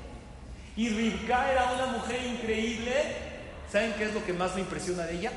Y 0.76 0.90
Rivka 0.90 1.52
era 1.52 1.74
una 1.74 1.98
mujer 1.98 2.26
increíble. 2.26 2.94
¿Saben 3.72 3.94
qué 3.94 4.06
es 4.06 4.14
lo 4.14 4.26
que 4.26 4.34
más 4.34 4.56
me 4.56 4.62
impresiona 4.62 5.04
de 5.04 5.20
ella? 5.20 5.32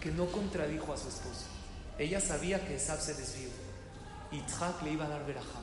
Que 0.00 0.10
no 0.10 0.26
contradijo 0.26 0.92
a 0.92 0.96
su 0.96 1.08
esposo. 1.08 1.46
Ella 1.98 2.20
sabía 2.20 2.64
que 2.66 2.76
Esab 2.76 3.00
se 3.00 3.14
desvió. 3.14 3.48
Y 4.30 4.40
Tzhak 4.40 4.82
le 4.82 4.92
iba 4.92 5.06
a 5.06 5.08
dar 5.08 5.24
verajá. 5.24 5.60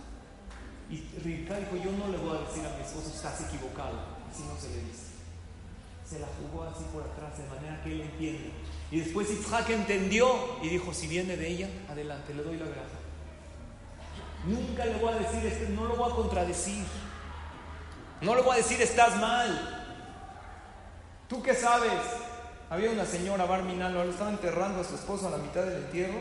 Y 0.89 0.97
Rivka 1.23 1.57
dijo, 1.57 1.75
yo 1.75 1.91
no 1.91 2.07
le 2.07 2.17
voy 2.17 2.37
a 2.37 2.41
decir 2.41 2.65
a 2.65 2.75
mi 2.75 2.83
esposo, 2.83 3.11
estás 3.13 3.41
equivocado. 3.41 4.12
Así 4.33 4.43
no 4.43 4.59
se 4.59 4.69
le 4.69 4.83
dice 4.83 5.13
se 6.13 6.19
la 6.19 6.27
jugó 6.27 6.63
así 6.63 6.83
por 6.93 7.01
atrás, 7.01 7.37
de 7.37 7.47
manera 7.47 7.81
que 7.83 7.91
él 7.91 8.01
entiende. 8.01 8.51
Y 8.91 8.99
después 8.99 9.31
Isaac 9.31 9.69
entendió 9.69 10.27
y 10.61 10.69
dijo, 10.69 10.93
si 10.93 11.07
viene 11.07 11.35
de 11.35 11.47
ella, 11.47 11.69
adelante, 11.89 12.33
le 12.33 12.43
doy 12.43 12.57
la 12.57 12.65
gracia. 12.65 12.99
Nunca 14.45 14.85
le 14.85 14.95
voy 14.97 15.13
a 15.13 15.17
decir, 15.17 15.45
este, 15.45 15.69
no 15.69 15.85
lo 15.85 15.95
voy 15.95 16.11
a 16.11 16.15
contradecir. 16.15 16.83
No 18.21 18.35
le 18.35 18.41
voy 18.41 18.53
a 18.53 18.57
decir, 18.57 18.79
estás 18.81 19.15
mal. 19.19 19.95
¿Tú 21.27 21.41
qué 21.41 21.55
sabes? 21.55 21.91
Había 22.69 22.91
una 22.91 23.05
señora, 23.05 23.45
Barminal, 23.45 23.93
lo 23.93 24.03
estaba 24.03 24.29
enterrando 24.29 24.81
a 24.81 24.83
su 24.83 24.95
esposo 24.95 25.27
a 25.27 25.31
la 25.31 25.37
mitad 25.37 25.63
del 25.63 25.85
entierro. 25.85 26.19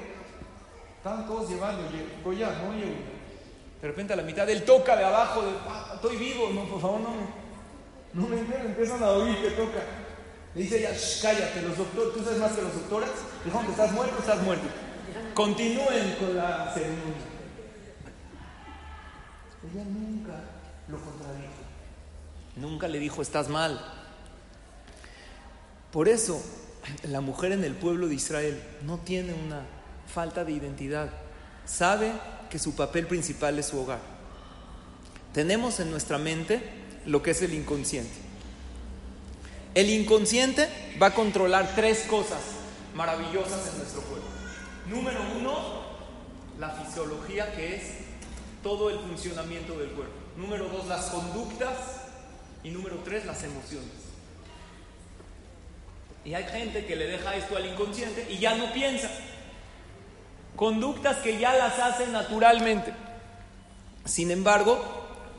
Estaban 0.97 1.27
todos 1.27 1.51
llevando, 1.51 1.83
Goya, 2.25 2.51
no 2.63 2.73
De 2.73 3.89
repente 3.89 4.13
a 4.13 4.17
la 4.17 4.23
mitad 4.23 4.49
él 4.49 4.65
toca 4.65 4.97
de 4.97 5.05
abajo, 5.05 5.43
de, 5.43 5.51
ah, 5.69 5.93
estoy 5.97 6.17
vivo, 6.17 6.51
no, 6.51 6.65
por 6.65 6.81
favor, 6.81 7.01
no 7.01 7.42
no 8.15 8.29
me 8.29 8.39
entienden, 8.39 8.69
empiezan 8.69 9.03
a 9.03 9.11
oír 9.11 9.41
que 9.41 9.51
toca. 9.51 9.81
Le 10.55 10.63
dice 10.63 10.81
ella, 10.81 10.91
cállate, 11.23 11.63
los 11.63 11.79
doctores, 11.79 12.13
tú 12.15 12.23
sabes 12.25 12.39
más 12.39 12.53
que 12.53 12.63
los 12.63 12.75
doctores, 12.75 13.09
dijeron 13.45 13.65
que 13.65 13.73
estás 13.73 13.93
muerto, 13.93 14.19
estás 14.19 14.43
muerto. 14.43 14.67
Continúen 15.35 16.17
con 16.19 16.37
la 16.37 16.73
ceremonia. 16.75 17.33
Ella 19.73 19.85
nunca 19.85 20.45
lo 20.89 20.99
contradijo. 20.99 21.53
Nunca 22.57 22.89
le 22.89 22.99
dijo, 22.99 23.23
estás 23.23 23.49
mal. 23.49 23.81
Por 25.91 26.09
eso, 26.09 26.43
la 27.05 27.23
mujer 27.23 27.53
en 27.53 27.65
el 27.65 27.75
pueblo 27.75 28.09
de 28.09 28.15
Israel 28.15 28.63
no 28.83 28.99
tiene 28.99 29.33
una 29.33 29.63
falta 30.07 30.45
de 30.45 30.53
identidad. 30.53 31.11
Sabe 31.65 32.13
que 32.51 32.59
su 32.59 32.75
papel 32.75 33.07
principal 33.07 33.59
es 33.59 33.67
su 33.67 33.81
hogar. 33.81 34.01
Tenemos 35.33 35.81
en 35.81 35.91
nuestra 35.91 36.19
mente 36.19 36.82
lo 37.07 37.23
que 37.23 37.33
es 37.33 37.43
el 37.43 37.55
inconsciente. 37.55 38.15
El 39.75 39.91
inconsciente 39.91 40.69
va 41.01 41.09
a 41.09 41.15
controlar 41.15 41.73
tres 41.75 42.01
cosas 42.09 42.41
maravillosas 42.95 43.69
en 43.69 43.79
nuestro 43.79 44.03
cuerpo. 44.03 44.27
Número 44.89 45.21
uno, 45.39 45.83
la 46.59 46.71
fisiología, 46.71 47.55
que 47.55 47.77
es 47.77 47.83
todo 48.63 48.91
el 48.91 48.99
funcionamiento 48.99 49.79
del 49.79 49.91
cuerpo. 49.91 50.13
Número 50.37 50.69
dos, 50.69 50.87
las 50.87 51.07
conductas. 51.07 51.79
Y 52.65 52.71
número 52.71 52.99
tres, 53.05 53.25
las 53.25 53.43
emociones. 53.43 53.91
Y 56.25 56.35
hay 56.35 56.45
gente 56.45 56.87
que 56.87 56.95
le 56.95 57.07
deja 57.07 57.35
esto 57.35 57.57
al 57.57 57.67
inconsciente 57.67 58.27
y 58.31 58.39
ya 58.39 58.55
no 58.55 58.73
piensa. 58.73 59.11
Conductas 60.55 61.17
que 61.19 61.39
ya 61.39 61.55
las 61.55 61.79
hace 61.79 62.07
naturalmente. 62.07 62.93
Sin 64.05 64.31
embargo, 64.31 64.81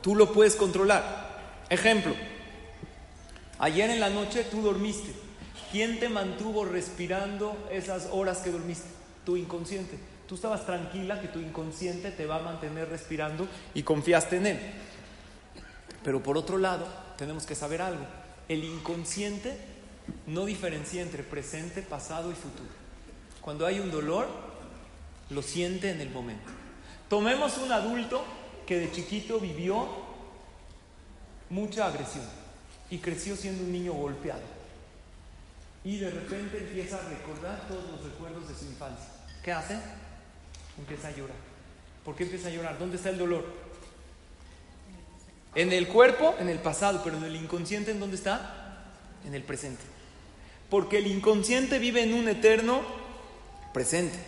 tú 0.02 0.14
lo 0.14 0.32
puedes 0.32 0.56
controlar. 0.56 1.23
Ejemplo, 1.70 2.14
ayer 3.58 3.90
en 3.90 4.00
la 4.00 4.10
noche 4.10 4.44
tú 4.44 4.62
dormiste. 4.62 5.12
¿Quién 5.72 5.98
te 5.98 6.08
mantuvo 6.08 6.64
respirando 6.64 7.56
esas 7.72 8.08
horas 8.12 8.38
que 8.38 8.50
dormiste? 8.50 8.88
Tu 9.24 9.36
inconsciente. 9.36 9.98
Tú 10.28 10.36
estabas 10.36 10.64
tranquila 10.66 11.20
que 11.20 11.28
tu 11.28 11.38
inconsciente 11.38 12.10
te 12.10 12.26
va 12.26 12.36
a 12.36 12.42
mantener 12.42 12.88
respirando 12.88 13.48
y 13.74 13.82
confiaste 13.82 14.36
en 14.36 14.46
él. 14.46 14.60
Pero 16.02 16.22
por 16.22 16.38
otro 16.38 16.58
lado, 16.58 16.86
tenemos 17.16 17.46
que 17.46 17.54
saber 17.54 17.82
algo. 17.82 18.04
El 18.48 18.62
inconsciente 18.62 19.56
no 20.26 20.44
diferencia 20.44 21.02
entre 21.02 21.22
presente, 21.22 21.82
pasado 21.82 22.30
y 22.30 22.34
futuro. 22.34 22.70
Cuando 23.40 23.66
hay 23.66 23.80
un 23.80 23.90
dolor, 23.90 24.28
lo 25.30 25.42
siente 25.42 25.90
en 25.90 26.00
el 26.00 26.10
momento. 26.10 26.50
Tomemos 27.08 27.58
un 27.58 27.72
adulto 27.72 28.24
que 28.66 28.78
de 28.78 28.92
chiquito 28.92 29.40
vivió 29.40 30.03
mucha 31.54 31.86
agresión 31.86 32.24
y 32.90 32.98
creció 32.98 33.36
siendo 33.36 33.62
un 33.62 33.72
niño 33.72 33.92
golpeado. 33.92 34.42
Y 35.84 35.98
de 35.98 36.10
repente 36.10 36.58
empieza 36.58 36.96
a 36.96 37.08
recordar 37.08 37.68
todos 37.68 37.84
los 37.90 38.02
recuerdos 38.02 38.48
de 38.48 38.54
su 38.54 38.64
infancia. 38.64 39.08
¿Qué 39.42 39.52
hace? 39.52 39.78
Empieza 40.78 41.08
a 41.08 41.12
llorar. 41.12 41.36
¿Por 42.04 42.16
qué 42.16 42.24
empieza 42.24 42.48
a 42.48 42.50
llorar? 42.50 42.78
¿Dónde 42.78 42.96
está 42.96 43.10
el 43.10 43.18
dolor? 43.18 43.44
En 45.54 45.72
el 45.72 45.86
cuerpo, 45.86 46.34
en 46.40 46.48
el 46.48 46.58
pasado, 46.58 47.02
pero 47.04 47.16
en 47.16 47.24
el 47.24 47.36
inconsciente, 47.36 47.92
¿en 47.92 48.00
dónde 48.00 48.16
está? 48.16 48.82
En 49.24 49.34
el 49.34 49.42
presente. 49.42 49.82
Porque 50.68 50.98
el 50.98 51.06
inconsciente 51.06 51.78
vive 51.78 52.02
en 52.02 52.14
un 52.14 52.28
eterno 52.28 52.82
presente. 53.72 54.18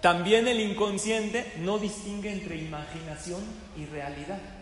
También 0.00 0.46
el 0.46 0.60
inconsciente 0.60 1.52
no 1.58 1.78
distingue 1.78 2.32
entre 2.32 2.56
imaginación 2.56 3.42
y 3.76 3.86
realidad. 3.86 4.59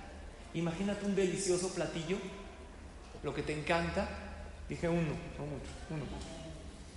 Imagínate 0.54 1.04
un 1.04 1.14
delicioso 1.14 1.68
platillo, 1.74 2.18
lo 3.22 3.34
que 3.34 3.42
te 3.42 3.58
encanta. 3.58 4.08
Dije 4.68 4.88
uno, 4.88 5.00
no 5.38 5.46
mucho, 5.46 5.70
uno. 5.90 6.04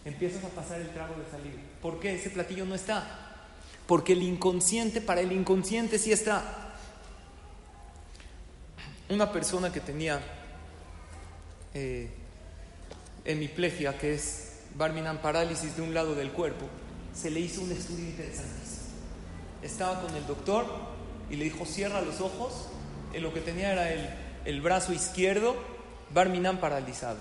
Empiezas 0.03 0.43
a 0.43 0.49
pasar 0.49 0.81
el 0.81 0.89
trago 0.89 1.15
de 1.15 1.29
salir. 1.29 1.59
¿Por 1.81 1.99
qué 1.99 2.15
ese 2.15 2.29
platillo 2.29 2.65
no 2.65 2.75
está? 2.75 3.45
Porque 3.87 4.13
el 4.13 4.23
inconsciente, 4.23 5.01
para 5.01 5.21
el 5.21 5.31
inconsciente 5.31 5.99
sí 5.99 6.11
está. 6.11 6.75
Una 9.09 9.31
persona 9.31 9.71
que 9.71 9.79
tenía 9.79 10.21
eh, 11.73 12.09
hemiplegia, 13.25 13.97
que 13.97 14.15
es 14.15 14.47
Barminan 14.75 15.21
parálisis 15.21 15.75
de 15.75 15.81
un 15.81 15.93
lado 15.93 16.15
del 16.15 16.31
cuerpo, 16.31 16.65
se 17.13 17.29
le 17.29 17.41
hizo 17.41 17.61
un 17.61 17.71
estudio 17.71 18.05
interesantísimo. 18.05 18.81
Estaba 19.61 20.01
con 20.01 20.15
el 20.15 20.25
doctor 20.25 20.65
y 21.29 21.35
le 21.35 21.45
dijo, 21.45 21.65
cierra 21.65 22.01
los 22.01 22.21
ojos. 22.21 22.67
Lo 23.19 23.33
que 23.33 23.41
tenía 23.41 23.71
era 23.73 23.91
el, 23.91 24.09
el 24.45 24.61
brazo 24.61 24.93
izquierdo, 24.93 25.55
Barminan 26.13 26.57
paralizado. 26.59 27.19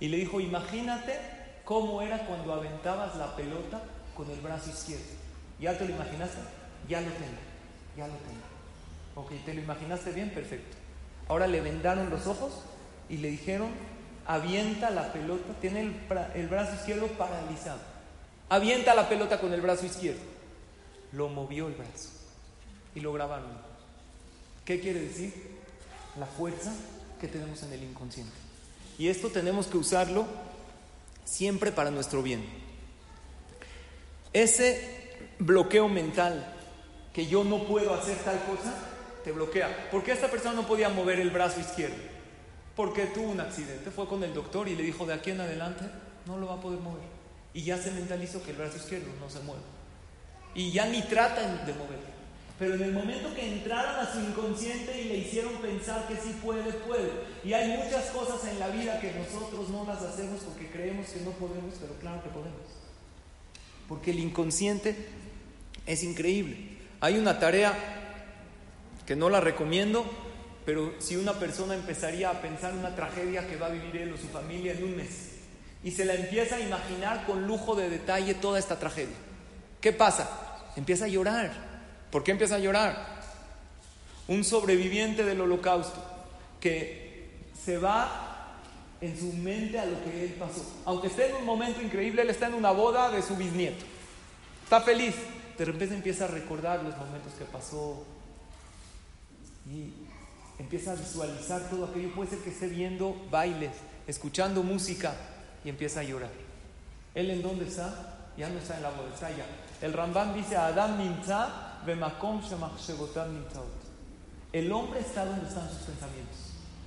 Y 0.00 0.08
le 0.08 0.16
dijo, 0.16 0.40
imagínate 0.40 1.18
cómo 1.64 2.02
era 2.02 2.26
cuando 2.26 2.52
aventabas 2.52 3.16
la 3.16 3.36
pelota 3.36 3.80
con 4.16 4.30
el 4.30 4.40
brazo 4.40 4.70
izquierdo. 4.70 5.04
¿Ya 5.60 5.78
te 5.78 5.84
lo 5.84 5.94
imaginaste? 5.94 6.38
Ya 6.88 7.00
lo 7.00 7.08
tengo, 7.08 7.38
ya 7.96 8.06
lo 8.06 8.14
tengo. 8.14 8.44
Ok, 9.14 9.44
¿te 9.44 9.54
lo 9.54 9.60
imaginaste 9.60 10.10
bien? 10.12 10.30
Perfecto. 10.30 10.76
Ahora 11.28 11.46
le 11.46 11.60
vendaron 11.60 12.10
los 12.10 12.26
ojos 12.26 12.64
y 13.08 13.18
le 13.18 13.30
dijeron, 13.30 13.68
avienta 14.26 14.90
la 14.90 15.12
pelota, 15.12 15.54
tiene 15.60 15.80
el, 15.80 15.94
el 16.34 16.48
brazo 16.48 16.74
izquierdo 16.74 17.06
paralizado 17.08 17.94
Avienta 18.48 18.94
la 18.94 19.08
pelota 19.08 19.40
con 19.40 19.52
el 19.52 19.60
brazo 19.60 19.86
izquierdo. 19.86 20.20
Lo 21.12 21.28
movió 21.28 21.68
el 21.68 21.74
brazo 21.74 22.10
y 22.94 23.00
lo 23.00 23.12
grabaron. 23.12 23.73
¿Qué 24.64 24.80
quiere 24.80 25.00
decir? 25.00 25.32
La 26.18 26.26
fuerza 26.26 26.72
que 27.20 27.28
tenemos 27.28 27.62
en 27.62 27.72
el 27.72 27.82
inconsciente. 27.82 28.32
Y 28.98 29.08
esto 29.08 29.28
tenemos 29.28 29.66
que 29.66 29.76
usarlo 29.76 30.26
siempre 31.24 31.72
para 31.72 31.90
nuestro 31.90 32.22
bien. 32.22 32.44
Ese 34.32 35.12
bloqueo 35.38 35.88
mental 35.88 36.52
que 37.12 37.26
yo 37.26 37.44
no 37.44 37.64
puedo 37.64 37.94
hacer 37.94 38.16
tal 38.18 38.40
cosa, 38.44 38.74
te 39.22 39.32
bloquea. 39.32 39.90
¿Por 39.90 40.02
qué 40.02 40.12
esta 40.12 40.30
persona 40.30 40.54
no 40.54 40.66
podía 40.66 40.88
mover 40.88 41.20
el 41.20 41.30
brazo 41.30 41.60
izquierdo? 41.60 41.96
Porque 42.74 43.06
tuvo 43.06 43.30
un 43.30 43.40
accidente, 43.40 43.90
fue 43.90 44.08
con 44.08 44.24
el 44.24 44.34
doctor 44.34 44.68
y 44.68 44.74
le 44.74 44.82
dijo 44.82 45.06
de 45.06 45.14
aquí 45.14 45.30
en 45.30 45.40
adelante 45.40 45.84
no 46.26 46.38
lo 46.38 46.46
va 46.46 46.54
a 46.54 46.60
poder 46.60 46.80
mover 46.80 47.14
y 47.54 47.62
ya 47.62 47.78
se 47.78 47.92
mentalizó 47.92 48.42
que 48.42 48.50
el 48.50 48.56
brazo 48.56 48.76
izquierdo 48.76 49.06
no 49.20 49.30
se 49.30 49.38
mueve. 49.40 49.62
Y 50.56 50.72
ya 50.72 50.86
ni 50.86 51.02
tratan 51.02 51.64
de 51.64 51.72
moverlo. 51.72 52.13
Pero 52.64 52.76
en 52.76 52.82
el 52.82 52.92
momento 52.92 53.34
que 53.34 53.46
entraron 53.46 53.96
a 53.96 54.10
su 54.10 54.20
inconsciente 54.20 54.98
y 54.98 55.08
le 55.08 55.18
hicieron 55.18 55.52
pensar 55.56 56.08
que 56.08 56.16
sí 56.16 56.34
puede, 56.42 56.72
puede. 56.72 57.10
Y 57.44 57.52
hay 57.52 57.76
muchas 57.76 58.06
cosas 58.06 58.50
en 58.50 58.58
la 58.58 58.68
vida 58.68 58.98
que 59.00 59.12
nosotros 59.12 59.68
no 59.68 59.84
las 59.84 60.00
hacemos 60.00 60.40
porque 60.40 60.70
creemos 60.70 61.08
que 61.08 61.20
no 61.20 61.32
podemos, 61.32 61.74
pero 61.78 61.92
claro 62.00 62.22
que 62.22 62.30
podemos. 62.30 62.62
Porque 63.86 64.12
el 64.12 64.20
inconsciente 64.20 64.96
es 65.84 66.02
increíble. 66.04 66.78
Hay 67.02 67.18
una 67.18 67.38
tarea 67.38 67.74
que 69.04 69.14
no 69.14 69.28
la 69.28 69.42
recomiendo, 69.42 70.06
pero 70.64 70.94
si 71.00 71.16
una 71.16 71.34
persona 71.34 71.74
empezaría 71.74 72.30
a 72.30 72.40
pensar 72.40 72.72
una 72.72 72.96
tragedia 72.96 73.46
que 73.46 73.58
va 73.58 73.66
a 73.66 73.72
vivir 73.72 73.94
él 73.94 74.14
o 74.14 74.16
su 74.16 74.28
familia 74.28 74.72
en 74.72 74.84
un 74.84 74.96
mes, 74.96 75.32
y 75.82 75.90
se 75.90 76.06
la 76.06 76.14
empieza 76.14 76.56
a 76.56 76.60
imaginar 76.60 77.26
con 77.26 77.46
lujo 77.46 77.74
de 77.74 77.90
detalle 77.90 78.32
toda 78.32 78.58
esta 78.58 78.78
tragedia. 78.78 79.16
¿Qué 79.82 79.92
pasa? 79.92 80.72
Empieza 80.76 81.04
a 81.04 81.08
llorar. 81.08 81.73
¿Por 82.14 82.22
qué 82.22 82.30
empieza 82.30 82.54
a 82.54 82.58
llorar? 82.60 82.96
Un 84.28 84.44
sobreviviente 84.44 85.24
del 85.24 85.40
holocausto 85.40 86.00
que 86.60 87.48
se 87.60 87.76
va 87.76 88.60
en 89.00 89.18
su 89.18 89.32
mente 89.32 89.80
a 89.80 89.84
lo 89.84 90.00
que 90.04 90.22
él 90.22 90.34
pasó. 90.34 90.64
Aunque 90.84 91.08
esté 91.08 91.30
en 91.30 91.34
un 91.34 91.44
momento 91.44 91.82
increíble, 91.82 92.22
él 92.22 92.30
está 92.30 92.46
en 92.46 92.54
una 92.54 92.70
boda 92.70 93.10
de 93.10 93.20
su 93.20 93.34
bisnieto. 93.34 93.84
Está 94.62 94.80
feliz. 94.80 95.16
De 95.58 95.64
repente 95.64 95.96
empieza 95.96 96.26
a 96.26 96.28
recordar 96.28 96.84
los 96.84 96.96
momentos 96.96 97.32
que 97.36 97.46
pasó 97.46 98.04
y 99.68 99.92
empieza 100.60 100.92
a 100.92 100.94
visualizar 100.94 101.68
todo 101.68 101.86
aquello. 101.86 102.14
Puede 102.14 102.30
ser 102.30 102.38
que 102.38 102.50
esté 102.50 102.68
viendo 102.68 103.26
bailes, 103.28 103.72
escuchando 104.06 104.62
música, 104.62 105.16
y 105.64 105.68
empieza 105.68 105.98
a 105.98 106.04
llorar. 106.04 106.30
¿Él 107.16 107.28
en 107.30 107.42
dónde 107.42 107.64
está? 107.64 108.30
Ya 108.38 108.48
no 108.50 108.60
está 108.60 108.76
en 108.76 108.84
la 108.84 108.90
boda, 108.90 109.10
está 109.12 109.26
allá. 109.26 109.46
El 109.82 109.92
Rambam 109.92 110.32
dice, 110.32 110.56
Adam 110.56 110.96
bemakom 110.96 111.73
El 114.52 114.72
hombre 114.72 115.00
está 115.00 115.24
donde 115.24 115.48
están 115.48 115.68
sus 115.68 115.78
pensamientos. 115.78 116.36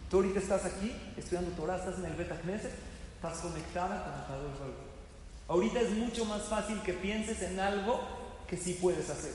Tú 0.09 0.17
ahorita 0.17 0.39
estás 0.39 0.65
aquí 0.65 0.95
estudiando 1.17 1.51
Torah, 1.51 1.77
estás 1.77 1.97
en 1.99 2.05
el 2.05 2.13
Beta 2.13 2.39
Knesset, 2.39 2.71
estás 3.15 3.39
conectada 3.39 4.03
con 4.03 4.13
el 4.13 4.25
Kadosh 4.27 4.73
Ahorita 5.49 5.81
es 5.81 5.91
mucho 5.91 6.25
más 6.25 6.43
fácil 6.43 6.81
que 6.81 6.93
pienses 6.93 7.41
en 7.41 7.59
algo 7.59 7.99
que 8.47 8.57
sí 8.57 8.77
puedes 8.81 9.09
hacer. 9.09 9.33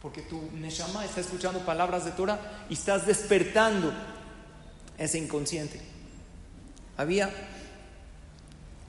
Porque 0.00 0.22
tu 0.22 0.40
Neshama 0.52 1.04
está 1.04 1.20
escuchando 1.20 1.60
palabras 1.60 2.04
de 2.04 2.12
Torah 2.12 2.38
y 2.70 2.74
estás 2.74 3.06
despertando 3.06 3.92
ese 4.96 5.18
inconsciente. 5.18 5.80
Había 6.96 7.30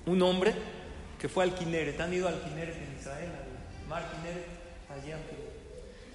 un 0.05 0.21
hombre 0.21 0.53
que 1.19 1.29
fue 1.29 1.43
al 1.43 1.55
Kineret. 1.55 1.99
¿Han 1.99 2.13
ido 2.13 2.27
al 2.27 2.41
Kineret 2.41 2.77
en 2.77 2.97
Israel? 2.99 3.31
Al 3.83 3.87
mar 3.87 4.11
Kineret, 4.11 4.45
allá. 4.89 5.17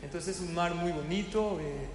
Entonces 0.05 0.37
es 0.37 0.43
un 0.43 0.55
mar 0.55 0.75
muy 0.75 0.93
bonito. 0.93 1.59
Eh, 1.61 1.87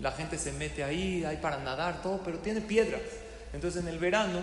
la 0.00 0.12
gente 0.12 0.38
se 0.38 0.52
mete 0.52 0.84
ahí, 0.84 1.24
hay 1.24 1.38
para 1.38 1.58
nadar, 1.58 2.02
todo, 2.02 2.20
pero 2.24 2.38
tiene 2.38 2.60
piedras. 2.60 3.00
Entonces 3.52 3.82
en 3.82 3.88
el 3.88 3.98
verano 3.98 4.40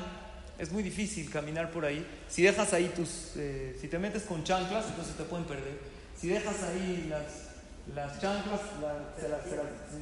es 0.57 0.71
muy 0.71 0.83
difícil 0.83 1.29
caminar 1.29 1.71
por 1.71 1.85
ahí. 1.85 2.05
Si 2.27 2.41
dejas 2.41 2.73
ahí 2.73 2.91
tus, 2.95 3.33
eh, 3.37 3.77
si 3.79 3.87
te 3.87 3.99
metes 3.99 4.23
con 4.23 4.43
chanclas, 4.43 4.85
entonces 4.89 5.15
te 5.15 5.23
pueden 5.23 5.45
perder. 5.45 5.77
Si 6.19 6.27
dejas 6.27 6.63
ahí 6.63 7.07
las 7.09 7.53
las 7.95 8.19
chanclas 8.21 8.61
se, 9.19 9.27
las, 9.27 9.41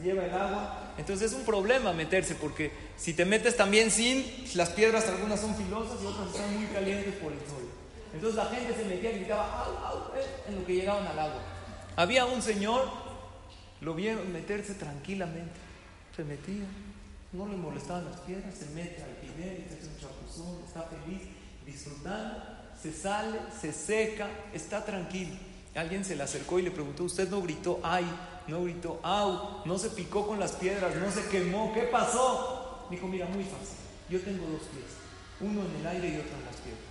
lleva 0.03 0.25
el 0.25 0.33
agua. 0.33 0.93
Entonces 0.97 1.31
es 1.31 1.37
un 1.37 1.43
problema 1.43 1.93
meterse 1.93 2.35
porque 2.35 2.71
si 2.95 3.13
te 3.13 3.25
metes 3.25 3.57
también 3.57 3.89
sin, 3.89 4.23
las 4.53 4.69
piedras 4.69 5.07
algunas 5.07 5.39
son 5.39 5.55
filosas 5.55 5.97
y 6.01 6.05
otras 6.05 6.27
están 6.27 6.53
muy 6.55 6.67
calientes 6.67 7.15
por 7.15 7.31
el 7.31 7.39
sol. 7.39 7.67
Entonces 8.13 8.35
la 8.35 8.45
gente 8.45 8.75
se 8.75 8.85
metía 8.85 9.11
y 9.11 9.19
gritaba 9.19 9.65
au, 9.65 10.15
eh", 10.15 10.25
en 10.47 10.55
lo 10.55 10.65
que 10.65 10.75
llegaban 10.75 11.07
al 11.07 11.19
agua. 11.19 11.41
Había 11.95 12.25
un 12.25 12.41
señor, 12.41 12.87
lo 13.81 13.93
vieron 13.93 14.31
meterse 14.31 14.75
tranquilamente, 14.75 15.59
se 16.15 16.23
metía, 16.23 16.65
no 17.33 17.47
le 17.47 17.57
molestaban 17.57 18.05
las 18.05 18.19
piedras, 18.21 18.55
se 18.55 18.67
mete 18.67 19.03
al 19.03 19.15
final, 19.15 19.65
se 19.69 19.77
hace 19.77 19.87
un 19.87 19.99
chapuzón, 19.99 20.63
está 20.65 20.83
feliz, 20.83 21.21
disfrutando, 21.65 22.43
se 22.81 22.93
sale, 22.93 23.39
se 23.59 23.73
seca, 23.73 24.29
está 24.53 24.83
tranquilo. 24.85 25.35
Alguien 25.75 26.03
se 26.03 26.15
le 26.15 26.23
acercó 26.23 26.59
y 26.59 26.63
le 26.63 26.71
preguntó, 26.71 27.03
¿usted 27.03 27.29
no 27.29 27.41
gritó 27.41 27.79
ay, 27.83 28.05
no 28.47 28.63
gritó 28.63 28.99
au, 29.03 29.65
no 29.65 29.77
se 29.77 29.89
picó 29.89 30.27
con 30.27 30.39
las 30.39 30.53
piedras, 30.53 30.95
no 30.95 31.11
se 31.11 31.27
quemó, 31.27 31.73
¿qué 31.73 31.83
pasó? 31.83 32.87
Dijo, 32.89 33.07
mira, 33.07 33.25
muy 33.27 33.43
fácil, 33.43 33.77
yo 34.09 34.19
tengo 34.21 34.45
dos 34.47 34.63
pies, 34.63 34.91
uno 35.39 35.61
en 35.61 35.75
el 35.79 35.87
aire 35.87 36.07
y 36.09 36.17
otro 36.17 36.37
en 36.37 36.45
las 36.45 36.55
piedras. 36.55 36.83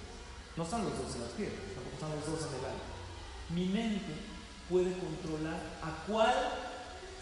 No 0.56 0.64
están 0.64 0.84
los 0.84 0.98
dos 0.98 1.14
en 1.14 1.22
las 1.22 1.30
piedras, 1.30 1.58
tampoco 1.74 1.94
están 1.94 2.10
los 2.10 2.26
dos 2.26 2.48
en 2.48 2.58
el 2.58 2.64
aire. 2.64 2.84
Mi 3.50 3.66
mente 3.66 4.29
puede 4.70 4.92
controlar 4.92 5.60
a 5.82 6.06
cuál 6.06 6.34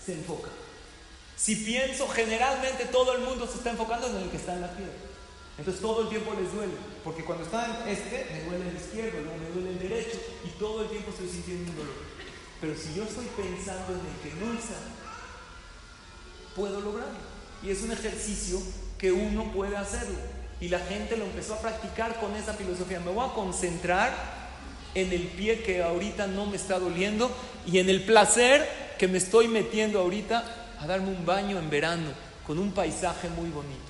se 0.04 0.12
enfoca. 0.12 0.50
Si 1.36 1.56
pienso, 1.56 2.06
generalmente 2.08 2.84
todo 2.86 3.14
el 3.14 3.22
mundo 3.22 3.46
se 3.46 3.58
está 3.58 3.70
enfocando 3.70 4.08
en 4.08 4.16
el 4.16 4.30
que 4.30 4.36
está 4.36 4.54
en 4.54 4.60
la 4.60 4.70
piedra. 4.70 4.92
Entonces 5.56 5.82
todo 5.82 6.02
el 6.02 6.08
tiempo 6.08 6.34
les 6.34 6.52
duele, 6.52 6.74
porque 7.02 7.24
cuando 7.24 7.44
está 7.44 7.82
en 7.82 7.88
este, 7.88 8.28
me 8.32 8.44
duele 8.44 8.70
el 8.70 8.76
izquierdo, 8.76 9.20
luego 9.22 9.38
me 9.38 9.50
duele 9.50 9.70
el 9.70 9.78
derecho, 9.78 10.18
y 10.44 10.50
todo 10.58 10.82
el 10.82 10.90
tiempo 10.90 11.10
estoy 11.10 11.28
sintiendo 11.28 11.72
un 11.72 11.78
dolor. 11.78 11.94
Pero 12.60 12.74
si 12.76 12.94
yo 12.94 13.04
estoy 13.04 13.26
pensando 13.36 13.92
en 13.94 14.00
el 14.00 14.16
que 14.22 14.44
no 14.44 14.58
está, 14.58 14.76
puedo 16.54 16.80
lograrlo. 16.80 17.18
Y 17.62 17.70
es 17.70 17.82
un 17.82 17.92
ejercicio 17.92 18.60
que 18.98 19.10
uno 19.10 19.52
puede 19.52 19.76
hacerlo. 19.76 20.18
Y 20.60 20.68
la 20.68 20.80
gente 20.80 21.16
lo 21.16 21.24
empezó 21.24 21.54
a 21.54 21.60
practicar 21.60 22.20
con 22.20 22.34
esa 22.36 22.54
filosofía. 22.54 23.00
Me 23.00 23.12
voy 23.12 23.28
a 23.28 23.32
concentrar 23.32 24.37
en 25.02 25.12
el 25.12 25.22
pie 25.22 25.62
que 25.62 25.82
ahorita 25.82 26.26
no 26.26 26.46
me 26.46 26.56
está 26.56 26.78
doliendo 26.78 27.30
y 27.66 27.78
en 27.78 27.88
el 27.88 28.02
placer 28.02 28.68
que 28.98 29.08
me 29.08 29.18
estoy 29.18 29.48
metiendo 29.48 30.00
ahorita 30.00 30.44
a 30.80 30.86
darme 30.86 31.08
un 31.08 31.24
baño 31.24 31.58
en 31.58 31.70
verano 31.70 32.10
con 32.46 32.58
un 32.58 32.72
paisaje 32.72 33.28
muy 33.28 33.50
bonito. 33.50 33.88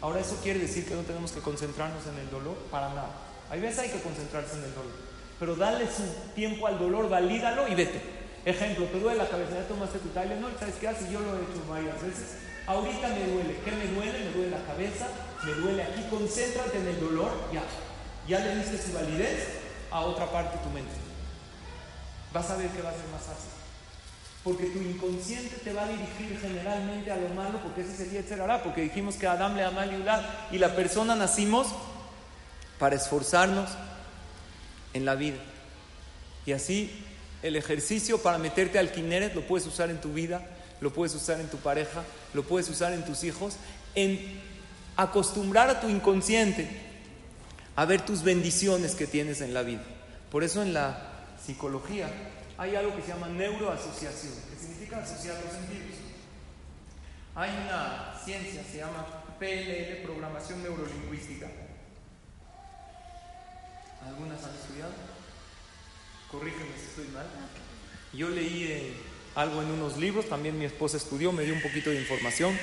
Ahora, 0.00 0.20
¿eso 0.20 0.38
quiere 0.42 0.60
decir 0.60 0.86
que 0.86 0.94
no 0.94 1.02
tenemos 1.02 1.32
que 1.32 1.40
concentrarnos 1.40 2.06
en 2.06 2.18
el 2.18 2.30
dolor? 2.30 2.56
Para 2.70 2.88
nada. 2.90 3.10
Hay 3.50 3.60
veces 3.60 3.78
hay 3.80 3.90
que 3.90 4.00
concentrarse 4.00 4.56
en 4.56 4.64
el 4.64 4.74
dolor. 4.74 4.92
Pero 5.40 5.56
dale 5.56 5.86
su 5.86 6.04
tiempo 6.34 6.66
al 6.66 6.78
dolor, 6.78 7.08
valídalo 7.08 7.66
y 7.68 7.74
vete. 7.74 8.00
Ejemplo, 8.44 8.84
te 8.86 9.00
duele 9.00 9.18
la 9.18 9.28
cabeza, 9.28 9.54
ya 9.54 9.66
tomaste 9.66 9.98
tu 9.98 10.08
Tylenol, 10.08 10.52
¿sabes 10.58 10.74
qué 10.78 10.88
haces? 10.88 11.10
Yo 11.10 11.20
lo 11.20 11.32
he 11.32 11.42
hecho 11.42 11.64
varias 11.68 12.00
veces. 12.02 12.36
Ahorita 12.66 13.08
me 13.08 13.26
duele. 13.32 13.56
¿Qué 13.64 13.70
me 13.72 13.86
duele? 13.86 14.18
Me 14.18 14.32
duele 14.32 14.50
la 14.50 14.64
cabeza, 14.64 15.08
me 15.44 15.52
duele 15.54 15.82
aquí. 15.82 16.02
Concéntrate 16.10 16.78
en 16.78 16.88
el 16.88 17.00
dolor, 17.00 17.30
ya. 17.52 17.62
Ya 18.28 18.44
le 18.44 18.56
diste 18.56 18.78
su 18.78 18.92
validez 18.92 19.63
a 19.94 20.00
otra 20.00 20.26
parte 20.26 20.58
tu 20.58 20.68
mente. 20.70 20.90
Vas 22.32 22.50
a 22.50 22.56
ver 22.56 22.68
que 22.70 22.82
va 22.82 22.90
a 22.90 22.92
ser 22.92 23.06
más 23.12 23.22
fácil. 23.22 23.50
Porque 24.42 24.66
tu 24.66 24.80
inconsciente 24.80 25.56
te 25.62 25.72
va 25.72 25.84
a 25.84 25.88
dirigir 25.88 26.36
generalmente 26.40 27.12
a 27.12 27.16
lo 27.16 27.28
malo, 27.28 27.60
porque 27.62 27.82
ese 27.82 27.96
sería 27.96 28.20
el 28.20 28.40
hará, 28.40 28.62
porque 28.62 28.82
dijimos 28.82 29.14
que 29.14 29.28
Adam 29.28 29.54
le 29.54 29.62
ama 29.62 29.86
y 30.50 30.58
la 30.58 30.74
persona 30.74 31.14
nacimos 31.14 31.68
para 32.78 32.96
esforzarnos 32.96 33.70
en 34.94 35.04
la 35.04 35.14
vida. 35.14 35.38
Y 36.44 36.52
así 36.52 36.90
el 37.42 37.54
ejercicio 37.54 38.20
para 38.20 38.36
meterte 38.36 38.80
al 38.80 38.90
kineret 38.90 39.32
lo 39.32 39.46
puedes 39.46 39.66
usar 39.68 39.90
en 39.90 40.00
tu 40.00 40.12
vida, 40.12 40.44
lo 40.80 40.92
puedes 40.92 41.14
usar 41.14 41.40
en 41.40 41.48
tu 41.48 41.58
pareja, 41.58 42.02
lo 42.34 42.42
puedes 42.42 42.68
usar 42.68 42.92
en 42.92 43.04
tus 43.04 43.22
hijos, 43.22 43.54
en 43.94 44.40
acostumbrar 44.96 45.70
a 45.70 45.80
tu 45.80 45.88
inconsciente 45.88 46.93
a 47.76 47.84
ver 47.84 48.04
tus 48.04 48.22
bendiciones 48.22 48.94
que 48.94 49.06
tienes 49.06 49.40
en 49.40 49.54
la 49.54 49.62
vida. 49.62 49.82
Por 50.30 50.44
eso 50.44 50.62
en 50.62 50.74
la 50.74 51.10
psicología 51.44 52.08
hay 52.56 52.76
algo 52.76 52.94
que 52.94 53.02
se 53.02 53.08
llama 53.08 53.28
neuroasociación, 53.28 54.32
que 54.50 54.58
significa 54.58 54.98
asociar 54.98 55.36
los 55.44 55.52
sentidos. 55.52 55.98
Hay 57.34 57.50
una 57.66 58.14
ciencia, 58.24 58.62
se 58.70 58.78
llama 58.78 59.06
PLL, 59.38 60.02
Programación 60.04 60.62
Neurolingüística. 60.62 61.48
¿Algunas 64.06 64.44
han 64.44 64.54
estudiado? 64.54 64.92
Corrígeme 66.30 66.70
si 66.78 66.86
estoy 66.86 67.08
mal. 67.08 67.26
Yo 68.12 68.28
leí 68.28 68.64
eh, 68.64 68.92
algo 69.34 69.62
en 69.62 69.70
unos 69.70 69.96
libros, 69.96 70.28
también 70.28 70.58
mi 70.58 70.64
esposa 70.64 70.96
estudió, 70.96 71.32
me 71.32 71.42
dio 71.42 71.54
un 71.54 71.62
poquito 71.62 71.90
de 71.90 71.96
información. 71.96 72.56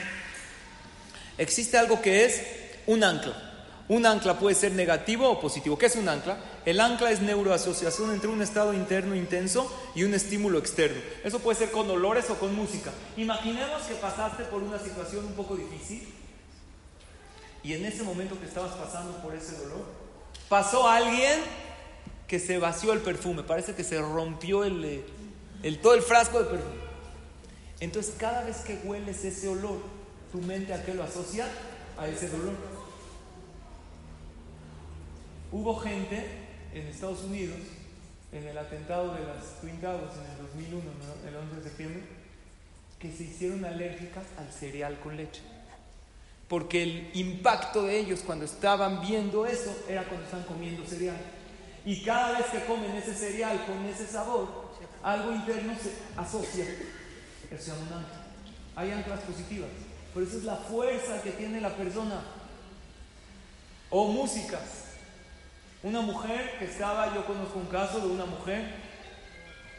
Existe 1.38 1.78
algo 1.78 2.01
que 2.01 2.24
es 2.26 2.41
un 2.86 3.03
ancla. 3.03 3.51
Un 3.88 4.05
ancla 4.05 4.39
puede 4.39 4.55
ser 4.55 4.71
negativo 4.71 5.29
o 5.29 5.39
positivo. 5.41 5.77
¿Qué 5.77 5.88
es 5.88 5.95
un 5.95 6.07
ancla? 6.07 6.38
El 6.65 6.79
ancla 6.79 7.11
es 7.11 7.21
neuroasociación 7.21 8.11
entre 8.11 8.29
un 8.29 8.41
estado 8.41 8.73
interno 8.73 9.15
intenso 9.15 9.71
y 9.95 10.03
un 10.03 10.13
estímulo 10.13 10.59
externo. 10.59 11.01
Eso 11.23 11.39
puede 11.39 11.59
ser 11.59 11.71
con 11.71 11.89
olores 11.89 12.29
o 12.29 12.36
con 12.36 12.55
música. 12.55 12.91
Imaginemos 13.17 13.82
que 13.84 13.95
pasaste 13.95 14.43
por 14.45 14.63
una 14.63 14.79
situación 14.79 15.25
un 15.25 15.34
poco 15.34 15.55
difícil 15.55 16.07
y 17.63 17.73
en 17.73 17.86
ese 17.86 18.03
momento 18.03 18.39
que 18.39 18.45
estabas 18.45 18.71
pasando 18.71 19.17
por 19.21 19.36
ese 19.36 19.55
dolor, 19.57 19.86
pasó 20.49 20.88
alguien 20.88 21.39
que 22.27 22.39
se 22.39 22.57
vació 22.57 22.93
el 22.93 22.99
perfume. 22.99 23.43
Parece 23.43 23.75
que 23.75 23.84
se 23.84 23.99
rompió 23.99 24.63
el, 24.63 25.03
el 25.63 25.79
todo 25.79 25.93
el 25.93 26.01
frasco 26.01 26.39
de 26.39 26.45
perfume. 26.45 26.82
Entonces 27.79 28.15
cada 28.17 28.43
vez 28.43 28.57
que 28.57 28.79
hueles 28.84 29.23
ese 29.25 29.47
olor, 29.47 29.79
tu 30.32 30.39
mente 30.39 30.73
a 30.73 30.84
qué 30.84 30.93
lo 30.93 31.03
asocia? 31.03 31.47
A 31.97 32.07
ese 32.07 32.29
dolor. 32.29 32.55
Hubo 35.52 35.76
gente 35.80 36.26
en 36.74 36.88
Estados 36.88 37.24
Unidos, 37.24 37.58
en 38.32 38.47
el 38.47 38.58
atentado 38.58 39.14
de 39.14 39.20
las 39.26 39.60
Twin 39.60 39.82
Towers 39.82 40.14
en 40.16 40.32
el 40.32 40.38
2001, 40.47 40.82
el 41.28 41.36
11 41.36 41.56
de 41.58 41.64
septiembre, 41.64 42.04
que 42.97 43.12
se 43.12 43.24
hicieron 43.24 43.66
alérgicas 43.66 44.24
al 44.38 44.49
cereal 44.49 44.97
con 45.02 45.18
leche. 45.18 45.41
Porque 46.47 46.84
el 46.84 47.12
impacto 47.16 47.84
de 47.84 47.99
ellos 47.99 48.22
cuando 48.26 48.45
estaban 48.45 49.02
viendo 49.02 49.45
eso 49.45 49.76
era 49.89 50.06
cuando 50.06 50.24
estaban 50.24 50.45
comiendo 50.45 50.86
cereal. 50.86 51.18
Y 51.84 52.02
cada 52.02 52.38
vez 52.38 52.47
que 52.47 52.64
comen 52.66 52.91
ese 52.95 53.14
cereal 53.14 53.66
con 53.66 53.86
ese 53.88 54.08
sabor, 54.08 54.72
algo 55.04 55.34
interno 55.34 55.74
se 55.76 55.91
asocia. 56.16 56.66
Eso 57.49 57.74
llama 57.74 57.88
un 57.88 57.93
ancla. 58.04 58.22
Hay 58.78 58.91
anclas 58.91 59.20
positivas. 59.22 59.70
Por 60.14 60.24
eso 60.24 60.38
es 60.38 60.43
la 60.45 60.56
fuerza 60.56 61.22
que 61.22 61.32
tiene 61.32 61.60
la 61.60 61.76
persona. 61.76 62.22
O 63.89 64.08
músicas. 64.08 64.80
Una 65.84 66.01
mujer 66.01 66.57
que 66.59 66.65
estaba, 66.65 67.13
yo 67.15 67.25
conozco 67.25 67.57
un 67.57 67.65
caso 67.65 67.99
de 67.99 68.07
una 68.07 68.25
mujer 68.25 68.91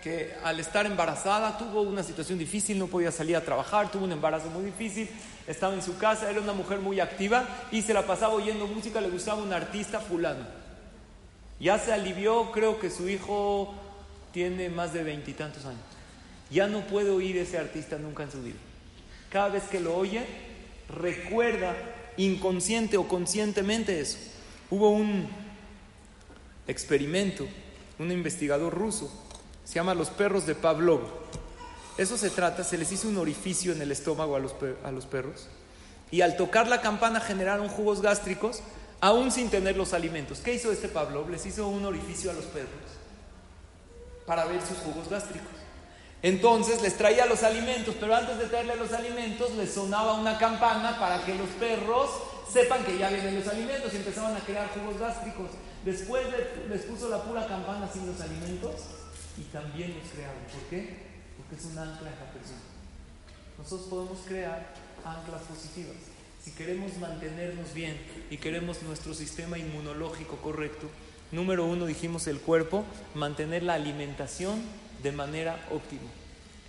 que 0.03 0.35
al 0.43 0.59
estar 0.59 0.85
embarazada 0.85 1.57
tuvo 1.57 1.83
una 1.83 2.03
situación 2.03 2.41
difícil, 2.41 2.77
no 2.77 2.89
podía 2.89 3.13
salir 3.13 3.37
a 3.37 3.45
trabajar, 3.45 3.89
tuvo 3.89 4.05
un 4.05 4.11
embarazo 4.11 4.51
muy 4.51 4.65
difícil, 4.65 5.09
estaba 5.47 5.75
en 5.75 5.83
su 5.83 5.97
casa, 5.99 6.29
era 6.29 6.41
una 6.41 6.55
mujer 6.55 6.81
muy 6.81 6.99
activa 6.99 7.47
y 7.71 7.83
se 7.83 7.95
la 7.95 8.05
pasaba 8.05 8.35
oyendo 8.35 8.67
música, 8.67 9.01
le 9.01 9.11
gustaba 9.11 9.41
un 9.41 9.53
artista 9.53 10.01
fulano. 10.01 10.45
Ya 11.61 11.79
se 11.79 11.93
alivió, 11.93 12.51
creo 12.51 12.81
que 12.81 12.91
su 12.91 13.09
hijo 13.09 13.73
tiene 14.33 14.71
más 14.71 14.93
de 14.93 15.05
veintitantos 15.05 15.65
años. 15.67 15.83
Ya 16.51 16.67
no 16.67 16.81
puede 16.81 17.11
oír 17.11 17.37
ese 17.37 17.59
artista 17.59 17.97
nunca 17.97 18.25
en 18.25 18.33
su 18.33 18.43
vida. 18.43 18.59
Cada 19.31 19.51
vez 19.51 19.63
que 19.65 19.79
lo 19.79 19.97
oye, 19.97 20.27
recuerda 20.89 21.77
inconsciente 22.17 22.97
o 22.97 23.07
conscientemente 23.07 24.01
eso. 24.01 24.19
Hubo 24.69 24.91
un 24.91 25.29
experimento, 26.67 27.47
un 27.99 28.11
investigador 28.11 28.75
ruso, 28.75 29.11
se 29.65 29.75
llama 29.75 29.95
Los 29.95 30.11
perros 30.11 30.47
de 30.47 30.55
Pavlov. 30.55 31.01
Eso 31.99 32.17
se 32.17 32.31
trata, 32.31 32.65
se 32.65 32.79
les 32.79 32.91
hizo 32.93 33.09
un 33.09 33.19
orificio 33.19 33.73
en 33.73 33.83
el 33.83 33.93
estómago 33.93 34.37
a 34.37 34.39
los, 34.39 34.55
a 34.85 34.91
los 34.91 35.07
perros 35.07 35.49
y 36.11 36.21
al 36.21 36.37
tocar 36.37 36.69
la 36.69 36.81
campana 36.81 37.21
generaron 37.21 37.69
jugos 37.69 38.03
gástricos 38.03 38.61
aún 39.01 39.31
sin 39.31 39.51
tener 39.51 39.77
los 39.77 39.95
alimentos. 39.95 40.39
¿Qué 40.39 40.55
hizo 40.55 40.71
este 40.71 40.89
Pavlov? 40.89 41.29
Les 41.29 41.45
hizo 41.47 41.67
un 41.69 41.85
orificio 41.85 42.31
a 42.31 42.35
los 42.35 42.45
perros 42.45 42.71
para 44.27 44.45
ver 44.45 44.61
sus 44.61 44.79
jugos 44.79 45.09
gástricos. 45.09 45.49
Entonces 46.23 46.81
les 46.83 46.97
traía 46.97 47.27
los 47.27 47.43
alimentos, 47.43 47.97
pero 47.99 48.15
antes 48.15 48.39
de 48.39 48.47
traerle 48.47 48.77
los 48.77 48.93
alimentos 48.93 49.51
les 49.57 49.73
sonaba 49.73 50.15
una 50.15 50.39
campana 50.39 50.99
para 51.01 51.25
que 51.25 51.35
los 51.35 51.49
perros 51.51 52.11
sepan 52.53 52.85
que 52.85 52.97
ya 52.97 53.09
vienen 53.09 53.41
los 53.41 53.49
alimentos 53.49 53.93
y 53.93 53.97
empezaban 53.97 54.37
a 54.37 54.41
crear 54.41 54.69
jugos 54.69 55.01
gástricos. 55.01 55.51
Después 55.85 56.27
les 56.69 56.83
puso 56.83 57.09
la 57.09 57.23
pura 57.25 57.47
campana 57.47 57.89
sin 57.93 58.07
los 58.07 58.21
alimentos 58.21 58.75
y 59.39 59.43
también 59.53 59.95
los 59.99 60.09
crearon. 60.13 60.43
¿Por 60.53 60.63
qué? 60.71 60.97
Porque 61.37 61.57
es 61.57 61.65
un 61.65 61.79
ancla 61.79 62.09
en 62.09 62.19
la 62.19 62.33
persona. 62.33 62.61
Nosotros 63.59 63.89
podemos 63.89 64.19
crear 64.27 64.75
anclas 65.05 65.43
positivas. 65.43 65.97
Si 66.43 66.53
queremos 66.53 66.97
mantenernos 66.99 67.73
bien 67.75 67.97
y 68.31 68.37
queremos 68.37 68.83
nuestro 68.83 69.15
sistema 69.15 69.59
inmunológico 69.59 70.37
correcto, 70.37 70.89
número 71.31 71.65
uno 71.65 71.87
dijimos 71.87 72.27
el 72.27 72.41
cuerpo, 72.41 72.85
mantener 73.15 73.63
la 73.63 73.75
alimentación 73.75 74.61
de 75.03 75.13
manera 75.13 75.65
óptima. 75.71 76.11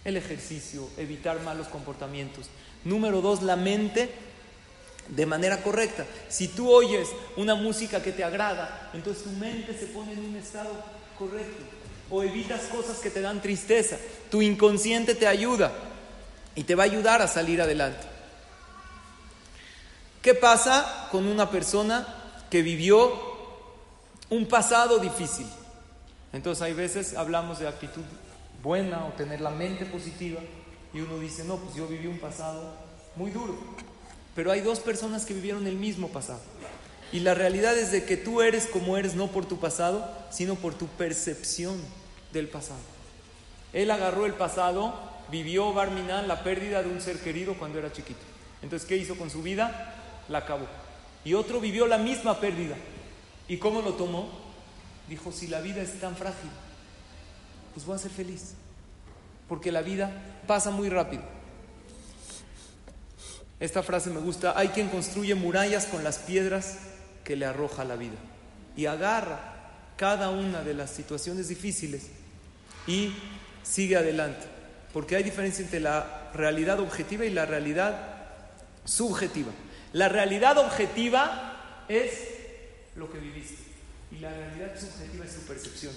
El 0.06 0.18
ejercicio, 0.18 0.88
evitar 0.98 1.42
malos 1.42 1.68
comportamientos. 1.68 2.50
Número 2.84 3.22
dos, 3.22 3.42
la 3.42 3.56
mente 3.56 4.10
de 5.08 5.26
manera 5.26 5.62
correcta. 5.62 6.06
Si 6.30 6.48
tú 6.48 6.72
oyes 6.72 7.10
una 7.38 7.56
música 7.56 8.02
que 8.02 8.12
te 8.12 8.24
agrada, 8.24 8.92
entonces 8.94 9.24
tu 9.24 9.32
mente 9.32 9.78
se 9.78 9.88
pone 9.88 10.14
en 10.14 10.26
un 10.26 10.36
estado 10.36 10.72
correcto. 11.18 11.64
O 12.10 12.24
evitas 12.24 12.62
cosas 12.64 13.00
que 13.00 13.10
te 13.10 13.22
dan 13.22 13.42
tristeza. 13.42 13.98
Tu 14.30 14.42
inconsciente 14.42 15.16
te 15.16 15.28
ayuda 15.28 15.72
y 16.56 16.64
te 16.64 16.76
va 16.76 16.84
a 16.84 16.86
ayudar 16.86 17.22
a 17.22 17.28
salir 17.28 17.62
adelante. 17.62 18.06
¿Qué 20.22 20.34
pasa 20.34 21.08
con 21.12 21.28
una 21.28 21.50
persona 21.50 22.08
que 22.50 22.62
vivió 22.62 23.12
un 24.30 24.48
pasado 24.48 25.00
difícil? 25.00 25.48
Entonces 26.32 26.62
hay 26.62 26.74
veces 26.74 27.16
hablamos 27.16 27.60
de 27.60 27.68
actitud 27.68 28.04
buena 28.64 29.06
o 29.06 29.10
tener 29.14 29.42
la 29.42 29.50
mente 29.50 29.86
positiva 29.86 30.40
y 30.94 31.02
uno 31.02 31.20
dice, 31.20 31.44
no, 31.44 31.58
pues 31.58 31.76
yo 31.76 31.88
viví 31.88 32.08
un 32.08 32.20
pasado 32.20 32.74
muy 33.16 33.32
duro. 33.32 33.58
Pero 34.36 34.52
hay 34.52 34.62
dos 34.62 34.80
personas 34.80 35.26
que 35.26 35.34
vivieron 35.34 35.68
el 35.68 35.76
mismo 35.76 36.10
pasado. 36.10 36.42
Y 37.12 37.20
la 37.20 37.36
realidad 37.36 37.78
es 37.78 37.92
de 37.92 38.06
que 38.06 38.18
tú 38.18 38.42
eres 38.42 38.66
como 38.66 38.98
eres 38.98 39.14
no 39.14 39.28
por 39.28 39.46
tu 39.46 39.60
pasado, 39.60 40.10
sino 40.32 40.56
por 40.56 40.74
tu 40.74 40.88
percepción 40.88 41.80
del 42.32 42.48
pasado. 42.48 42.80
Él 43.72 43.92
agarró 43.92 44.26
el 44.26 44.34
pasado, 44.34 44.94
vivió 45.30 45.74
Barminan 45.74 46.28
la 46.28 46.44
pérdida 46.44 46.82
de 46.82 46.90
un 46.90 47.02
ser 47.02 47.20
querido 47.20 47.56
cuando 47.56 47.78
era 47.78 47.92
chiquito. 47.92 48.22
Entonces, 48.64 48.88
¿qué 48.88 48.98
hizo 48.98 49.16
con 49.16 49.30
su 49.30 49.44
vida? 49.44 49.94
La 50.30 50.40
acabó. 50.40 50.66
Y 51.24 51.36
otro 51.36 51.60
vivió 51.60 51.86
la 51.86 51.98
misma 51.98 52.40
pérdida. 52.40 52.76
¿Y 53.48 53.58
cómo 53.58 53.82
lo 53.82 53.94
tomó? 53.94 54.30
Dijo, 55.08 55.32
si 55.32 55.48
la 55.48 55.62
vida 55.62 55.82
es 55.82 56.00
tan 56.00 56.16
frágil, 56.16 56.50
pues 57.74 57.86
voy 57.86 57.96
a 57.96 58.00
ser 58.00 58.12
feliz. 58.12 58.56
Porque 59.48 59.72
la 59.72 59.82
vida 59.82 60.12
pasa 60.48 60.72
muy 60.72 60.90
rápido. 60.90 61.24
Esta 63.60 63.84
frase 63.84 64.10
me 64.10 64.20
gusta, 64.20 64.58
hay 64.58 64.70
quien 64.70 64.90
construye 64.90 65.36
murallas 65.36 65.86
con 65.86 66.04
las 66.04 66.18
piedras 66.20 66.78
que 67.24 67.36
le 67.36 67.46
arroja 67.46 67.84
la 67.84 67.96
vida. 67.96 68.18
Y 68.76 68.88
agarra 68.88 69.54
cada 69.98 70.30
una 70.30 70.64
de 70.64 70.74
las 70.74 70.90
situaciones 70.90 71.48
difíciles 71.48 72.08
y 72.88 73.14
sigue 73.64 73.96
adelante. 73.96 74.46
Porque 74.92 75.16
hay 75.16 75.24
diferencia 75.24 75.64
entre 75.64 75.80
la 75.80 76.32
realidad 76.34 76.80
objetiva 76.80 77.26
y 77.26 77.30
la 77.30 77.46
realidad 77.46 78.14
subjetiva. 78.86 79.52
La 79.94 80.10
realidad 80.10 80.58
objetiva 80.58 81.86
es 81.88 82.12
lo 82.96 83.12
que 83.12 83.20
viviste 83.20 83.64
y 84.12 84.20
la 84.20 84.32
realidad 84.32 84.80
subjetiva 84.80 85.26
es 85.26 85.36
tu 85.36 85.42
percepción. 85.42 85.94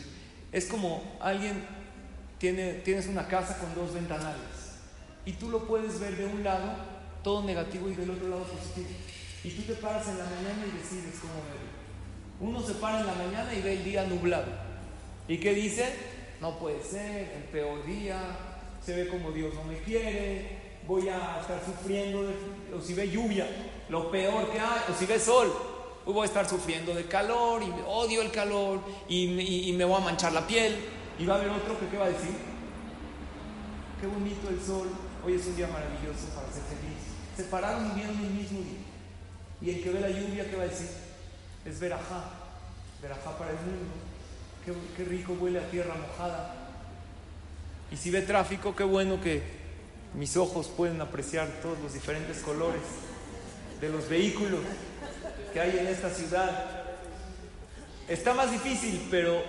Es 0.52 0.66
como 0.66 1.16
alguien 1.20 1.64
tiene, 2.38 2.74
tienes 2.74 3.06
una 3.06 3.26
casa 3.28 3.58
con 3.58 3.74
dos 3.74 3.94
ventanales 3.94 4.40
y 5.24 5.32
tú 5.32 5.50
lo 5.50 5.66
puedes 5.66 5.98
ver 5.98 6.16
de 6.16 6.26
un 6.26 6.44
lado 6.44 6.95
todo 7.26 7.42
negativo 7.42 7.88
y 7.88 7.94
del 7.96 8.08
otro 8.08 8.28
lado 8.28 8.44
positivo. 8.44 8.86
Y 9.42 9.50
tú 9.50 9.62
te 9.62 9.74
paras 9.74 10.06
en 10.06 10.16
la 10.16 10.26
mañana 10.26 10.64
y 10.64 10.78
decides 10.78 11.18
cómo 11.20 11.34
verlo. 11.42 11.66
Uno 12.38 12.64
se 12.64 12.74
para 12.74 13.00
en 13.00 13.06
la 13.06 13.14
mañana 13.14 13.52
y 13.52 13.62
ve 13.62 13.72
el 13.72 13.84
día 13.84 14.04
nublado. 14.04 14.46
¿Y 15.26 15.38
qué 15.38 15.52
dice? 15.52 15.92
No 16.40 16.56
puede 16.56 16.80
ser, 16.84 17.32
el 17.34 17.42
peor 17.50 17.84
día, 17.84 18.20
se 18.80 18.94
ve 18.94 19.08
como 19.08 19.32
Dios 19.32 19.52
no 19.54 19.64
me 19.64 19.76
quiere, 19.78 20.76
voy 20.86 21.08
a 21.08 21.40
estar 21.40 21.60
sufriendo, 21.64 22.32
o 22.72 22.80
si 22.80 22.94
ve 22.94 23.10
lluvia, 23.10 23.48
lo 23.88 24.08
peor 24.12 24.48
que 24.52 24.60
hay, 24.60 24.82
o 24.88 24.96
si 24.96 25.04
ve 25.06 25.18
sol, 25.18 25.52
voy 26.04 26.22
a 26.22 26.26
estar 26.26 26.48
sufriendo 26.48 26.94
de 26.94 27.06
calor 27.06 27.60
y 27.60 27.72
odio 27.88 28.22
el 28.22 28.30
calor 28.30 28.78
y, 29.08 29.72
me 29.76 29.84
voy 29.84 30.00
a 30.00 30.04
manchar 30.04 30.32
la 30.32 30.46
piel. 30.46 30.76
Y 31.18 31.26
va 31.26 31.34
a 31.34 31.38
haber 31.38 31.50
otro 31.50 31.76
que 31.80 31.88
¿qué 31.88 31.98
va 31.98 32.04
a 32.04 32.10
decir? 32.10 32.36
Qué 34.00 34.06
bonito 34.06 34.48
el 34.48 34.64
sol, 34.64 34.86
hoy 35.24 35.34
es 35.34 35.44
un 35.44 35.56
día 35.56 35.66
maravilloso 35.66 36.28
para 36.32 36.46
ser 36.52 36.62
feliz. 36.62 36.95
Se 37.36 37.44
pararon 37.44 37.90
y 37.90 37.94
vieron 37.94 38.16
el 38.18 38.30
mismo 38.30 38.60
día. 38.60 38.78
Y 39.60 39.70
el 39.70 39.82
que 39.82 39.90
ve 39.90 40.00
la 40.00 40.10
lluvia, 40.10 40.48
¿qué 40.48 40.56
va 40.56 40.62
a 40.62 40.68
decir? 40.68 40.88
es 41.66 41.80
verajá, 41.80 42.30
verajá 43.02 43.36
para 43.36 43.50
el 43.50 43.56
mundo. 43.56 43.94
Qué, 44.96 45.04
rico 45.04 45.36
huele 45.40 45.60
a 45.60 45.70
tierra 45.70 45.94
mojada. 45.94 46.54
Y 47.90 47.96
si 47.96 48.10
ve 48.10 48.22
tráfico, 48.22 48.74
qué 48.74 48.84
bueno 48.84 49.20
que 49.20 49.42
mis 50.14 50.36
ojos 50.36 50.68
pueden 50.68 51.00
apreciar 51.00 51.48
todos 51.62 51.78
los 51.80 51.92
diferentes 51.92 52.38
colores 52.38 52.82
de 53.80 53.88
los 53.90 54.08
vehículos 54.08 54.60
que 55.52 55.60
hay 55.60 55.78
en 55.78 55.86
esta 55.86 56.10
ciudad. 56.10 56.84
Está 58.08 58.34
más 58.34 58.50
difícil, 58.50 59.06
pero 59.10 59.42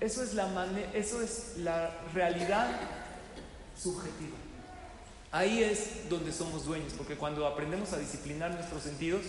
eso 0.00 0.22
es 0.22 0.34
la, 0.34 0.48
eso 0.94 1.20
es 1.22 1.54
la 1.58 1.90
realidad 2.14 2.80
subjetiva. 3.78 4.41
Ahí 5.32 5.62
es 5.64 6.10
donde 6.10 6.30
somos 6.30 6.66
dueños, 6.66 6.92
porque 6.96 7.16
cuando 7.16 7.46
aprendemos 7.46 7.94
a 7.94 7.98
disciplinar 7.98 8.50
nuestros 8.50 8.82
sentidos, 8.82 9.22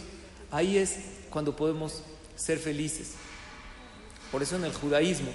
ahí 0.51 0.77
es 0.77 0.97
cuando 1.29 1.55
podemos 1.55 2.03
ser 2.35 2.59
felices. 2.59 3.13
Por 4.29 4.43
eso 4.43 4.57
en 4.57 4.65
el 4.65 4.73
judaísmo, 4.73 5.31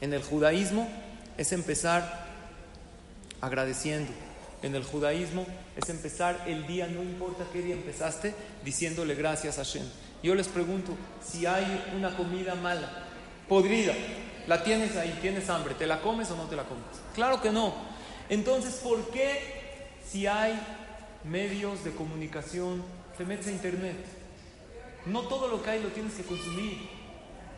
en 0.00 0.12
el 0.12 0.22
judaísmo 0.22 0.88
es 1.36 1.50
empezar 1.50 2.26
agradeciendo. 3.40 4.12
En 4.62 4.74
el 4.74 4.84
judaísmo 4.84 5.46
es 5.76 5.88
empezar 5.88 6.44
el 6.46 6.66
día, 6.66 6.86
no 6.86 7.02
importa 7.02 7.44
qué 7.52 7.62
día 7.62 7.74
empezaste, 7.74 8.34
diciéndole 8.64 9.14
gracias 9.16 9.58
a 9.58 9.64
Hashem. 9.64 9.86
Yo 10.22 10.34
les 10.34 10.46
pregunto, 10.46 10.96
si 11.24 11.44
hay 11.44 11.84
una 11.96 12.16
comida 12.16 12.54
mala, 12.54 13.04
podrida, 13.48 13.94
la 14.46 14.62
tienes 14.62 14.96
ahí, 14.96 15.18
tienes 15.20 15.48
hambre, 15.50 15.74
¿te 15.74 15.86
la 15.86 16.00
comes 16.00 16.30
o 16.30 16.36
no 16.36 16.44
te 16.44 16.56
la 16.56 16.64
comes? 16.64 16.84
Claro 17.14 17.42
que 17.42 17.50
no. 17.50 17.95
Entonces, 18.28 18.74
¿por 18.82 19.10
qué 19.10 19.56
si 20.10 20.26
hay 20.26 20.58
medios 21.24 21.84
de 21.84 21.92
comunicación 21.92 22.82
te 23.16 23.24
metes 23.24 23.48
a 23.48 23.50
internet. 23.50 23.96
No 25.06 25.22
todo 25.22 25.48
lo 25.48 25.62
que 25.62 25.70
hay 25.70 25.82
lo 25.82 25.88
tienes 25.88 26.14
que 26.14 26.22
consumir. 26.22 26.88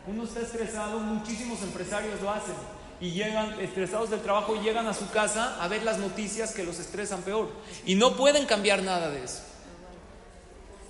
Uno 0.07 0.23
está 0.23 0.41
estresado, 0.41 0.99
muchísimos 0.99 1.61
empresarios 1.61 2.21
lo 2.21 2.31
hacen 2.31 2.55
y 3.01 3.11
llegan 3.11 3.59
estresados 3.59 4.09
del 4.09 4.21
trabajo 4.21 4.55
y 4.55 4.59
llegan 4.59 4.87
a 4.87 4.93
su 4.93 5.09
casa 5.11 5.61
a 5.61 5.67
ver 5.67 5.83
las 5.83 5.99
noticias 5.99 6.53
que 6.53 6.63
los 6.63 6.79
estresan 6.79 7.21
peor. 7.21 7.49
Y 7.85 7.95
no 7.95 8.15
pueden 8.15 8.45
cambiar 8.45 8.83
nada 8.83 9.09
de 9.09 9.23
eso. 9.23 9.41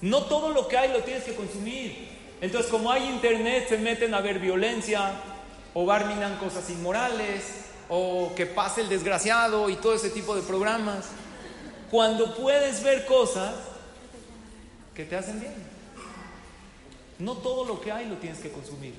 No 0.02 0.24
todo 0.24 0.50
lo 0.50 0.68
que 0.68 0.78
hay 0.78 0.94
lo 0.94 1.04
tienes 1.04 1.24
que 1.24 1.36
consumir. 1.36 2.08
Entonces, 2.42 2.72
como 2.72 2.92
hay 2.92 3.10
internet, 3.10 3.68
se 3.68 3.78
meten 3.78 4.14
a 4.14 4.22
ver 4.22 4.40
violencia 4.40 5.12
o 5.74 5.86
barminan 5.86 6.38
cosas 6.38 6.70
inmorales 6.70 7.59
o 7.90 8.34
que 8.36 8.46
pase 8.46 8.82
el 8.82 8.90
desgraciado 8.90 9.70
y 9.70 9.76
todo 9.76 9.94
ese 9.96 10.10
tipo 10.10 10.36
de 10.36 10.44
programas. 10.44 11.06
Cuando 11.92 12.36
puedes 12.36 12.84
ver 12.84 13.06
cosas 13.06 13.56
que 14.94 15.06
te 15.06 15.16
hacen 15.16 15.40
bien. 15.40 15.56
No 17.18 17.36
todo 17.38 17.66
lo 17.66 17.82
que 17.82 17.92
hay 17.92 18.08
lo 18.08 18.16
tienes 18.18 18.40
que 18.40 18.52
consumir. 18.52 18.94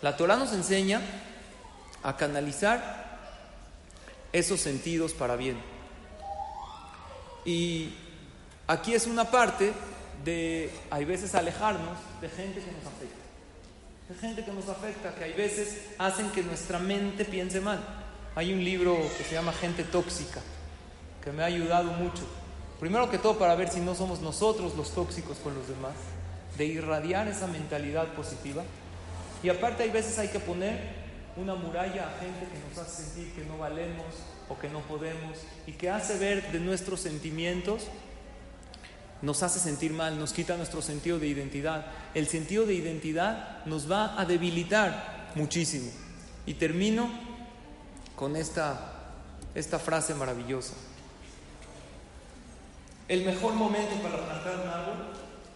La 0.00 0.16
Torah 0.16 0.36
nos 0.36 0.52
enseña 0.52 1.00
a 2.02 2.16
canalizar 2.16 3.18
esos 4.32 4.60
sentidos 4.60 5.12
para 5.12 5.36
bien. 5.36 5.60
Y 7.44 7.94
aquí 8.66 8.94
es 8.94 9.06
una 9.06 9.30
parte 9.30 9.72
de, 10.24 10.72
hay 10.90 11.04
veces, 11.04 11.34
alejarnos 11.34 11.98
de 12.20 12.28
gente 12.28 12.60
que 12.60 12.72
nos 12.72 12.86
afecta. 12.86 13.21
Gente 14.20 14.44
que 14.44 14.52
nos 14.52 14.68
afecta, 14.68 15.14
que 15.14 15.24
hay 15.24 15.32
veces 15.32 15.78
hacen 15.98 16.30
que 16.30 16.42
nuestra 16.42 16.78
mente 16.78 17.24
piense 17.24 17.60
mal. 17.60 17.80
Hay 18.34 18.52
un 18.52 18.64
libro 18.64 18.96
que 19.18 19.24
se 19.24 19.34
llama 19.34 19.52
Gente 19.52 19.84
Tóxica, 19.84 20.40
que 21.22 21.32
me 21.32 21.42
ha 21.42 21.46
ayudado 21.46 21.92
mucho 21.92 22.26
Primero 22.82 23.08
que 23.08 23.18
todo 23.18 23.38
para 23.38 23.54
ver 23.54 23.68
si 23.68 23.78
no 23.78 23.94
somos 23.94 24.20
nosotros 24.22 24.74
los 24.74 24.90
tóxicos 24.90 25.38
con 25.38 25.54
los 25.54 25.68
demás, 25.68 25.92
de 26.58 26.64
irradiar 26.64 27.28
esa 27.28 27.46
mentalidad 27.46 28.08
positiva. 28.14 28.64
Y 29.40 29.50
aparte 29.50 29.84
hay 29.84 29.90
veces 29.90 30.18
hay 30.18 30.26
que 30.26 30.40
poner 30.40 30.80
una 31.36 31.54
muralla 31.54 32.08
a 32.08 32.18
gente 32.18 32.44
que 32.52 32.58
nos 32.68 32.84
hace 32.84 33.04
sentir 33.04 33.34
que 33.34 33.44
no 33.44 33.56
valemos 33.56 34.06
o 34.48 34.58
que 34.58 34.68
no 34.68 34.80
podemos 34.80 35.38
y 35.64 35.74
que 35.74 35.90
hace 35.90 36.18
ver 36.18 36.50
de 36.50 36.58
nuestros 36.58 36.98
sentimientos, 36.98 37.86
nos 39.22 39.44
hace 39.44 39.60
sentir 39.60 39.92
mal, 39.92 40.18
nos 40.18 40.32
quita 40.32 40.56
nuestro 40.56 40.82
sentido 40.82 41.18
de 41.18 41.28
identidad. 41.28 41.86
El 42.12 42.26
sentido 42.26 42.66
de 42.66 42.74
identidad 42.74 43.64
nos 43.66 43.90
va 43.90 44.20
a 44.20 44.24
debilitar 44.24 45.30
muchísimo. 45.36 45.90
Y 46.44 46.54
termino 46.54 47.08
con 48.16 48.34
esta, 48.34 49.12
esta 49.54 49.78
frase 49.78 50.14
maravillosa. 50.14 50.74
El 53.08 53.24
mejor 53.24 53.54
momento 53.54 53.94
para 54.02 54.24
plantar 54.26 54.60
un 54.60 54.68
árbol 54.68 54.96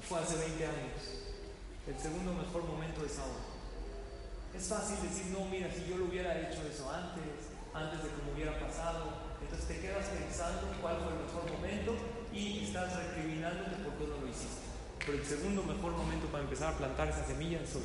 fue 0.08 0.20
hace 0.20 0.36
20 0.36 0.64
años. 0.64 1.02
El 1.88 1.98
segundo 1.98 2.34
mejor 2.34 2.64
momento 2.64 3.04
es 3.04 3.18
ahora. 3.18 3.46
Es 4.56 4.68
fácil 4.68 4.96
decir, 5.02 5.26
no, 5.32 5.44
mira, 5.46 5.68
si 5.74 5.90
yo 5.90 5.98
lo 5.98 6.06
hubiera 6.06 6.38
hecho 6.38 6.62
eso 6.66 6.88
antes, 6.90 7.50
antes 7.74 8.02
de 8.02 8.08
que 8.10 8.22
me 8.22 8.32
hubiera 8.32 8.58
pasado, 8.60 9.26
entonces 9.42 9.68
te 9.68 9.80
quedas 9.80 10.06
pensando 10.06 10.70
cuál 10.80 10.96
fue 10.98 11.12
el 11.12 11.26
mejor 11.26 11.50
momento 11.50 12.15
y 12.32 12.64
estás 12.64 12.96
recriminándote 12.96 13.76
por 13.84 13.94
qué 13.94 14.06
no 14.06 14.20
lo 14.20 14.28
hiciste. 14.28 14.66
Pero 14.98 15.18
el 15.18 15.24
segundo 15.24 15.62
mejor 15.62 15.92
momento 15.92 16.26
para 16.28 16.44
empezar 16.44 16.74
a 16.74 16.76
plantar 16.76 17.08
esa 17.08 17.24
semilla 17.24 17.60
es 17.60 17.74
hoy. 17.76 17.82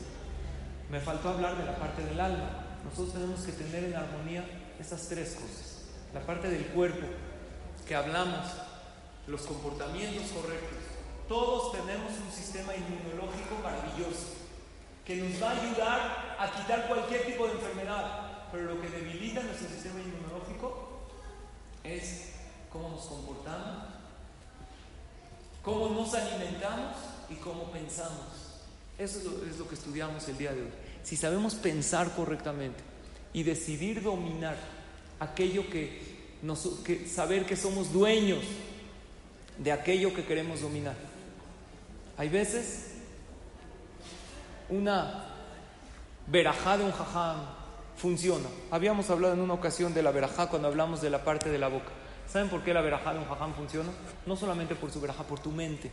Me 0.89 0.99
faltó 0.99 1.29
hablar 1.29 1.57
de 1.57 1.65
la 1.65 1.75
parte 1.75 2.03
del 2.03 2.19
alma. 2.19 2.65
Nosotros 2.83 3.13
tenemos 3.13 3.41
que 3.41 3.51
tener 3.51 3.85
en 3.85 3.95
armonía 3.95 4.43
esas 4.79 5.07
tres 5.07 5.35
cosas. 5.35 5.85
La 6.13 6.21
parte 6.21 6.49
del 6.49 6.65
cuerpo, 6.67 7.05
que 7.87 7.95
hablamos 7.95 8.47
los 9.27 9.41
comportamientos 9.43 10.31
correctos. 10.31 10.79
Todos 11.27 11.71
tenemos 11.71 12.11
un 12.25 12.31
sistema 12.31 12.73
inmunológico 12.75 13.55
maravilloso 13.63 14.41
que 15.05 15.15
nos 15.15 15.41
va 15.41 15.51
a 15.51 15.61
ayudar 15.61 16.35
a 16.39 16.51
quitar 16.51 16.87
cualquier 16.87 17.25
tipo 17.25 17.47
de 17.47 17.53
enfermedad. 17.53 18.49
Pero 18.51 18.75
lo 18.75 18.81
que 18.81 18.89
debilita 18.89 19.41
nuestro 19.43 19.69
sistema 19.69 20.01
inmunológico 20.01 21.07
es 21.83 22.33
cómo 22.71 22.89
nos 22.89 23.05
comportamos, 23.05 24.00
cómo 25.63 25.89
nos 25.89 26.13
alimentamos 26.13 26.95
y 27.29 27.35
cómo 27.35 27.71
pensamos. 27.71 28.41
Eso 28.97 29.19
es 29.49 29.57
lo, 29.57 29.67
que 29.67 29.75
estudiamos 29.75 30.27
el 30.27 30.37
día 30.37 30.53
de 30.53 30.61
hoy. 30.61 30.69
Si 31.03 31.15
sabemos 31.15 31.55
pensar 31.55 32.15
correctamente 32.15 32.79
y 33.33 33.43
decidir 33.43 34.03
dominar 34.03 34.57
aquello 35.19 35.69
que, 35.69 36.37
nos, 36.41 36.65
que 36.83 37.07
saber 37.07 37.45
que 37.45 37.55
somos 37.55 37.91
dueños 37.91 38.43
de 39.57 39.71
aquello 39.71 40.13
que 40.13 40.25
queremos 40.25 40.61
dominar. 40.61 40.95
Hay 42.17 42.29
veces 42.29 42.91
una 44.69 45.25
verajá 46.27 46.77
de 46.77 46.83
un 46.83 46.91
jajam 46.91 47.37
funciona. 47.97 48.47
Habíamos 48.71 49.09
hablado 49.09 49.33
en 49.33 49.41
una 49.41 49.53
ocasión 49.53 49.93
de 49.93 50.03
la 50.03 50.11
verajá 50.11 50.47
cuando 50.49 50.67
hablamos 50.67 51.01
de 51.01 51.09
la 51.09 51.23
parte 51.23 51.49
de 51.49 51.59
la 51.59 51.67
boca. 51.67 51.91
¿Saben 52.31 52.47
por 52.47 52.63
qué 52.63 52.73
la 52.73 52.79
verajá 52.79 53.11
de 53.11 53.19
un 53.19 53.25
jajam 53.25 53.53
funciona? 53.53 53.89
No 54.25 54.37
solamente 54.37 54.73
por 54.75 54.89
su 54.89 55.01
verajá, 55.01 55.23
por 55.23 55.39
tu 55.39 55.51
mente. 55.51 55.91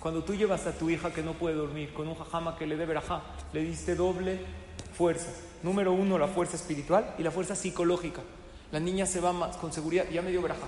Cuando 0.00 0.24
tú 0.24 0.34
llevas 0.34 0.66
a 0.66 0.72
tu 0.72 0.88
hija 0.88 1.12
que 1.12 1.22
no 1.22 1.34
puede 1.34 1.54
dormir 1.54 1.92
con 1.92 2.08
un 2.08 2.14
jajama 2.14 2.56
que 2.56 2.66
le 2.66 2.76
dé 2.76 2.86
verajá, 2.86 3.20
le 3.52 3.60
diste 3.60 3.94
doble 3.94 4.40
fuerza. 4.94 5.28
Número 5.62 5.92
uno, 5.92 6.16
la 6.16 6.28
fuerza 6.28 6.56
espiritual 6.56 7.14
y 7.18 7.22
la 7.22 7.30
fuerza 7.30 7.54
psicológica. 7.54 8.22
La 8.72 8.80
niña 8.80 9.04
se 9.04 9.20
va 9.20 9.34
más 9.34 9.58
con 9.58 9.70
seguridad, 9.70 10.06
ya 10.10 10.22
me 10.22 10.30
dio 10.30 10.40
verajá. 10.40 10.66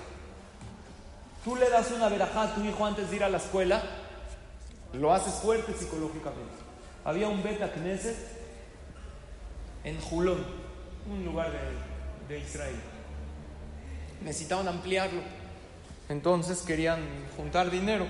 Tú 1.43 1.55
le 1.55 1.69
das 1.71 1.89
una 1.89 2.07
verajá 2.07 2.43
a 2.43 2.53
tu 2.53 2.63
hijo 2.63 2.85
antes 2.85 3.09
de 3.09 3.15
ir 3.15 3.23
a 3.23 3.29
la 3.29 3.37
escuela, 3.37 3.81
lo 4.93 5.11
haces 5.11 5.33
fuerte 5.35 5.73
psicológicamente. 5.73 6.53
Había 7.03 7.29
un 7.29 7.41
beta 7.41 7.71
Knesset 7.71 8.17
en 9.83 9.99
Julón, 10.01 10.45
un 11.09 11.25
lugar 11.25 11.51
de, 11.51 12.35
de 12.35 12.41
Israel. 12.41 12.75
Necesitaban 14.23 14.67
ampliarlo. 14.67 15.21
Entonces 16.09 16.61
querían 16.61 16.99
juntar 17.37 17.69
dinero. 17.69 18.07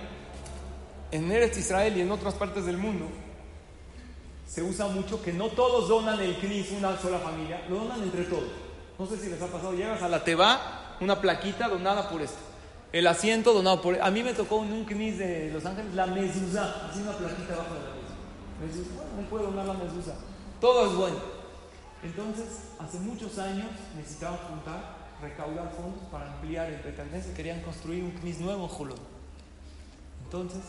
En 1.12 1.32
Eretz 1.32 1.58
Israel 1.58 1.98
y 1.98 2.02
en 2.02 2.12
otras 2.12 2.34
partes 2.36 2.66
del 2.66 2.78
mundo 2.78 3.08
se 4.50 4.64
usa 4.64 4.88
mucho 4.88 5.22
que 5.22 5.32
no 5.32 5.50
todos 5.50 5.90
donan 5.90 6.20
el 6.20 6.36
CNIS 6.38 6.72
una 6.72 6.98
sola 6.98 7.20
familia, 7.20 7.64
lo 7.70 7.78
donan 7.78 8.02
entre 8.02 8.24
todos. 8.24 8.50
No 8.98 9.06
sé 9.06 9.18
si 9.18 9.30
les 9.30 9.40
ha 9.42 9.48
pasado, 9.48 9.74
llegas 9.74 10.02
a 10.02 10.10
la 10.10 10.24
Teba, 10.24 10.98
una 11.00 11.22
plaquita 11.22 11.68
donada 11.68 12.10
por 12.10 12.22
esto. 12.22 12.40
El 12.92 13.06
asiento 13.06 13.54
donado 13.54 13.82
por... 13.82 14.02
A 14.02 14.10
mí 14.10 14.24
me 14.24 14.34
tocó 14.34 14.64
en 14.64 14.74
un 14.74 14.86
CNIS 14.86 15.20
de 15.20 15.52
Los 15.54 15.66
Ángeles 15.66 15.94
la 15.94 16.08
mezuzá, 16.08 16.88
así 16.90 17.02
una 17.02 17.12
plaquita 17.12 17.54
abajo 17.54 17.76
de 17.76 17.80
la 17.80 17.96
mesa. 17.96 18.90
Bueno, 18.96 19.22
no 19.22 19.30
puedo 19.30 19.44
donar 19.46 19.66
la 19.68 19.74
mezuzá. 19.74 20.16
Todo 20.60 20.88
es 20.88 20.96
bueno. 20.96 21.18
Entonces, 22.02 22.46
hace 22.80 22.98
muchos 23.00 23.38
años 23.38 23.68
necesitaban 23.96 24.40
juntar, 24.50 24.98
recaudar 25.22 25.72
fondos 25.72 26.04
para 26.12 26.28
ampliar 26.28 26.70
el 26.72 27.22
se 27.24 27.34
Querían 27.34 27.62
construir 27.62 28.04
un 28.04 28.12
CNIS 28.12 28.40
nuevo 28.40 28.64
en 28.64 28.70
Julón. 28.70 29.00
Entonces, 30.26 30.62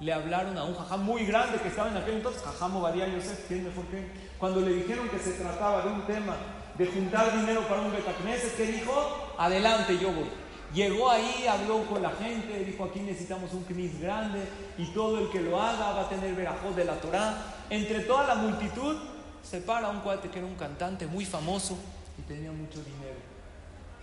le 0.00 0.12
hablaron 0.12 0.58
a 0.58 0.64
un 0.64 0.74
jajam 0.74 1.04
muy 1.04 1.24
grande 1.24 1.58
que 1.60 1.68
estaba 1.68 1.88
en 1.88 1.96
aquel 1.96 2.16
entonces, 2.16 2.42
jajam 2.42 2.76
Obadiah 2.76 3.06
Yosef, 3.06 3.46
¿quién 3.46 3.64
mejor 3.64 3.84
que 3.86 4.08
Cuando 4.38 4.60
le 4.60 4.72
dijeron 4.72 5.08
que 5.08 5.18
se 5.18 5.32
trataba 5.32 5.82
de 5.82 5.92
un 5.92 6.02
tema 6.06 6.36
de 6.76 6.86
juntar 6.86 7.38
dinero 7.38 7.66
para 7.68 7.82
un 7.82 7.92
Betacneses, 7.92 8.54
¿qué 8.54 8.66
dijo? 8.66 9.34
Adelante, 9.38 9.98
yo 9.98 10.12
voy. 10.12 10.28
Llegó 10.74 11.10
ahí, 11.10 11.46
habló 11.46 11.84
con 11.86 12.02
la 12.02 12.10
gente, 12.10 12.64
dijo 12.64 12.84
aquí 12.84 13.00
necesitamos 13.00 13.52
un 13.52 13.62
knis 13.64 14.00
grande 14.00 14.42
y 14.78 14.86
todo 14.86 15.18
el 15.20 15.30
que 15.30 15.40
lo 15.40 15.60
haga 15.60 15.92
va 15.92 16.00
a 16.02 16.08
tener 16.08 16.34
verajos 16.34 16.74
de 16.74 16.84
la 16.84 16.94
Torah. 16.94 17.36
Entre 17.68 18.00
toda 18.00 18.26
la 18.26 18.36
multitud 18.36 18.96
se 19.42 19.60
para 19.60 19.90
un 19.90 20.00
cuate 20.00 20.30
que 20.30 20.38
era 20.38 20.48
un 20.48 20.54
cantante 20.54 21.06
muy 21.06 21.26
famoso 21.26 21.76
y 22.18 22.22
tenía 22.22 22.50
mucho 22.50 22.82
dinero. 22.82 23.21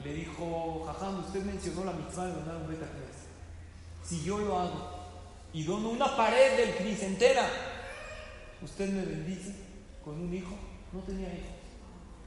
Le 0.03 0.13
dijo, 0.13 0.85
Jajam, 0.85 1.19
usted 1.19 1.43
mencionó 1.43 1.83
la 1.83 1.91
mitzvah 1.91 2.27
de 2.27 2.33
donar 2.33 2.55
un 2.57 2.67
Betacnes. 2.67 3.17
Si 4.05 4.23
yo 4.23 4.37
lo 4.37 4.59
hago 4.59 4.89
y 5.53 5.63
dono 5.63 5.89
una 5.89 6.15
pared 6.15 6.57
del 6.57 6.75
knis 6.75 7.03
entera, 7.03 7.47
usted 8.61 8.89
me 8.89 9.03
bendice 9.03 9.53
con 10.03 10.19
un 10.19 10.33
hijo. 10.33 10.55
No 10.93 11.01
tenía 11.01 11.27
hijo. 11.27 11.53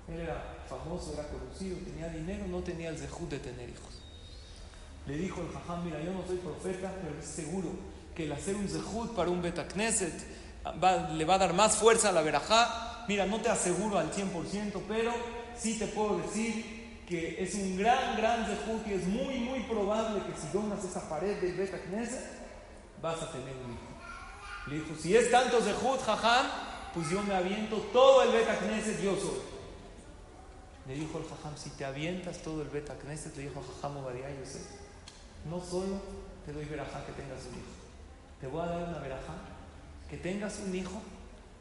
Él 0.09 0.21
era 0.21 0.65
famoso, 0.69 1.15
era 1.15 1.29
conocido, 1.29 1.77
tenía 1.79 2.09
dinero, 2.09 2.47
no 2.47 2.61
tenía 2.61 2.91
el 2.91 2.99
zehut 2.99 3.31
de 3.31 3.39
tener 3.39 3.69
hijos. 3.69 4.03
Le 5.07 5.17
dijo 5.17 5.41
el 5.41 5.49
jajam, 5.49 5.85
mira, 5.85 6.01
yo 6.03 6.13
no 6.13 6.27
soy 6.27 6.37
profeta, 6.37 6.93
pero 7.03 7.19
es 7.19 7.25
seguro 7.25 7.71
que 8.15 8.25
el 8.25 8.33
hacer 8.33 8.55
un 8.55 8.69
zehut 8.69 9.15
para 9.15 9.31
un 9.31 9.41
betacneset 9.41 10.13
le 11.15 11.25
va 11.25 11.35
a 11.35 11.39
dar 11.39 11.55
más 11.55 11.77
fuerza 11.77 12.11
a 12.11 12.13
la 12.13 12.23
verajá. 12.23 13.05
Mira, 13.09 13.27
no 13.27 13.41
te 13.41 13.49
aseguro 13.49 13.99
al 13.99 14.13
100%, 14.13 14.83
pero 14.87 15.13
sí 15.57 15.79
te 15.79 15.87
puedo 15.87 16.19
decir 16.19 16.82
que 17.13 17.43
es 17.43 17.55
un 17.57 17.77
gran, 17.77 18.17
gran 18.17 18.47
zehut 18.47 18.87
y 18.87 18.95
es 18.95 19.07
muy, 19.07 19.35
muy 19.41 19.61
probable 19.65 20.23
que 20.25 20.41
si 20.41 20.49
donas 20.51 20.83
esa 20.83 21.11
pared 21.11 21.39
del 21.43 21.55
betacneset, 21.55 22.25
vas 23.03 23.21
a 23.21 23.31
tener 23.31 23.55
un 23.55 23.73
hijo. 23.75 23.93
Le 24.67 24.77
dijo, 24.77 24.95
si 24.99 25.15
es 25.15 25.31
tanto 25.31 25.61
zehut, 25.61 26.01
jajam, 26.01 26.47
pues 26.95 27.11
yo 27.11 27.23
me 27.23 27.35
aviento 27.35 27.77
todo 27.93 28.23
el 28.23 28.33
betacneset, 28.33 29.03
yo 29.03 29.15
soy. 29.17 29.43
Le 30.89 30.95
dijo 30.95 31.19
el 31.19 31.25
jajam, 31.25 31.55
si 31.55 31.69
te 31.71 31.85
avientas 31.85 32.39
todo 32.39 32.63
el 32.63 32.69
betacneset, 32.69 33.37
le 33.37 33.43
dijo 33.43 33.63
jajam 33.63 33.99
Obadiah 33.99 34.31
Yosef 34.39 34.63
no 35.51 35.61
solo 35.61 36.01
te 36.47 36.53
doy 36.53 36.65
verajá 36.65 37.05
que 37.05 37.13
tengas 37.13 37.45
un 37.47 37.59
hijo, 37.59 37.75
te 38.41 38.47
voy 38.47 38.63
a 38.63 38.67
dar 38.67 38.89
una 38.89 38.99
verajá 39.01 39.35
que 40.09 40.17
tengas 40.17 40.61
un 40.61 40.75
hijo 40.75 41.03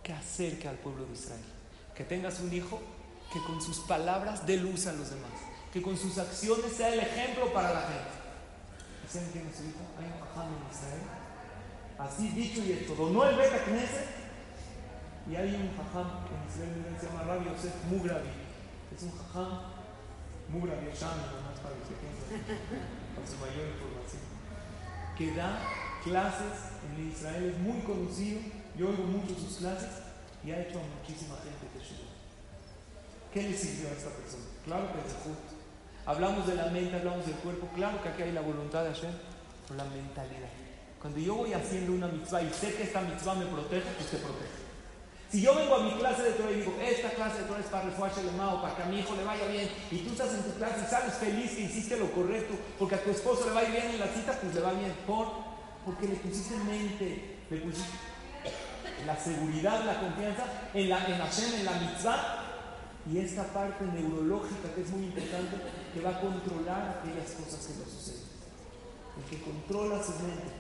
que 0.01 0.13
acerque 0.13 0.69
al 0.69 0.77
pueblo 0.77 1.05
de 1.07 1.13
Israel, 1.13 1.43
que 1.93 2.05
tengas 2.05 2.39
un 2.39 2.53
hijo 2.53 2.79
que 3.31 3.41
con 3.43 3.61
sus 3.61 3.79
palabras 3.79 4.45
dé 4.45 4.57
luz 4.57 4.87
a 4.87 4.93
los 4.93 5.09
demás, 5.09 5.31
que 5.71 5.81
con 5.81 5.97
sus 5.97 6.17
acciones 6.17 6.73
sea 6.73 6.93
el 6.93 6.99
ejemplo 6.99 7.51
para 7.53 7.73
la 7.73 7.81
gente. 7.81 8.11
¿Saben 9.09 9.29
quién 9.31 9.47
es 9.47 9.55
su 9.55 9.63
hijo? 9.63 9.79
Hay 9.97 10.05
un 10.05 10.19
jajam 10.19 10.47
en 10.53 10.71
Israel, 10.71 11.01
así 11.97 12.27
dicho 12.29 12.61
y 12.63 12.73
hecho, 12.73 12.95
donó 12.95 13.25
el 13.25 13.35
Beta 13.35 13.57
y 15.29 15.35
hay 15.35 15.55
un 15.55 15.69
jajam 15.77 16.25
en 16.27 16.49
Israel 16.49 16.85
que 16.93 16.99
se 16.99 17.07
llama 17.07 17.23
Rabbi 17.23 17.45
Yosef 17.45 17.73
Mugravi, 17.89 18.29
es 18.95 19.03
un 19.03 19.11
jajam 19.11 19.71
Mugravi 20.49 20.87
Yasham, 20.87 21.17
más 21.17 21.59
para 21.59 21.75
que 21.75 23.27
su 23.27 23.37
mayor 23.37 23.67
información, 23.71 24.23
que 25.17 25.35
da 25.35 25.59
clases 26.03 26.75
en 26.87 27.11
Israel, 27.11 27.53
es 27.55 27.59
muy 27.59 27.81
conocido, 27.81 28.41
yo 28.75 28.89
oigo 28.89 29.03
mucho 29.03 29.35
sus 29.35 29.57
clases 29.57 29.89
y 30.43 30.51
ha 30.51 30.61
hecho 30.61 30.79
a 30.79 30.83
muchísima 30.83 31.35
gente 31.37 31.67
Teshuvah. 31.77 32.10
¿Qué 33.33 33.43
le 33.43 33.57
sirvió 33.57 33.87
a 33.89 33.91
esta 33.91 34.09
persona? 34.09 34.43
Claro 34.65 34.91
que 34.91 34.99
es 34.99 35.13
justo. 35.23 35.55
Hablamos 36.05 36.47
de 36.47 36.55
la 36.55 36.65
mente, 36.67 36.95
hablamos 36.95 37.25
del 37.25 37.35
cuerpo, 37.35 37.67
claro 37.75 38.01
que 38.01 38.09
aquí 38.09 38.23
hay 38.23 38.31
la 38.31 38.41
voluntad 38.41 38.83
de 38.83 38.93
Hashem, 38.93 39.13
pero 39.67 39.77
la 39.77 39.85
mentalidad. 39.85 40.49
Cuando 40.99 41.19
yo 41.19 41.35
voy 41.35 41.53
haciendo 41.53 41.93
una 41.93 42.07
mitzvah 42.07 42.41
y 42.41 42.53
sé 42.53 42.75
que 42.75 42.83
esta 42.83 43.01
mitzvah 43.01 43.35
me 43.35 43.45
protege, 43.45 43.89
pues 43.97 44.09
te 44.09 44.17
protege. 44.17 44.61
Si 45.31 45.41
yo 45.41 45.55
vengo 45.55 45.75
a 45.75 45.83
mi 45.83 45.91
clase 45.93 46.23
de 46.23 46.31
Torah 46.31 46.51
y 46.51 46.55
digo, 46.55 46.75
esta 46.83 47.09
clase 47.11 47.39
de 47.39 47.43
Torah 47.45 47.61
es 47.61 47.67
para 47.67 47.85
refuerzo 47.85 48.19
el 48.19 48.27
o 48.27 48.61
para 48.61 48.75
que 48.75 48.83
a 48.83 48.85
mi 48.87 48.99
hijo 48.99 49.15
le 49.15 49.23
vaya 49.23 49.47
bien, 49.47 49.69
y 49.89 49.97
tú 49.99 50.11
estás 50.11 50.33
en 50.33 50.43
tu 50.43 50.53
clase 50.57 50.83
y 50.85 50.89
sales 50.89 51.13
feliz 51.13 51.51
que 51.51 51.61
hiciste 51.61 51.97
lo 51.97 52.11
correcto, 52.11 52.53
porque 52.77 52.95
a 52.95 53.03
tu 53.03 53.11
esposo 53.11 53.45
le 53.45 53.53
va 53.53 53.61
bien 53.61 53.91
en 53.91 53.99
la 53.99 54.07
cita, 54.07 54.33
pues 54.41 54.53
le 54.53 54.61
va 54.61 54.73
bien. 54.73 54.93
¿Por? 55.07 55.27
Porque 55.85 56.07
le 56.07 56.15
pusiste 56.15 56.55
mente, 56.57 57.37
le 57.49 57.57
pusiste 57.57 57.89
la 59.05 59.17
seguridad, 59.17 59.85
la 59.85 59.99
confianza 59.99 60.43
en 60.73 60.89
la 60.89 61.05
en 61.07 61.17
Hashem, 61.17 61.53
en 61.59 61.65
la 61.65 61.71
mitzvah, 61.73 62.40
y 63.09 63.17
esta 63.17 63.45
parte 63.53 63.85
neurológica 63.85 64.73
que 64.75 64.81
es 64.81 64.89
muy 64.89 65.05
importante, 65.05 65.57
que 65.93 66.01
va 66.01 66.11
a 66.11 66.21
controlar 66.21 66.99
aquellas 66.99 67.31
cosas 67.31 67.65
que 67.65 67.79
le 67.79 67.85
suceden. 67.85 68.31
El 69.17 69.23
que 69.29 69.43
controla 69.43 70.03
su 70.03 70.11
mente. 70.23 70.51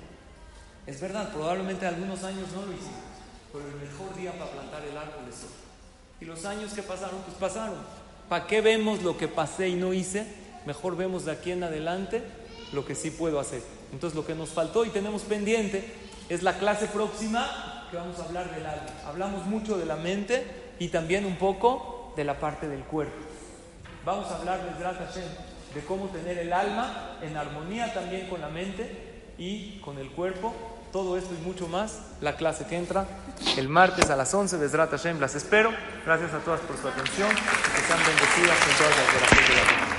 Es 0.87 0.99
verdad, 0.99 1.31
probablemente 1.31 1.85
algunos 1.85 2.23
años 2.23 2.47
no 2.53 2.65
lo 2.65 2.73
hicimos 2.73 3.11
pero 3.51 3.65
el 3.67 3.75
mejor 3.75 4.15
día 4.15 4.31
para 4.31 4.51
plantar 4.51 4.83
el 4.83 4.97
árbol 4.97 5.25
es 5.29 5.43
hoy. 5.43 6.21
Y 6.21 6.25
los 6.25 6.45
años 6.45 6.73
que 6.73 6.83
pasaron, 6.83 7.21
pues 7.21 7.37
pasaron. 7.37 7.79
¿Para 8.29 8.47
qué 8.47 8.61
vemos 8.61 9.03
lo 9.03 9.17
que 9.17 9.27
pasé 9.27 9.69
y 9.69 9.75
no 9.75 9.93
hice? 9.93 10.25
Mejor 10.65 10.95
vemos 10.95 11.25
de 11.25 11.31
aquí 11.31 11.51
en 11.51 11.63
adelante 11.63 12.23
lo 12.71 12.85
que 12.85 12.95
sí 12.95 13.11
puedo 13.11 13.39
hacer. 13.39 13.61
Entonces 13.91 14.15
lo 14.15 14.25
que 14.25 14.35
nos 14.35 14.49
faltó 14.49 14.85
y 14.85 14.89
tenemos 14.89 15.23
pendiente 15.23 15.93
es 16.29 16.43
la 16.43 16.57
clase 16.57 16.87
próxima 16.87 17.87
que 17.91 17.97
vamos 17.97 18.19
a 18.19 18.23
hablar 18.23 18.53
del 18.55 18.65
alma. 18.65 18.89
Hablamos 19.05 19.45
mucho 19.47 19.77
de 19.77 19.85
la 19.85 19.97
mente 19.97 20.45
y 20.79 20.87
también 20.87 21.25
un 21.25 21.35
poco 21.35 22.00
de 22.15 22.23
la 22.23 22.39
parte 22.39 22.67
del 22.67 22.83
cuerpo. 22.83 23.17
Vamos 24.05 24.31
a 24.31 24.37
hablar 24.37 24.59
de 24.61 24.83
de 25.73 25.85
cómo 25.85 26.07
tener 26.07 26.37
el 26.37 26.51
alma 26.51 27.17
en 27.21 27.37
armonía 27.37 27.93
también 27.93 28.27
con 28.27 28.41
la 28.41 28.49
mente 28.49 29.33
y 29.37 29.79
con 29.79 29.97
el 29.99 30.11
cuerpo 30.11 30.53
todo 30.91 31.17
esto 31.17 31.33
y 31.33 31.37
mucho 31.45 31.67
más, 31.67 31.99
la 32.19 32.35
clase 32.35 32.65
que 32.65 32.77
entra 32.77 33.05
el 33.57 33.69
martes 33.69 34.09
a 34.09 34.15
las 34.15 34.33
11 34.33 34.57
de 34.57 34.69
Hashem. 34.69 35.19
Las 35.19 35.35
espero. 35.35 35.71
Gracias 36.05 36.33
a 36.33 36.39
todas 36.39 36.59
por 36.61 36.77
su 36.77 36.87
atención. 36.87 37.29
Que 37.29 37.81
sean 37.81 37.99
bendecidas 38.05 38.57
con 38.59 38.75
todas 38.75 38.97
las 38.97 39.13
de 39.13 39.55
la 39.55 39.90